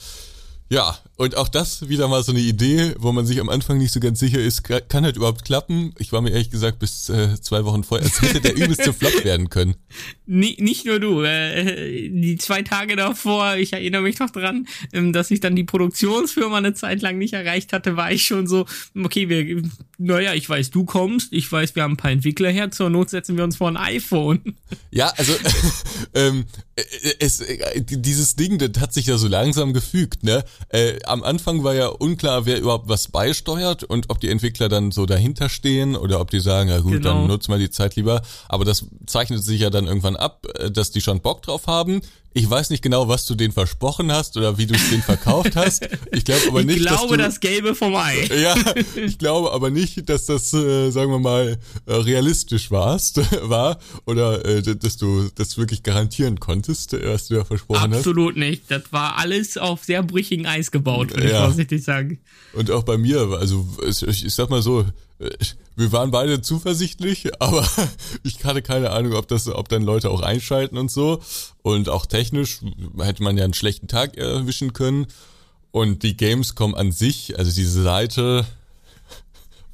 [0.68, 3.92] ja, und auch das wieder mal so eine Idee, wo man sich am Anfang nicht
[3.92, 5.94] so ganz sicher ist, kann halt überhaupt klappen.
[5.98, 9.24] Ich war mir ehrlich gesagt bis äh, zwei Wochen vorher, als hätte der übelste Flop
[9.24, 9.76] werden können.
[10.26, 15.12] Nie, nicht nur du, äh, die zwei Tage davor, ich erinnere mich noch dran, ähm,
[15.12, 18.66] dass ich dann die Produktionsfirma eine Zeit lang nicht erreicht hatte, war ich schon so,
[18.94, 19.62] okay, wir,
[19.98, 23.10] naja, ich weiß, du kommst, ich weiß, wir haben ein paar Entwickler her, zur Not
[23.10, 24.56] setzen wir uns vor ein iPhone.
[24.90, 25.32] Ja, also
[26.14, 26.44] ähm,
[26.74, 26.82] äh,
[27.20, 30.44] es, äh, dieses Ding, das hat sich ja so langsam gefügt, ne?
[30.68, 34.90] Äh, am Anfang war ja unklar, wer überhaupt was beisteuert und ob die Entwickler dann
[34.90, 37.14] so dahinter stehen oder ob die sagen, ja gut, genau.
[37.14, 38.22] dann nutzt mal die Zeit lieber.
[38.48, 42.00] Aber das zeichnet sich ja dann irgendwann ab, äh, dass die schon Bock drauf haben.
[42.37, 45.57] Ich weiß nicht genau, was du denen versprochen hast oder wie du es denen verkauft
[45.57, 45.89] hast.
[46.12, 48.28] Ich glaube aber nicht, ich glaube, dass du, das Gelbe vom Ei.
[48.37, 48.55] Ja,
[48.95, 51.57] ich glaube aber nicht, dass das, äh, sagen wir mal,
[51.87, 57.37] äh, realistisch warst, war oder äh, dass du das wirklich garantieren konntest, äh, was du
[57.37, 58.07] da versprochen Absolut hast.
[58.07, 58.70] Absolut nicht.
[58.70, 61.39] Das war alles auf sehr brüchigen Eis gebaut, würde ja.
[61.39, 62.18] ich vorsichtig sagen.
[62.53, 64.84] Und auch bei mir, also ich, ich sag mal so,
[65.18, 67.66] wir waren beide zuversichtlich, aber
[68.22, 71.22] ich hatte keine Ahnung, ob das, ob dann Leute auch einschalten und so.
[71.62, 72.60] Und auch technisch
[72.98, 75.06] hätte man ja einen schlechten Tag erwischen können.
[75.70, 78.46] Und die Gamescom an sich, also diese Seite,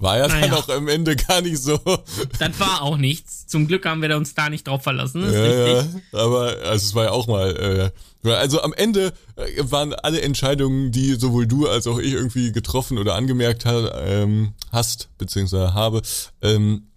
[0.02, 0.48] war ja naja.
[0.48, 1.78] dann auch am Ende gar nicht so.
[2.38, 3.46] Das war auch nichts.
[3.46, 5.32] Zum Glück haben wir uns da nicht drauf verlassen.
[5.32, 7.92] ja, ja, aber also es war ja auch mal.
[8.24, 12.52] Äh, also am Ende äh, waren alle Entscheidungen, die sowohl du als auch ich irgendwie
[12.52, 16.02] getroffen oder angemerkt ha, ähm, hast, beziehungsweise habe,
[16.42, 16.88] ähm,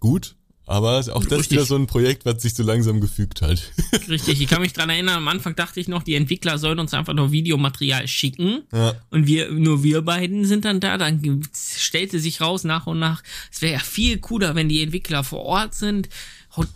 [0.00, 0.36] gut.
[0.68, 3.72] Aber auch das ist wieder so ein Projekt, was sich so langsam gefügt hat.
[4.08, 6.92] Richtig, ich kann mich dran erinnern, am Anfang dachte ich noch, die Entwickler sollen uns
[6.92, 8.64] einfach nur Videomaterial schicken.
[8.70, 8.94] Ja.
[9.10, 10.98] Und wir, nur wir beiden sind dann da.
[10.98, 15.24] Dann stellte sich raus nach und nach, es wäre ja viel cooler, wenn die Entwickler
[15.24, 16.10] vor Ort sind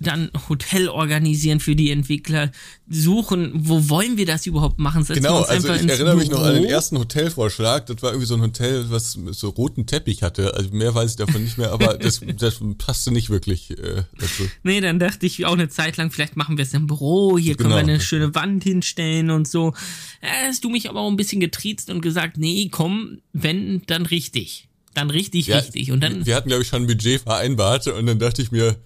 [0.01, 2.51] dann Hotel organisieren für die Entwickler,
[2.89, 5.03] suchen, wo wollen wir das überhaupt machen?
[5.03, 8.35] Setzen genau, also ich erinnere mich noch an den ersten Hotelvorschlag, das war irgendwie so
[8.35, 11.95] ein Hotel, was so roten Teppich hatte, also mehr weiß ich davon nicht mehr, aber
[11.99, 14.49] das, das passte nicht wirklich äh, dazu.
[14.62, 17.57] Nee, dann dachte ich auch eine Zeit lang, vielleicht machen wir es im Büro, hier
[17.57, 17.87] können genau.
[17.87, 19.75] wir eine schöne Wand hinstellen und so.
[20.20, 24.07] Äh, hast du mich aber auch ein bisschen getriezt und gesagt, nee, komm, wenn, dann
[24.07, 24.68] richtig.
[24.95, 25.91] Dann richtig, ja, richtig.
[25.91, 26.27] Und dann.
[26.27, 28.77] Wir hatten, glaube ich, schon ein Budget vereinbart und dann dachte ich mir,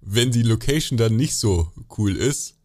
[0.00, 2.56] wenn die Location dann nicht so cool ist.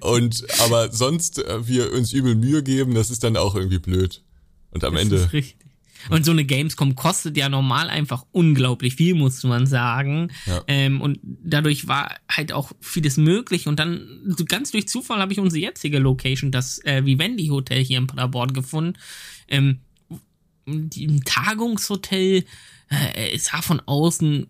[0.00, 4.22] und aber sonst äh, wir uns übel Mühe geben, das ist dann auch irgendwie blöd.
[4.70, 5.16] Und am das Ende.
[5.16, 5.68] Ist richtig.
[6.10, 10.30] Und so eine Gamescom kostet ja normal einfach unglaublich viel, muss man sagen.
[10.46, 10.62] Ja.
[10.66, 13.66] Ähm, und dadurch war halt auch vieles möglich.
[13.66, 17.98] Und dann ganz durch Zufall habe ich unsere jetzige Location, das äh, Vivendi Hotel hier
[17.98, 18.98] in Paderborn gefunden.
[19.48, 19.80] Ähm,
[20.66, 22.44] ein Tagungshotel.
[22.90, 24.46] Äh, es sah von außen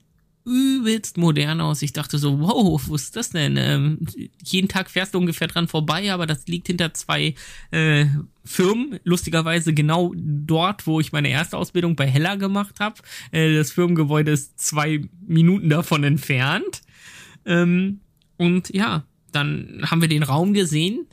[0.49, 1.83] übelst modern aus.
[1.83, 3.57] Ich dachte so, wow, wo ist das denn?
[3.57, 3.99] Ähm,
[4.43, 7.35] jeden Tag fährst du ungefähr dran vorbei, aber das liegt hinter zwei
[7.71, 8.07] äh,
[8.45, 8.99] Firmen.
[9.05, 12.97] Lustigerweise genau dort, wo ich meine erste Ausbildung bei Heller gemacht habe.
[13.31, 16.83] Äh, das Firmengebäude ist zwei Minuten davon entfernt.
[17.45, 18.01] Ähm,
[18.37, 21.07] und ja, dann haben wir den Raum gesehen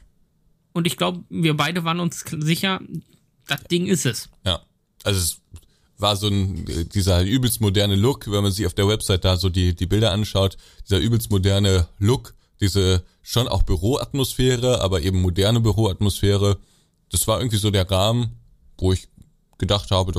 [0.76, 2.82] und ich glaube, wir beide waren uns sicher,
[3.48, 4.30] das Ding ist es.
[4.46, 4.62] Ja,
[5.06, 5.42] also es
[5.98, 9.50] war so ein, dieser übelst moderne Look, wenn man sich auf der Website da so
[9.50, 15.60] die, die Bilder anschaut, dieser übelst moderne Look, diese schon auch Büroatmosphäre, aber eben moderne
[15.60, 16.58] Büroatmosphäre,
[17.12, 18.40] das war irgendwie so der Rahmen,
[18.78, 19.08] wo ich
[19.58, 20.12] gedacht habe,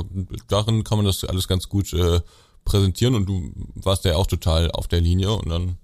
[0.49, 2.21] darin kann man das alles ganz gut äh,
[2.65, 5.77] präsentieren und du warst ja auch total auf der Linie und dann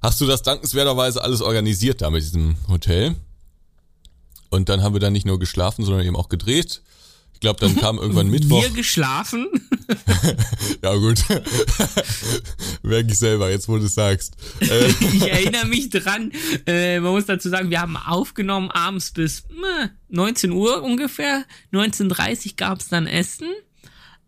[0.00, 3.16] hast du das dankenswerterweise alles organisiert da mit diesem Hotel.
[4.50, 6.82] Und dann haben wir da nicht nur geschlafen, sondern eben auch gedreht.
[7.38, 8.60] Ich glaube, dann kam irgendwann Mittwoch.
[8.60, 9.46] Wir geschlafen?
[10.82, 11.22] ja, gut.
[12.82, 14.34] Merke ich selber, jetzt wo du es sagst.
[14.58, 16.32] Äh, ich erinnere mich dran,
[16.66, 21.44] äh, man muss dazu sagen, wir haben aufgenommen abends bis äh, 19 Uhr ungefähr.
[21.72, 23.46] 19.30 gab es dann Essen.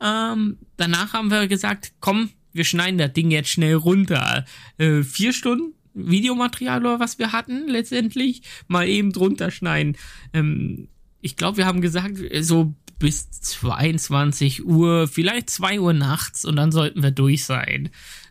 [0.01, 4.45] Ähm, danach haben wir gesagt, komm, wir schneiden das Ding jetzt schnell runter.
[4.79, 9.97] Äh, vier Stunden Videomaterial oder was wir hatten letztendlich, mal eben drunter schneiden.
[10.33, 10.87] Ähm,
[11.21, 16.71] ich glaube, wir haben gesagt, so bis 22 Uhr, vielleicht 2 Uhr nachts und dann
[16.71, 17.91] sollten wir durch sein.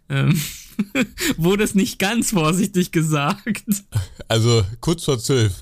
[0.09, 0.39] Ähm,
[1.37, 3.83] wurde es nicht ganz vorsichtig gesagt.
[4.27, 5.53] Also kurz vor 12.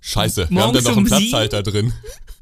[0.00, 1.92] Scheiße, wir haben da noch einen Platzhalter drin.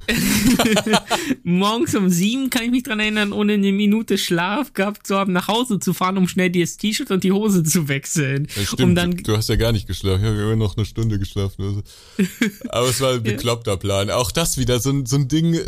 [1.43, 5.33] Morgens um sieben kann ich mich dran erinnern, ohne eine Minute Schlaf gehabt zu haben,
[5.33, 8.49] nach Hause zu fahren, um schnell das T-Shirt und die Hose zu wechseln.
[8.57, 10.23] Ja, stimmt, um dann du hast ja gar nicht geschlafen.
[10.23, 11.63] Ich habe immer noch eine Stunde geschlafen.
[11.63, 11.83] Also.
[12.69, 14.11] Aber es war ein bekloppter Plan.
[14.11, 15.61] Auch das wieder so, ein so ein Ding,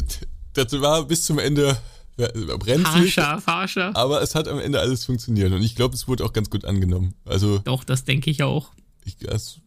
[0.55, 1.79] das war bis zum Ende
[2.17, 3.17] brenzlig.
[3.17, 3.97] Haarscharf, haarscharf.
[3.97, 6.65] Aber es hat am Ende alles funktioniert und ich glaube, es wurde auch ganz gut
[6.65, 7.15] angenommen.
[7.25, 8.71] Also Doch, das denke ich auch.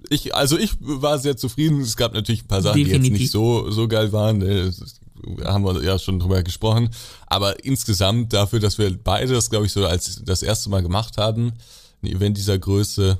[0.09, 1.81] Ich, also ich war sehr zufrieden.
[1.81, 3.01] Es gab natürlich ein paar Sachen, Definitiv.
[3.03, 4.39] die jetzt nicht so, so geil waren.
[4.39, 4.99] Das
[5.43, 6.89] haben wir ja schon drüber gesprochen.
[7.27, 11.17] Aber insgesamt dafür, dass wir beide das, glaube ich, so als das erste Mal gemacht
[11.17, 11.53] haben,
[12.01, 13.17] ein Event dieser Größe,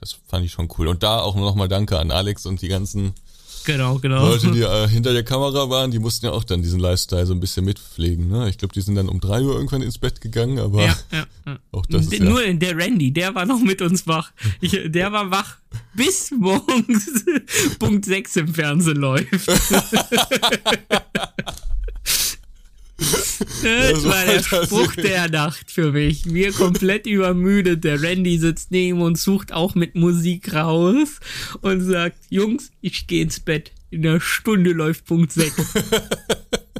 [0.00, 0.88] das fand ich schon cool.
[0.88, 3.14] Und da auch nochmal Danke an Alex und die ganzen
[3.64, 4.28] Genau, genau.
[4.28, 7.34] Leute, die äh, hinter der Kamera waren, die mussten ja auch dann diesen Lifestyle so
[7.34, 8.28] ein bisschen mitpflegen.
[8.28, 8.48] Ne?
[8.48, 11.26] Ich glaube, die sind dann um drei Uhr irgendwann ins Bett gegangen, aber ja, ja,
[11.46, 11.58] ja.
[11.72, 14.32] auch das ist Nur der Randy, der war noch mit uns wach.
[14.60, 15.56] Ich, der war wach
[15.94, 17.24] bis morgens
[17.78, 19.28] Punkt 6 im Fernsehen läuft.
[23.62, 26.32] Das war der Spruch der Nacht für mich.
[26.32, 27.84] Wir komplett übermüdet.
[27.84, 31.20] Der Randy sitzt neben uns, sucht auch mit Musik raus
[31.60, 33.72] und sagt, Jungs, ich gehe ins Bett.
[33.90, 35.54] In einer Stunde läuft Punkt 6.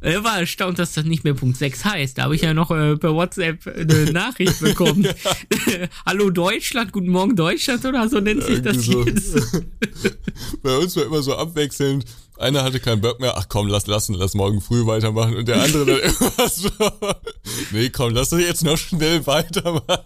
[0.00, 2.18] Er war erstaunt, dass das nicht mehr Punkt 6 heißt.
[2.18, 5.08] Da habe ich ja noch äh, per WhatsApp eine Nachricht bekommen.
[6.06, 9.04] Hallo Deutschland, guten Morgen Deutschland oder so nennt sich das so.
[9.04, 9.34] jetzt.
[10.62, 12.04] Bei uns war immer so abwechselnd.
[12.36, 15.34] Einer hatte keinen Bock mehr, ach komm, lass lassen, lass morgen früh weitermachen.
[15.34, 16.68] Und der andere dann immer so,
[17.72, 20.04] nee, komm, lass uns jetzt noch schnell weitermachen.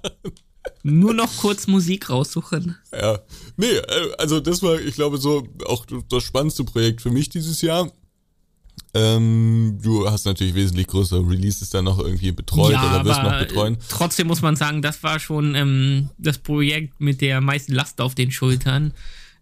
[0.85, 2.77] Nur noch kurz Musik raussuchen.
[2.93, 3.19] Ja.
[3.57, 7.61] Nee, äh, also das war, ich glaube, so auch das spannendste Projekt für mich dieses
[7.61, 7.91] Jahr.
[8.93, 13.39] Ähm, du hast natürlich wesentlich größere Releases dann noch irgendwie betreut ja, oder wirst noch
[13.39, 13.77] betreuen.
[13.89, 18.15] Trotzdem muss man sagen, das war schon ähm, das Projekt mit der meisten Last auf
[18.15, 18.93] den Schultern.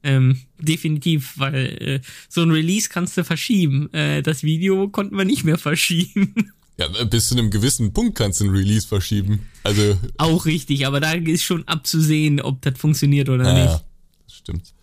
[0.05, 3.93] Ähm, definitiv, weil äh, so ein Release kannst du verschieben.
[3.93, 6.53] Äh, das Video konnten wir nicht mehr verschieben.
[6.79, 9.49] Ja, bis zu einem gewissen Punkt kannst du ein Release verschieben.
[9.65, 13.85] Also auch richtig, aber da ist schon abzusehen, ob das funktioniert oder ja, nicht.
[14.27, 14.75] Das stimmt.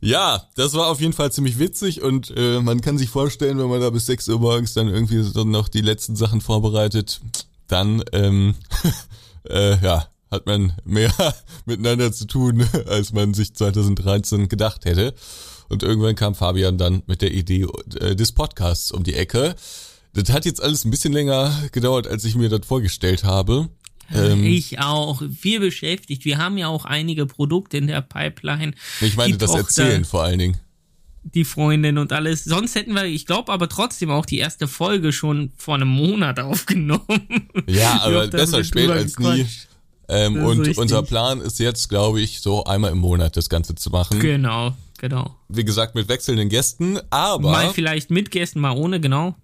[0.00, 3.68] Ja, das war auf jeden Fall ziemlich witzig und äh, man kann sich vorstellen, wenn
[3.68, 7.20] man da bis 6 Uhr morgens dann irgendwie so noch die letzten Sachen vorbereitet,
[7.66, 8.54] dann ähm,
[9.48, 11.12] äh, ja, hat man mehr
[11.66, 15.14] miteinander zu tun, als man sich 2013 gedacht hätte.
[15.68, 17.66] Und irgendwann kam Fabian dann mit der Idee
[18.00, 19.54] äh, des Podcasts um die Ecke.
[20.14, 23.68] Das hat jetzt alles ein bisschen länger gedauert, als ich mir das vorgestellt habe.
[24.12, 25.22] Ähm, ich auch.
[25.22, 26.24] Wir beschäftigt.
[26.24, 28.72] Wir haben ja auch einige Produkte in der Pipeline.
[29.00, 30.56] Ich meine, das Tochter, Erzählen vor allen Dingen.
[31.22, 32.44] Die Freundin und alles.
[32.44, 36.40] Sonst hätten wir, ich glaube aber trotzdem auch die erste Folge schon vor einem Monat
[36.40, 37.48] aufgenommen.
[37.66, 39.46] Ja, aber besser spät als nie.
[40.08, 40.78] Ähm, und richtig.
[40.78, 44.18] unser Plan ist jetzt, glaube ich, so einmal im Monat das Ganze zu machen.
[44.18, 45.36] Genau, genau.
[45.48, 47.52] Wie gesagt, mit wechselnden Gästen, aber.
[47.52, 49.36] Mal vielleicht mit Gästen, mal ohne, genau.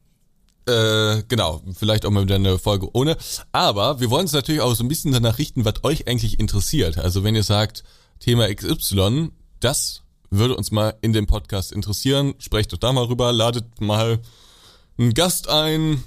[0.68, 3.16] Äh, genau, vielleicht auch mal wieder eine Folge ohne.
[3.52, 6.98] Aber wir wollen uns natürlich auch so ein bisschen danach richten, was euch eigentlich interessiert.
[6.98, 7.84] Also wenn ihr sagt,
[8.18, 13.32] Thema XY, das würde uns mal in dem Podcast interessieren, sprecht doch da mal rüber,
[13.32, 14.18] ladet mal
[14.98, 16.02] einen Gast ein,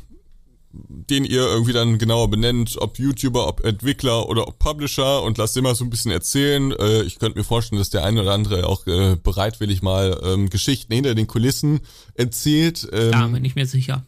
[0.72, 5.58] den ihr irgendwie dann genauer benennt, ob YouTuber, ob Entwickler oder ob Publisher und lasst
[5.58, 6.72] immer so ein bisschen erzählen.
[6.74, 10.50] Äh, ich könnte mir vorstellen, dass der eine oder andere auch äh, bereitwillig mal ähm,
[10.50, 11.80] Geschichten hinter den Kulissen
[12.14, 12.88] erzählt.
[12.92, 14.04] Ähm, da bin ich mir sicher.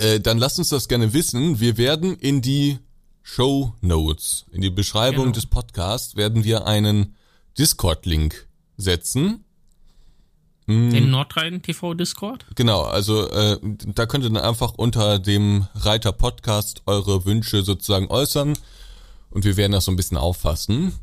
[0.00, 1.60] Äh, dann lasst uns das gerne wissen.
[1.60, 2.78] Wir werden in die
[3.22, 5.34] Show Notes, in die Beschreibung genau.
[5.34, 7.14] des Podcasts, werden wir einen
[7.58, 8.48] Discord-Link
[8.78, 9.44] setzen.
[10.66, 10.90] Hm.
[10.90, 12.46] Den Nordrhein TV Discord?
[12.54, 13.58] Genau, also äh,
[13.94, 18.56] da könnt ihr dann einfach unter dem Reiter Podcast eure Wünsche sozusagen äußern
[19.28, 20.94] und wir werden das so ein bisschen auffassen.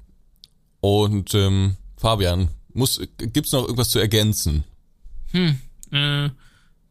[0.80, 4.64] Und ähm, Fabian, muss gibt's noch irgendwas zu ergänzen?
[5.32, 5.60] Hm,
[5.92, 6.30] äh,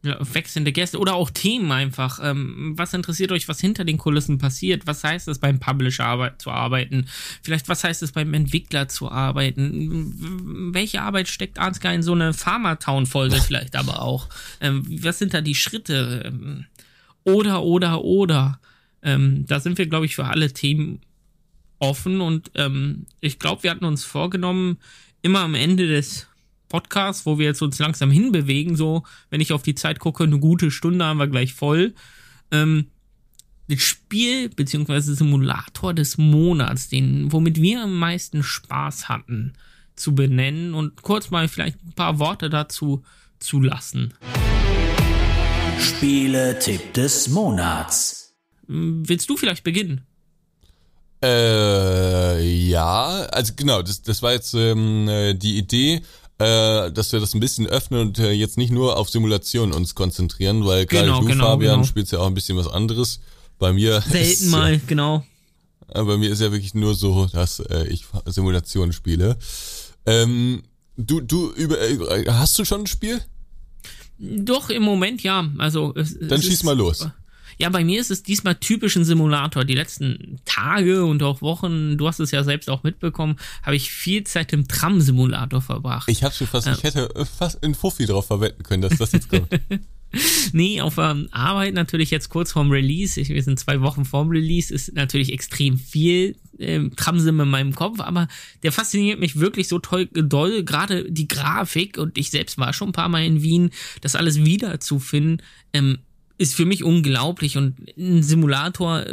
[0.03, 2.19] wechselnde Gäste oder auch Themen einfach.
[2.21, 4.87] Ähm, was interessiert euch, was hinter den Kulissen passiert?
[4.87, 7.07] Was heißt es beim Publisher arbeit zu arbeiten?
[7.41, 10.71] Vielleicht was heißt es beim Entwickler zu arbeiten?
[10.73, 14.29] Welche Arbeit steckt Ansgar in so eine Pharma-Town-Folge vielleicht aber auch?
[14.61, 16.23] Ähm, was sind da die Schritte?
[16.25, 16.65] Ähm,
[17.23, 18.59] oder, oder, oder.
[19.01, 21.01] Ähm, da sind wir, glaube ich, für alle Themen
[21.79, 24.77] offen und ähm, ich glaube, wir hatten uns vorgenommen,
[25.21, 26.26] immer am Ende des
[26.69, 30.39] Podcast, wo wir jetzt uns langsam hinbewegen, so, wenn ich auf die Zeit gucke, eine
[30.39, 31.93] gute Stunde haben wir gleich voll.
[32.51, 32.87] Ähm,
[33.69, 39.53] das Spiel beziehungsweise Simulator des Monats, den, womit wir am meisten Spaß hatten,
[39.95, 43.03] zu benennen und kurz mal vielleicht ein paar Worte dazu
[43.39, 44.13] zu lassen.
[45.79, 48.35] Spiele-Tipp des Monats.
[48.67, 50.01] Willst du vielleicht beginnen?
[51.23, 56.01] Äh, ja, also genau, das, das war jetzt ähm, äh, die Idee
[56.39, 59.95] äh, dass wir das ein bisschen öffnen und äh, jetzt nicht nur auf Simulationen uns
[59.95, 61.87] konzentrieren, weil gerade genau, du, genau, Fabian, genau.
[61.87, 63.19] spielst ja auch ein bisschen was anderes.
[63.59, 65.25] Bei mir selten ist, mal, äh, genau.
[65.87, 69.37] Bei mir ist ja wirklich nur so, dass äh, ich Simulationen spiele.
[70.05, 70.63] Ähm,
[70.97, 73.21] du, du über, äh, hast du schon ein Spiel?
[74.19, 75.49] Doch im Moment ja.
[75.57, 77.07] Also es, dann es schieß mal los.
[77.57, 79.65] Ja, bei mir ist es diesmal typisch ein Simulator.
[79.65, 83.91] Die letzten Tage und auch Wochen, du hast es ja selbst auch mitbekommen, habe ich
[83.91, 86.09] viel Zeit im Tram-Simulator verbracht.
[86.09, 89.11] Ich habe schon fast, ähm, ich hätte fast in Fuffi drauf verwenden können, dass das
[89.11, 89.49] jetzt kommt.
[90.53, 93.19] nee, auf ähm, Arbeit natürlich jetzt kurz vorm Release.
[93.19, 97.75] Ich, wir sind zwei Wochen vorm Release, ist natürlich extrem viel ähm, Tramsim in meinem
[97.75, 98.27] Kopf, aber
[98.63, 100.63] der fasziniert mich wirklich so toll, doll.
[100.63, 104.43] Gerade die Grafik und ich selbst war schon ein paar Mal in Wien, das alles
[104.43, 105.41] wiederzufinden.
[105.73, 105.99] Ähm,
[106.37, 109.05] ist für mich unglaublich und ein Simulator,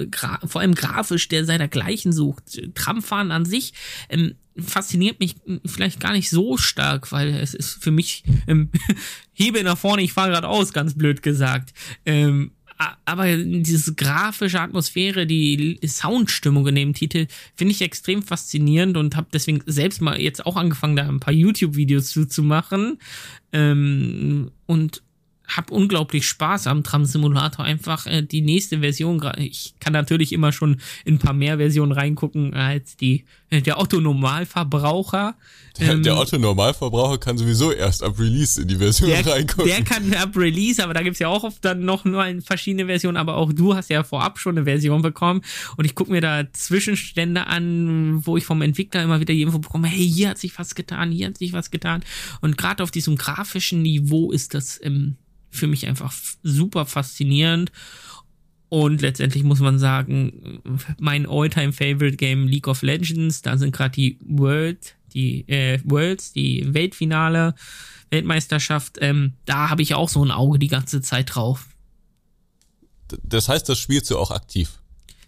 [0.45, 2.61] vor allem grafisch, der seinergleichen sucht.
[2.75, 3.73] Tramfahren an sich
[4.09, 8.71] ähm, fasziniert mich vielleicht gar nicht so stark, weil es ist für mich ähm,
[9.33, 11.73] Hebe nach vorne, ich fahre gerade aus, ganz blöd gesagt.
[12.05, 12.53] Ähm,
[13.05, 19.29] aber diese grafische Atmosphäre, die Soundstimmung in dem Titel finde ich extrem faszinierend und habe
[19.33, 22.99] deswegen selbst mal jetzt auch angefangen, da ein paar YouTube-Videos zu, zu machen.
[23.53, 25.04] Ähm, und
[25.47, 27.65] hab unglaublich Spaß am Tram-Simulator.
[27.65, 29.23] Einfach äh, die nächste Version.
[29.37, 33.25] Ich kann natürlich immer schon in ein paar mehr Versionen reingucken als die
[33.61, 35.35] der Otto-Normalverbraucher.
[35.79, 39.67] Der, ähm, der Otto-Normalverbraucher kann sowieso erst ab Release in die Version der, reingucken.
[39.67, 43.17] Der kann ab Release, aber da gibt's ja auch oft dann noch nur verschiedene Versionen.
[43.17, 45.43] Aber auch du hast ja vorab schon eine Version bekommen.
[45.77, 49.59] Und ich gucke mir da Zwischenstände an, wo ich vom Entwickler immer wieder die Info
[49.59, 52.05] bekomme, hey, hier hat sich was getan, hier hat sich was getan.
[52.41, 55.17] Und gerade auf diesem grafischen Niveau ist das ähm,
[55.51, 57.73] für mich einfach super faszinierend.
[58.69, 60.61] Und letztendlich muss man sagen,
[60.99, 66.33] mein Alltime favorite Game League of Legends, da sind gerade die World, die äh, Worlds,
[66.33, 67.55] die Weltfinale,
[68.11, 71.67] Weltmeisterschaft, ähm, da habe ich auch so ein Auge die ganze Zeit drauf.
[73.23, 74.81] Das heißt, das spielst du auch aktiv?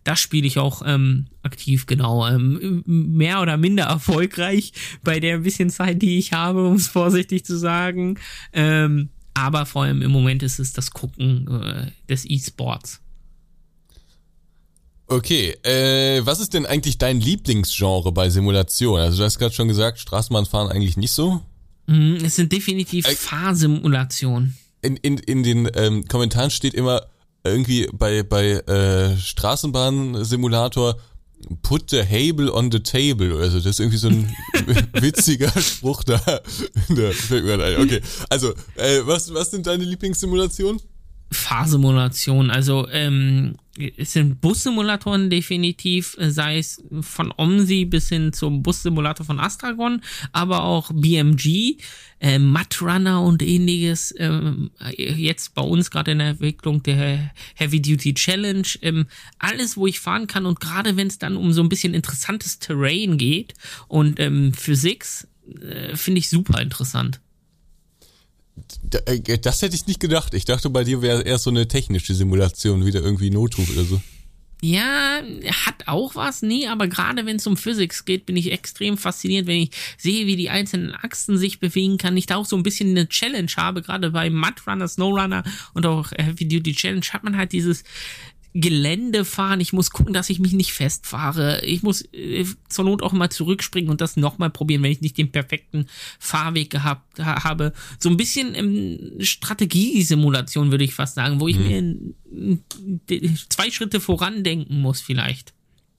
[0.04, 2.26] Das spiele ich auch ähm, aktiv, genau.
[2.28, 4.72] Ähm, mehr oder minder erfolgreich
[5.02, 8.18] bei der bisschen Zeit, die ich habe, um es vorsichtig zu sagen.
[8.52, 13.02] Ähm, aber vor allem im Moment ist es das Gucken äh, des E-Sports.
[15.08, 18.98] Okay, äh, was ist denn eigentlich dein Lieblingsgenre bei Simulation?
[18.98, 21.42] Also du hast gerade schon gesagt, Straßenbahnfahren eigentlich nicht so?
[21.86, 24.56] Mm, es sind definitiv äh, Fahrsimulationen.
[24.82, 27.02] In, in, in den ähm, Kommentaren steht immer
[27.44, 30.96] irgendwie bei, bei äh, Straßenbahnsimulator
[31.62, 33.38] Put the Hable on the table.
[33.38, 34.34] Also das ist irgendwie so ein
[34.94, 36.20] witziger Spruch da.
[37.78, 38.00] Okay,
[38.30, 40.80] also äh, was was sind deine Lieblingssimulationen?
[41.30, 42.50] Fahrsimulation.
[42.50, 43.56] Also ähm,
[43.96, 50.02] es sind Bussimulatoren definitiv, sei es von OMSI bis hin zum Bussimulator von Astragon,
[50.32, 51.78] aber auch BMG,
[52.20, 54.14] äh, Mudrunner und ähnliches.
[54.18, 58.68] Ähm, jetzt bei uns gerade in der Entwicklung der Heavy Duty Challenge.
[58.82, 59.06] Ähm,
[59.38, 62.58] alles, wo ich fahren kann und gerade wenn es dann um so ein bisschen interessantes
[62.58, 63.54] Terrain geht
[63.88, 65.04] und ähm, Physik,
[65.60, 67.20] äh, finde ich super interessant.
[69.06, 70.34] Äh, das hätte ich nicht gedacht.
[70.34, 74.00] Ich dachte, bei dir wäre eher so eine technische Simulation, wieder irgendwie Notruf oder so.
[74.62, 75.20] Ja,
[75.66, 79.46] hat auch was, nee, aber gerade wenn es um Physics geht, bin ich extrem fasziniert,
[79.46, 82.16] wenn ich sehe, wie die einzelnen Achsen sich bewegen kann.
[82.16, 85.44] Ich da auch so ein bisschen eine Challenge habe, gerade bei Mud Runner, Snow Runner
[85.74, 87.84] und auch Heavy Duty Challenge hat man halt dieses,
[88.60, 89.60] Gelände fahren.
[89.60, 91.62] Ich muss gucken, dass ich mich nicht festfahre.
[91.64, 95.18] Ich muss äh, zur Not auch mal zurückspringen und das nochmal probieren, wenn ich nicht
[95.18, 95.86] den perfekten
[96.18, 97.74] Fahrweg gehabt ha habe.
[97.98, 102.08] So ein bisschen ähm, Strategiesimulation würde ich fast sagen, wo ich hm.
[102.30, 102.58] mir
[103.50, 105.52] zwei Schritte voran denken muss vielleicht.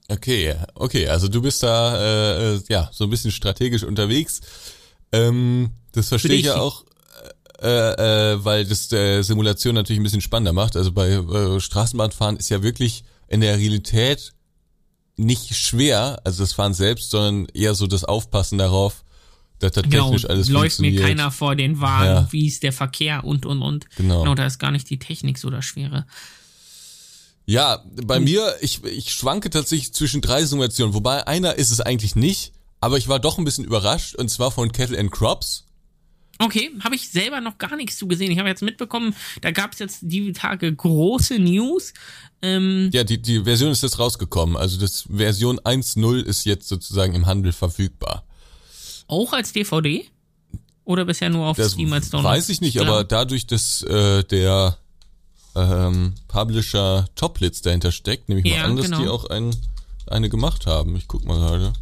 [0.08, 4.42] Okay, okay, also du bist da äh, äh ja so ein bisschen strategisch unterwegs.
[5.12, 6.87] Ähm, das verstehe ich ja auch
[7.62, 10.76] äh, äh, weil das der Simulation natürlich ein bisschen spannender macht.
[10.76, 14.34] Also bei äh, Straßenbahnfahren ist ja wirklich in der Realität
[15.16, 19.04] nicht schwer, also das Fahren selbst, sondern eher so das Aufpassen darauf,
[19.60, 22.28] dass da genau, technisch alles läuft mir keiner vor den Wagen, ja.
[22.32, 23.90] wie ist der Verkehr und und und.
[23.96, 24.22] Genau.
[24.22, 26.06] genau, da ist gar nicht die Technik so das Schwere.
[27.46, 32.16] Ja, bei mir, ich, ich schwanke tatsächlich zwischen drei Simulationen, wobei einer ist es eigentlich
[32.16, 32.52] nicht,
[32.82, 35.64] aber ich war doch ein bisschen überrascht und zwar von Kettle and Crops.
[36.40, 38.32] Okay, habe ich selber noch gar nichts zu gesehen.
[38.32, 41.94] Ich habe jetzt mitbekommen, da gab es jetzt die Tage große News.
[42.42, 44.56] Ähm, ja, die, die Version ist jetzt rausgekommen.
[44.56, 48.24] Also das Version 1.0 ist jetzt sozusagen im Handel verfügbar.
[49.08, 50.06] Auch als DVD?
[50.84, 52.36] Oder bisher nur auf das Steam als Download?
[52.36, 52.88] Weiß ich nicht, Klar.
[52.88, 54.78] aber dadurch, dass äh, der
[55.56, 59.02] ähm, Publisher Toplitz dahinter steckt, nehme ich ja, mal an, dass genau.
[59.02, 59.56] die auch ein,
[60.06, 60.96] eine gemacht haben.
[60.96, 61.74] Ich guck mal gerade.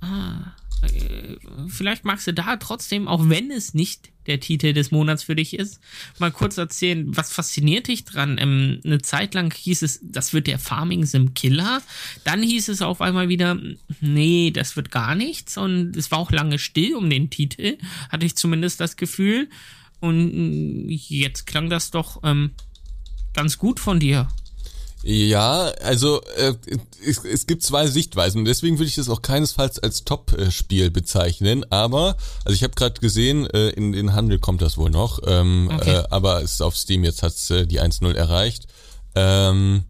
[0.00, 0.52] Ah.
[0.82, 1.36] Äh,
[1.68, 5.54] vielleicht magst du da trotzdem, auch wenn es nicht der Titel des Monats für dich
[5.54, 5.80] ist,
[6.18, 8.36] mal kurz erzählen, was fasziniert dich dran?
[8.38, 11.82] Ähm, eine Zeit lang hieß es, das wird der Farming Sim Killer.
[12.24, 13.58] Dann hieß es auf einmal wieder,
[14.00, 15.56] nee, das wird gar nichts.
[15.56, 17.78] Und es war auch lange still um den Titel,
[18.10, 19.48] hatte ich zumindest das Gefühl.
[20.00, 22.52] Und jetzt klang das doch ähm,
[23.32, 24.28] ganz gut von dir.
[25.04, 26.54] Ja, also äh,
[27.06, 31.64] es, es gibt zwei Sichtweisen und deswegen würde ich das auch keinesfalls als Top-Spiel bezeichnen.
[31.70, 35.70] Aber, also ich habe gerade gesehen, äh, in den Handel kommt das wohl noch, ähm,
[35.72, 35.98] okay.
[35.98, 38.66] äh, aber es ist auf Steam jetzt hat's äh, die 1.0 erreicht.
[39.14, 39.84] Ähm,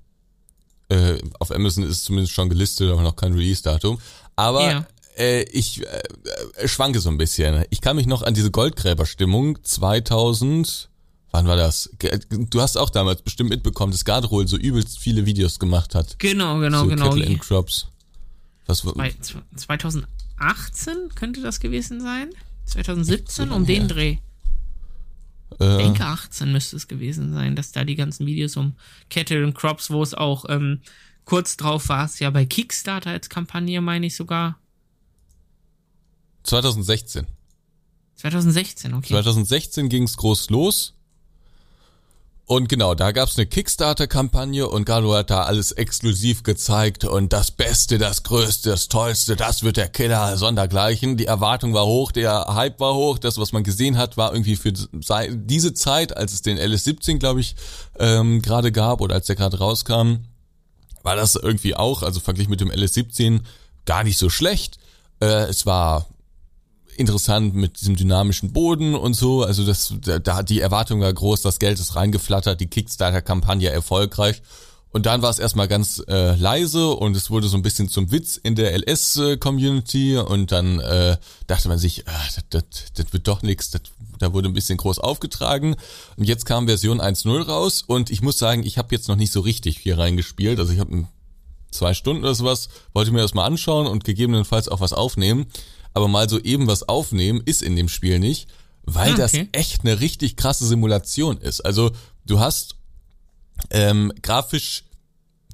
[0.90, 3.98] äh, auf Amazon ist es zumindest schon gelistet, aber noch kein Release-Datum.
[4.36, 4.86] Aber ja.
[5.16, 7.64] äh, ich äh, schwanke so ein bisschen.
[7.70, 10.90] Ich kann mich noch an diese Goldgräber-Stimmung 2000
[11.30, 11.90] Wann war das?
[12.30, 16.18] Du hast auch damals bestimmt mitbekommen, dass Gardrol so übelst viele Videos gemacht hat.
[16.18, 17.10] Genau, genau, so genau.
[17.10, 17.88] Kettle and Crops.
[18.66, 18.94] Was war?
[19.56, 22.30] 2018 könnte das gewesen sein?
[22.66, 24.18] 2017 um den Dreh.
[25.52, 28.74] Ich äh, denke 18 müsste es gewesen sein, dass da die ganzen Videos um
[29.10, 30.80] Cattle und Crops, wo es auch ähm,
[31.24, 34.58] kurz drauf war, es ja bei Kickstarter als Kampagne, meine ich sogar.
[36.44, 37.26] 2016.
[38.16, 39.08] 2016, okay.
[39.08, 40.94] 2016 ging es groß los.
[42.48, 47.50] Und genau, da gab's eine Kickstarter-Kampagne und Galo hat da alles exklusiv gezeigt und das
[47.50, 51.18] Beste, das Größte, das Tollste, das wird der Killer, sondergleichen.
[51.18, 54.56] Die Erwartung war hoch, der Hype war hoch, das, was man gesehen hat, war irgendwie
[54.56, 57.54] für diese Zeit, als es den LS17, glaube ich,
[57.98, 60.20] ähm, gerade gab oder als der gerade rauskam,
[61.02, 63.40] war das irgendwie auch, also verglichen mit dem LS17,
[63.84, 64.78] gar nicht so schlecht.
[65.20, 66.06] Äh, es war
[66.98, 69.42] interessant mit diesem dynamischen Boden und so.
[69.42, 74.42] Also das, da die Erwartung war groß, das Geld ist reingeflattert, die Kickstarter-Kampagne erfolgreich.
[74.90, 78.10] Und dann war es erstmal ganz äh, leise und es wurde so ein bisschen zum
[78.10, 82.62] Witz in der LS-Community und dann äh, dachte man sich, äh, das, das,
[82.94, 83.70] das wird doch nichts,
[84.18, 85.76] da wurde ein bisschen groß aufgetragen.
[86.16, 89.30] Und jetzt kam Version 1.0 raus und ich muss sagen, ich habe jetzt noch nicht
[89.30, 90.58] so richtig hier reingespielt.
[90.58, 91.06] Also ich habe
[91.70, 95.46] zwei Stunden oder sowas, wollte mir das mal anschauen und gegebenenfalls auch was aufnehmen
[95.94, 98.48] aber mal so eben was aufnehmen ist in dem Spiel nicht,
[98.84, 99.20] weil okay.
[99.20, 101.60] das echt eine richtig krasse Simulation ist.
[101.60, 101.90] Also
[102.26, 102.76] du hast
[103.70, 104.84] ähm, grafisch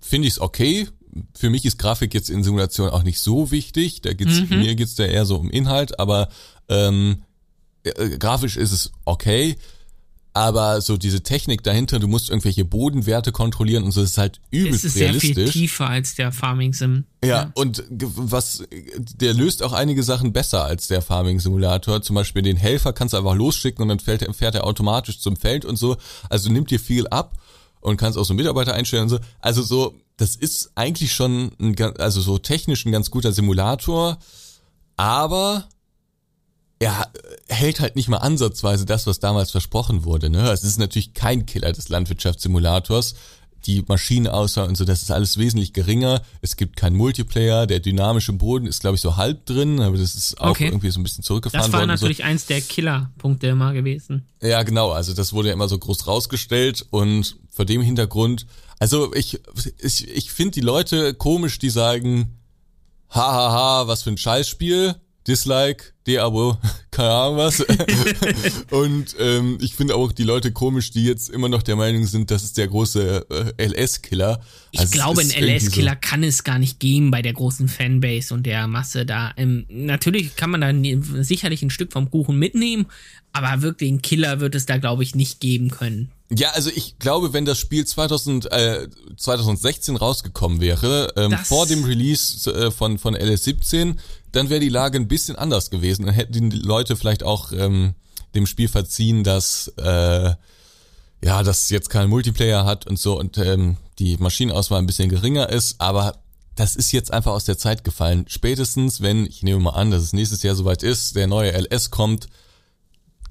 [0.04, 0.86] finde ich es okay.
[1.34, 4.02] Für mich ist Grafik jetzt in Simulation auch nicht so wichtig.
[4.02, 4.58] Da geht's, mhm.
[4.58, 6.28] mir geht's da eher so um Inhalt, aber
[6.68, 7.22] ähm,
[7.84, 9.56] äh, grafisch ist es okay
[10.36, 14.40] aber so diese Technik dahinter, du musst irgendwelche Bodenwerte kontrollieren und so, das ist halt
[14.50, 14.90] übelst realistisch.
[14.90, 15.34] Es ist realistisch.
[15.34, 17.04] sehr viel tiefer als der Farming Sim.
[17.24, 22.02] Ja, ja, und was, der löst auch einige Sachen besser als der Farming Simulator.
[22.02, 25.36] Zum Beispiel den Helfer kannst du einfach losschicken und dann fährt, fährt er automatisch zum
[25.36, 25.96] Feld und so.
[26.28, 27.38] Also nimmt dir viel ab
[27.80, 29.18] und kannst auch so Mitarbeiter einstellen und so.
[29.38, 34.18] Also so, das ist eigentlich schon ein, also so technisch ein ganz guter Simulator,
[34.96, 35.68] aber
[36.84, 37.10] er
[37.48, 40.28] hält halt nicht mal ansatzweise das, was damals versprochen wurde.
[40.28, 40.50] Ne?
[40.50, 43.14] Es ist natürlich kein Killer des Landwirtschaftssimulators.
[43.64, 46.20] Die Maschinenauswahl und so, das ist alles wesentlich geringer.
[46.42, 47.66] Es gibt keinen Multiplayer.
[47.66, 50.66] Der dynamische Boden ist, glaube ich, so halb drin, aber das ist auch okay.
[50.66, 51.72] irgendwie so ein bisschen zurückgefahren worden.
[51.72, 52.24] Das war natürlich so.
[52.24, 54.26] eins der Killerpunkte immer gewesen.
[54.42, 54.90] Ja, genau.
[54.90, 58.44] Also das wurde ja immer so groß rausgestellt und vor dem Hintergrund,
[58.78, 59.40] also ich,
[59.78, 62.38] ich, ich finde die Leute komisch, die sagen,
[63.08, 64.96] hahaha, was für ein Scheißspiel
[65.26, 66.58] Dislike, De-Abo,
[66.90, 67.60] keine Ahnung was.
[68.70, 72.30] und ähm, ich finde auch die Leute komisch, die jetzt immer noch der Meinung sind,
[72.30, 74.40] das ist der große äh, LS-Killer.
[74.70, 78.34] Ich also glaube, ein LS-Killer so kann es gar nicht geben bei der großen Fanbase
[78.34, 79.32] und der Masse da.
[79.36, 82.86] Ähm, natürlich kann man da sicherlich ein Stück vom Kuchen mitnehmen,
[83.32, 86.10] aber wirklich einen Killer wird es da, glaube ich, nicht geben können.
[86.30, 91.84] Ja, also ich glaube, wenn das Spiel 2000, äh, 2016 rausgekommen wäre, ähm, vor dem
[91.84, 93.96] Release äh, von, von LS17,
[94.34, 96.06] dann wäre die Lage ein bisschen anders gewesen.
[96.06, 97.94] Dann hätten die Leute vielleicht auch ähm,
[98.34, 100.34] dem Spiel verziehen, dass äh,
[101.24, 105.48] ja, dass jetzt kein Multiplayer hat und so und ähm, die Maschinenauswahl ein bisschen geringer
[105.48, 106.18] ist, aber
[106.54, 108.26] das ist jetzt einfach aus der Zeit gefallen.
[108.28, 111.90] Spätestens, wenn, ich nehme mal an, dass es nächstes Jahr soweit ist, der neue LS
[111.90, 112.28] kommt,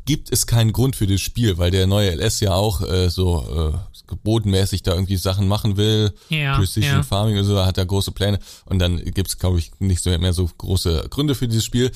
[0.05, 3.73] gibt es keinen Grund für das Spiel, weil der neue LS ja auch äh, so
[3.73, 6.13] äh, bodenmäßig da irgendwie Sachen machen will.
[6.29, 7.03] Ja, Precision ja.
[7.03, 8.39] Farming und so, hat er große Pläne.
[8.65, 11.91] Und dann gibt's, glaube ich, nicht so mehr so große Gründe für dieses Spiel.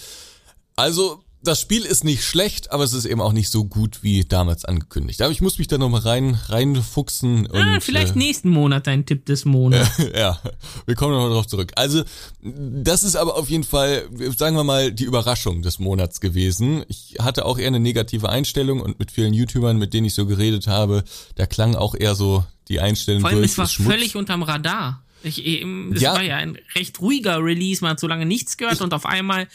[0.75, 4.25] Also das Spiel ist nicht schlecht, aber es ist eben auch nicht so gut wie
[4.25, 5.21] damals angekündigt.
[5.21, 7.47] Aber ich muss mich da nochmal rein, reinfuchsen.
[7.53, 9.89] Ah, und, vielleicht äh, nächsten Monat dein Tipp des Monats.
[10.15, 10.39] ja,
[10.85, 11.71] wir kommen nochmal drauf zurück.
[11.75, 12.03] Also,
[12.41, 16.83] das ist aber auf jeden Fall, sagen wir mal, die Überraschung des Monats gewesen.
[16.87, 20.25] Ich hatte auch eher eine negative Einstellung und mit vielen YouTubern, mit denen ich so
[20.25, 21.03] geredet habe,
[21.35, 23.51] da klang auch eher so die Einstellung Vor allem, durch.
[23.51, 25.03] Es war völlig unterm Radar.
[25.23, 26.13] Ich, es ja.
[26.13, 29.05] war ja ein recht ruhiger Release, man hat so lange nichts gehört ich, und auf
[29.05, 29.47] einmal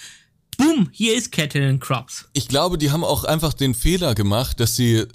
[0.57, 2.29] boom, hier ist Kettle Crops.
[2.33, 5.07] Ich glaube, die haben auch einfach den Fehler gemacht, dass sie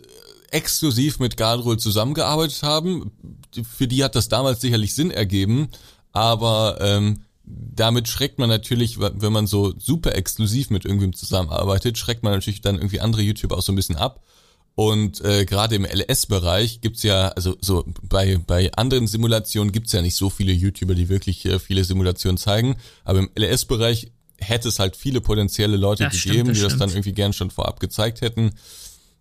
[0.52, 3.12] exklusiv mit Gadrol zusammengearbeitet haben.
[3.78, 5.70] Für die hat das damals sicherlich Sinn ergeben,
[6.12, 12.24] aber ähm, damit schreckt man natürlich, wenn man so super exklusiv mit irgendwem zusammenarbeitet, schreckt
[12.24, 14.22] man natürlich dann irgendwie andere YouTuber auch so ein bisschen ab.
[14.76, 20.04] Und äh, gerade im LS-Bereich gibt's ja, also so bei, bei anderen Simulationen gibt's ja
[20.04, 22.76] nicht so viele YouTuber, die wirklich äh, viele Simulationen zeigen.
[23.04, 26.78] Aber im LS-Bereich hätte es halt viele potenzielle Leute das gegeben, stimmt, das die das
[26.78, 28.52] dann irgendwie gern schon vorab gezeigt hätten.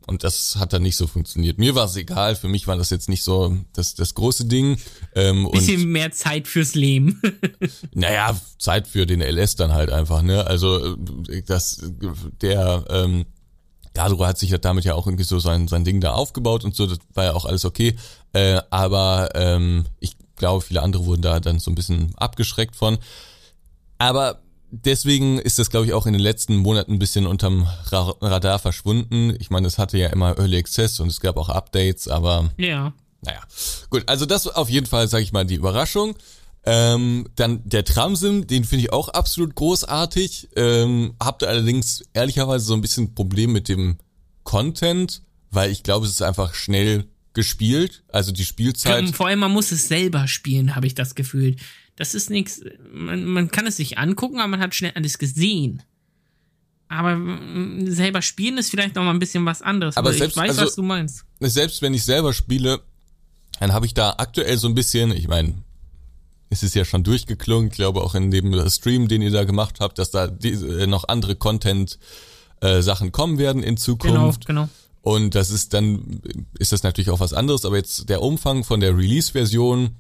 [0.06, 1.58] Und das hat dann nicht so funktioniert.
[1.58, 4.78] Mir war es egal, für mich war das jetzt nicht so das, das große Ding.
[5.16, 7.20] Ähm, Bisschen und, mehr Zeit fürs Leben.
[7.92, 10.46] naja, Zeit für den LS dann halt einfach, ne?
[10.46, 10.94] Also
[11.28, 11.80] äh, das,
[12.40, 13.26] der ähm,
[13.94, 16.86] Gadro hat sich damit ja auch irgendwie so sein, sein Ding da aufgebaut und so,
[16.86, 17.96] das war ja auch alles okay.
[18.32, 22.98] Äh, aber ähm, ich glaube, viele andere wurden da dann so ein bisschen abgeschreckt von.
[23.98, 24.40] Aber
[24.70, 29.34] deswegen ist das, glaube ich, auch in den letzten Monaten ein bisschen unterm Radar verschwunden.
[29.38, 32.50] Ich meine, es hatte ja immer Early Access und es gab auch Updates, aber.
[32.56, 32.92] Ja.
[33.22, 33.40] Naja.
[33.90, 36.14] Gut, also das auf jeden Fall, sage ich mal, die Überraschung.
[36.64, 40.48] Ähm, dann der Tramsim, den finde ich auch absolut großartig.
[40.56, 43.98] Ähm, habt allerdings ehrlicherweise so ein bisschen Problem mit dem
[44.42, 48.02] Content, weil ich glaube, es ist einfach schnell gespielt.
[48.08, 49.08] Also die Spielzeit.
[49.10, 51.54] Vor allem, man muss es selber spielen, habe ich das Gefühl.
[51.96, 52.60] Das ist nichts,
[52.92, 55.82] man, man kann es sich angucken, aber man hat schnell alles gesehen.
[56.88, 59.96] Aber mm, selber spielen ist vielleicht noch mal ein bisschen was anderes.
[59.96, 61.24] Aber selbst, ich weiß, also, was du meinst.
[61.40, 62.80] Selbst wenn ich selber spiele,
[63.58, 65.54] dann habe ich da aktuell so ein bisschen, ich meine,
[66.50, 69.80] es ist ja schon durchgeklungen, ich glaube auch in dem Stream, den ihr da gemacht
[69.80, 74.46] habt, dass da die, äh, noch andere Content-Sachen äh, kommen werden in Zukunft.
[74.46, 74.68] Genau, genau.
[75.02, 76.20] Und das ist dann,
[76.58, 79.96] ist das natürlich auch was anderes, aber jetzt der Umfang von der Release-Version,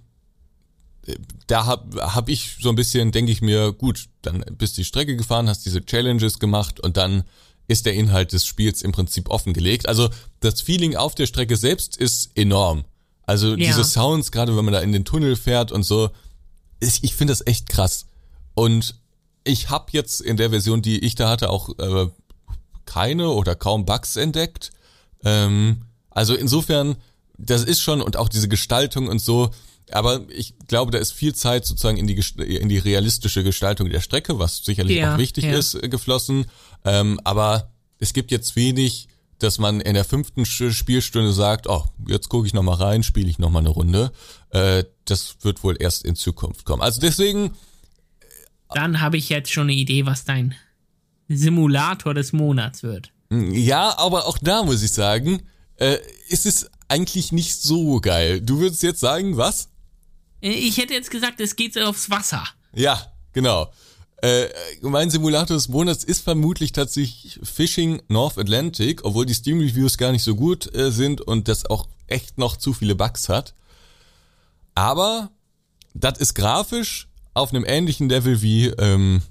[1.46, 4.84] da hab, hab ich so ein bisschen, denke ich mir, gut, dann bist du die
[4.84, 7.24] Strecke gefahren, hast diese Challenges gemacht und dann
[7.68, 9.88] ist der Inhalt des Spiels im Prinzip offengelegt.
[9.88, 10.08] Also
[10.40, 12.84] das Feeling auf der Strecke selbst ist enorm.
[13.22, 13.56] Also ja.
[13.56, 16.10] diese Sounds, gerade wenn man da in den Tunnel fährt und so,
[16.80, 18.06] ich, ich finde das echt krass.
[18.54, 18.96] Und
[19.44, 22.08] ich habe jetzt in der Version, die ich da hatte, auch äh,
[22.84, 24.70] keine oder kaum Bugs entdeckt.
[25.24, 26.96] Ähm, also insofern,
[27.36, 29.50] das ist schon und auch diese Gestaltung und so,
[29.92, 34.00] aber ich glaube, da ist viel Zeit sozusagen in die, in die realistische Gestaltung der
[34.00, 35.56] Strecke, was sicherlich ja, auch wichtig ja.
[35.56, 36.46] ist, äh, geflossen.
[36.84, 39.08] Ähm, aber es gibt jetzt wenig,
[39.38, 43.38] dass man in der fünften Spielstunde sagt, oh, jetzt gucke ich nochmal rein, spiele ich
[43.38, 44.12] nochmal eine Runde.
[44.50, 46.82] Äh, das wird wohl erst in Zukunft kommen.
[46.82, 47.52] Also deswegen.
[48.70, 50.54] Dann habe ich jetzt schon eine Idee, was dein
[51.28, 53.12] Simulator des Monats wird.
[53.30, 55.42] Ja, aber auch da muss ich sagen,
[55.76, 55.98] äh,
[56.28, 58.40] ist es eigentlich nicht so geil.
[58.40, 59.68] Du würdest jetzt sagen, was?
[60.40, 62.44] Ich hätte jetzt gesagt, es geht aufs Wasser.
[62.74, 63.00] Ja,
[63.32, 63.72] genau.
[64.22, 64.48] Äh,
[64.80, 70.12] mein Simulator des Monats ist vermutlich tatsächlich Fishing North Atlantic, obwohl die Steam Reviews gar
[70.12, 73.54] nicht so gut äh, sind und das auch echt noch zu viele Bugs hat.
[74.74, 75.30] Aber
[75.94, 79.22] das ist grafisch auf einem ähnlichen Level wie ähm,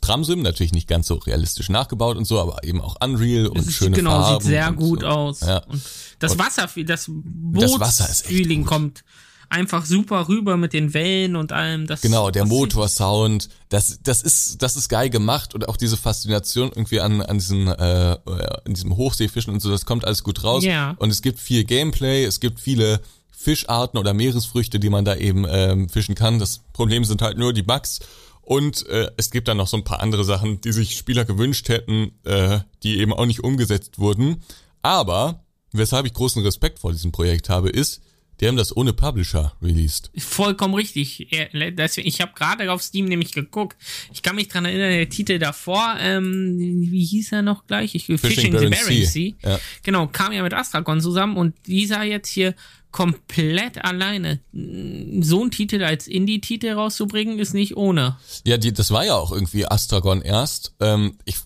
[0.00, 3.72] Tramsim, natürlich nicht ganz so realistisch nachgebaut und so, aber eben auch Unreal und ist,
[3.72, 4.26] schöne genau, Farben.
[4.26, 5.06] Genau, sieht sehr gut so.
[5.06, 5.40] aus.
[5.40, 5.58] Ja.
[5.64, 5.82] Und
[6.20, 9.02] das Wasser, das Bootsfeeling kommt
[9.50, 11.86] einfach super rüber mit den Wellen und allem.
[11.86, 16.68] Das, genau, der Motorsound, das, das ist, das ist geil gemacht und auch diese Faszination
[16.68, 20.64] irgendwie an, an diesen, äh, an diesem Hochseefischen und so, das kommt alles gut raus.
[20.64, 20.94] Ja.
[20.98, 23.00] Und es gibt viel Gameplay, es gibt viele
[23.30, 26.38] Fischarten oder Meeresfrüchte, die man da eben ähm, fischen kann.
[26.38, 28.00] Das Problem sind halt nur die Bugs.
[28.42, 31.68] Und äh, es gibt dann noch so ein paar andere Sachen, die sich Spieler gewünscht
[31.68, 34.42] hätten, äh, die eben auch nicht umgesetzt wurden.
[34.82, 38.00] Aber weshalb ich großen Respekt vor diesem Projekt habe, ist,
[38.40, 40.10] die haben das ohne Publisher released.
[40.16, 41.32] Vollkommen richtig.
[41.32, 43.76] Ich habe gerade auf Steam nämlich geguckt.
[44.12, 47.94] Ich kann mich dran erinnern, der Titel davor, ähm, wie hieß er noch gleich?
[47.94, 49.32] Ich, Fishing, Fishing the Bering Sea.
[49.42, 49.58] Ja.
[49.82, 52.54] Genau, kam ja mit Astragon zusammen und dieser jetzt hier
[52.90, 54.40] komplett alleine.
[54.52, 58.16] So einen Titel als Indie-Titel rauszubringen, ist nicht ohne.
[58.46, 60.74] Ja, die, das war ja auch irgendwie Astragon erst.
[60.80, 61.36] Ähm, ich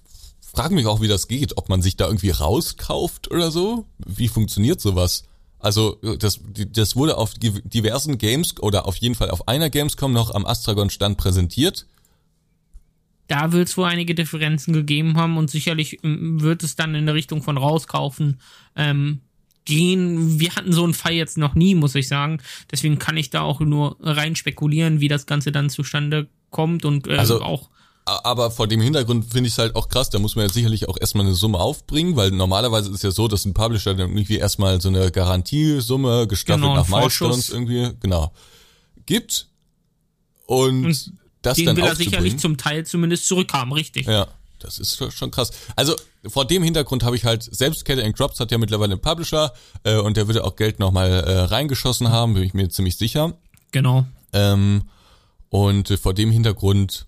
[0.54, 3.86] frage mich auch, wie das geht, ob man sich da irgendwie rauskauft oder so.
[3.98, 5.24] Wie funktioniert sowas?
[5.62, 6.40] Also das,
[6.72, 11.16] das wurde auf diversen Games oder auf jeden Fall auf einer Gamescom noch am Astragon-Stand
[11.16, 11.86] präsentiert.
[13.28, 17.06] Da wird es wohl einige Differenzen gegeben haben und sicherlich ähm, wird es dann in
[17.06, 18.40] der Richtung von rauskaufen
[18.74, 19.20] ähm,
[19.64, 20.40] gehen.
[20.40, 22.42] Wir hatten so einen Fall jetzt noch nie, muss ich sagen.
[22.72, 27.06] Deswegen kann ich da auch nur rein spekulieren, wie das Ganze dann zustande kommt und
[27.06, 27.70] äh, also, auch
[28.04, 30.88] aber vor dem Hintergrund finde ich es halt auch krass, da muss man ja sicherlich
[30.88, 34.38] auch erstmal eine Summe aufbringen, weil normalerweise ist ja so, dass ein Publisher dann irgendwie
[34.38, 38.32] erstmal so eine Garantiesumme gestaffelt genau, nach Milestones irgendwie, genau,
[39.06, 39.48] gibt.
[40.46, 41.12] Und, und
[41.42, 44.06] das den dann will er sicherlich zum Teil zumindest zurückhaben, richtig.
[44.06, 44.26] Ja,
[44.58, 45.50] das ist schon krass.
[45.76, 45.94] Also
[46.26, 49.52] vor dem Hintergrund habe ich halt, selbst Cat and Crops hat ja mittlerweile einen Publisher
[49.84, 53.36] äh, und der würde auch Geld nochmal äh, reingeschossen haben, bin ich mir ziemlich sicher.
[53.70, 54.06] Genau.
[54.32, 54.88] Ähm,
[55.50, 57.06] und äh, vor dem Hintergrund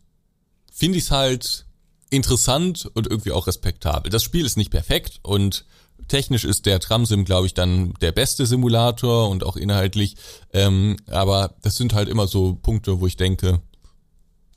[0.74, 1.66] finde ich es halt
[2.10, 4.10] interessant und irgendwie auch respektabel.
[4.10, 5.64] Das Spiel ist nicht perfekt und
[6.08, 10.16] technisch ist der Tramsim, glaube ich, dann der beste Simulator und auch inhaltlich.
[10.52, 13.62] Ähm, aber das sind halt immer so Punkte, wo ich denke,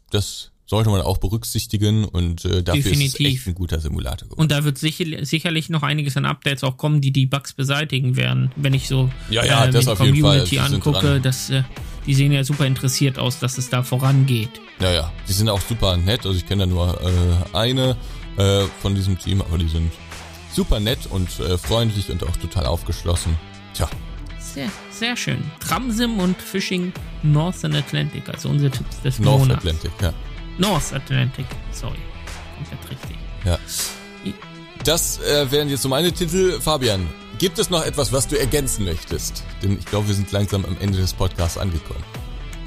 [0.10, 3.06] das sollte man auch berücksichtigen und äh, dafür Definitiv.
[3.06, 4.42] ist es echt ein guter Simulator geworden.
[4.42, 8.18] Und da wird sicher, sicherlich noch einiges an Updates auch kommen, die die Bugs beseitigen
[8.18, 11.22] werden, wenn ich so ja, ja, äh, das die Community angucke.
[11.22, 11.64] Das, äh,
[12.08, 14.62] die sehen ja super interessiert aus, dass es da vorangeht.
[14.80, 16.26] Ja, ja, die sind auch super nett.
[16.26, 17.98] Also ich kenne da nur äh, eine
[18.38, 19.92] äh, von diesem Team, aber die sind
[20.52, 23.38] super nett und äh, freundlich und auch total aufgeschlossen.
[23.74, 23.90] Tja.
[24.40, 25.44] Sehr, sehr schön.
[25.60, 29.60] Tramsim und Fishing Northern Atlantic, also unsere Tipps des North Monats.
[29.60, 30.14] Atlantic, ja.
[30.58, 32.00] North Atlantic, sorry.
[32.56, 33.18] Komplett richtig.
[33.46, 33.60] Ja.
[34.84, 36.60] Das äh, wären jetzt so meine Titel.
[36.62, 37.08] Fabian,
[37.38, 39.44] gibt es noch etwas, was du ergänzen möchtest?
[39.64, 42.04] Denn ich glaube, wir sind langsam am Ende des Podcasts angekommen.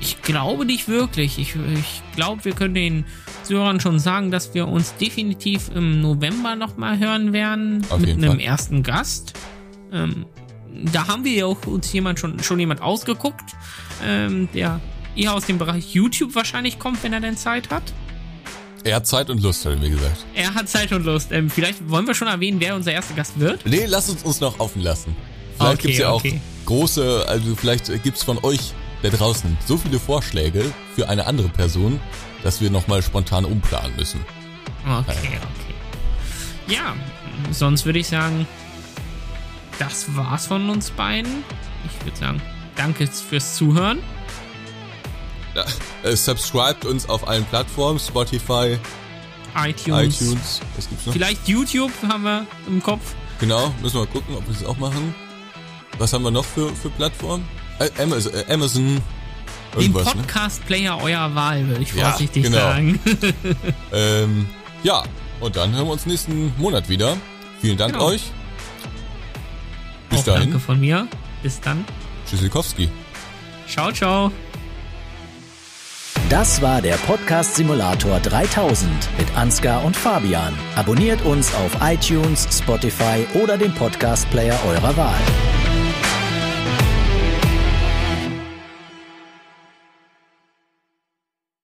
[0.01, 1.39] Ich glaube nicht wirklich.
[1.39, 3.05] Ich, ich glaube, wir können den
[3.43, 8.33] Zuhörern schon sagen, dass wir uns definitiv im November nochmal hören werden Auf mit einem
[8.33, 8.41] Fall.
[8.41, 9.35] ersten Gast.
[9.93, 10.25] Ähm,
[10.93, 13.55] da haben wir ja auch uns jemand schon, schon jemand ausgeguckt,
[14.07, 14.81] ähm, der
[15.17, 17.83] eher aus dem Bereich YouTube wahrscheinlich kommt, wenn er denn Zeit hat.
[18.85, 20.25] Er hat Zeit und Lust, hat er mir gesagt.
[20.35, 21.33] Er hat Zeit und Lust.
[21.33, 23.65] Ähm, vielleicht wollen wir schon erwähnen, wer unser erster Gast wird?
[23.67, 25.15] Nee, lass uns uns noch offen lassen.
[25.57, 26.41] Vielleicht okay, gibt's ja okay.
[26.63, 31.49] auch große, also vielleicht gibt's von euch da draußen so viele Vorschläge für eine andere
[31.49, 32.01] Person,
[32.43, 34.21] dass wir nochmal spontan umplanen müssen.
[34.87, 35.75] Okay, okay.
[36.67, 36.95] Ja,
[37.51, 38.47] sonst würde ich sagen,
[39.79, 41.45] das war's von uns beiden.
[41.85, 42.43] Ich würde sagen,
[42.77, 43.99] danke fürs Zuhören.
[46.03, 48.79] Ja, äh, subscribt uns auf allen Plattformen, Spotify,
[49.57, 50.21] iTunes.
[50.21, 50.61] iTunes.
[50.77, 51.13] Was gibt's noch?
[51.13, 53.15] Vielleicht YouTube haben wir im Kopf.
[53.41, 55.15] Genau, müssen wir mal gucken, ob wir das auch machen.
[55.99, 57.47] Was haben wir noch für, für Plattformen?
[57.79, 59.01] Äh, Amazon, äh, Amazon
[59.79, 60.03] den ne?
[60.03, 61.03] Podcast-Player ne?
[61.03, 62.61] eurer Wahl, würde ich vorsichtig ja, genau.
[62.61, 63.01] sagen.
[63.93, 64.47] ähm,
[64.83, 65.03] ja,
[65.41, 67.17] und dann hören wir uns nächsten Monat wieder.
[67.61, 68.07] Vielen Dank genau.
[68.07, 68.23] euch.
[70.09, 70.51] Bis Auch dahin.
[70.51, 71.07] Danke von mir.
[71.43, 71.85] Bis dann.
[72.29, 72.89] Tschüssikowski.
[73.67, 74.33] Ciao, ciao.
[76.31, 78.89] Das war der Podcast Simulator 3000
[79.19, 80.55] mit Ansgar und Fabian.
[80.77, 85.60] Abonniert uns auf iTunes, Spotify oder dem Podcast Player eurer Wahl.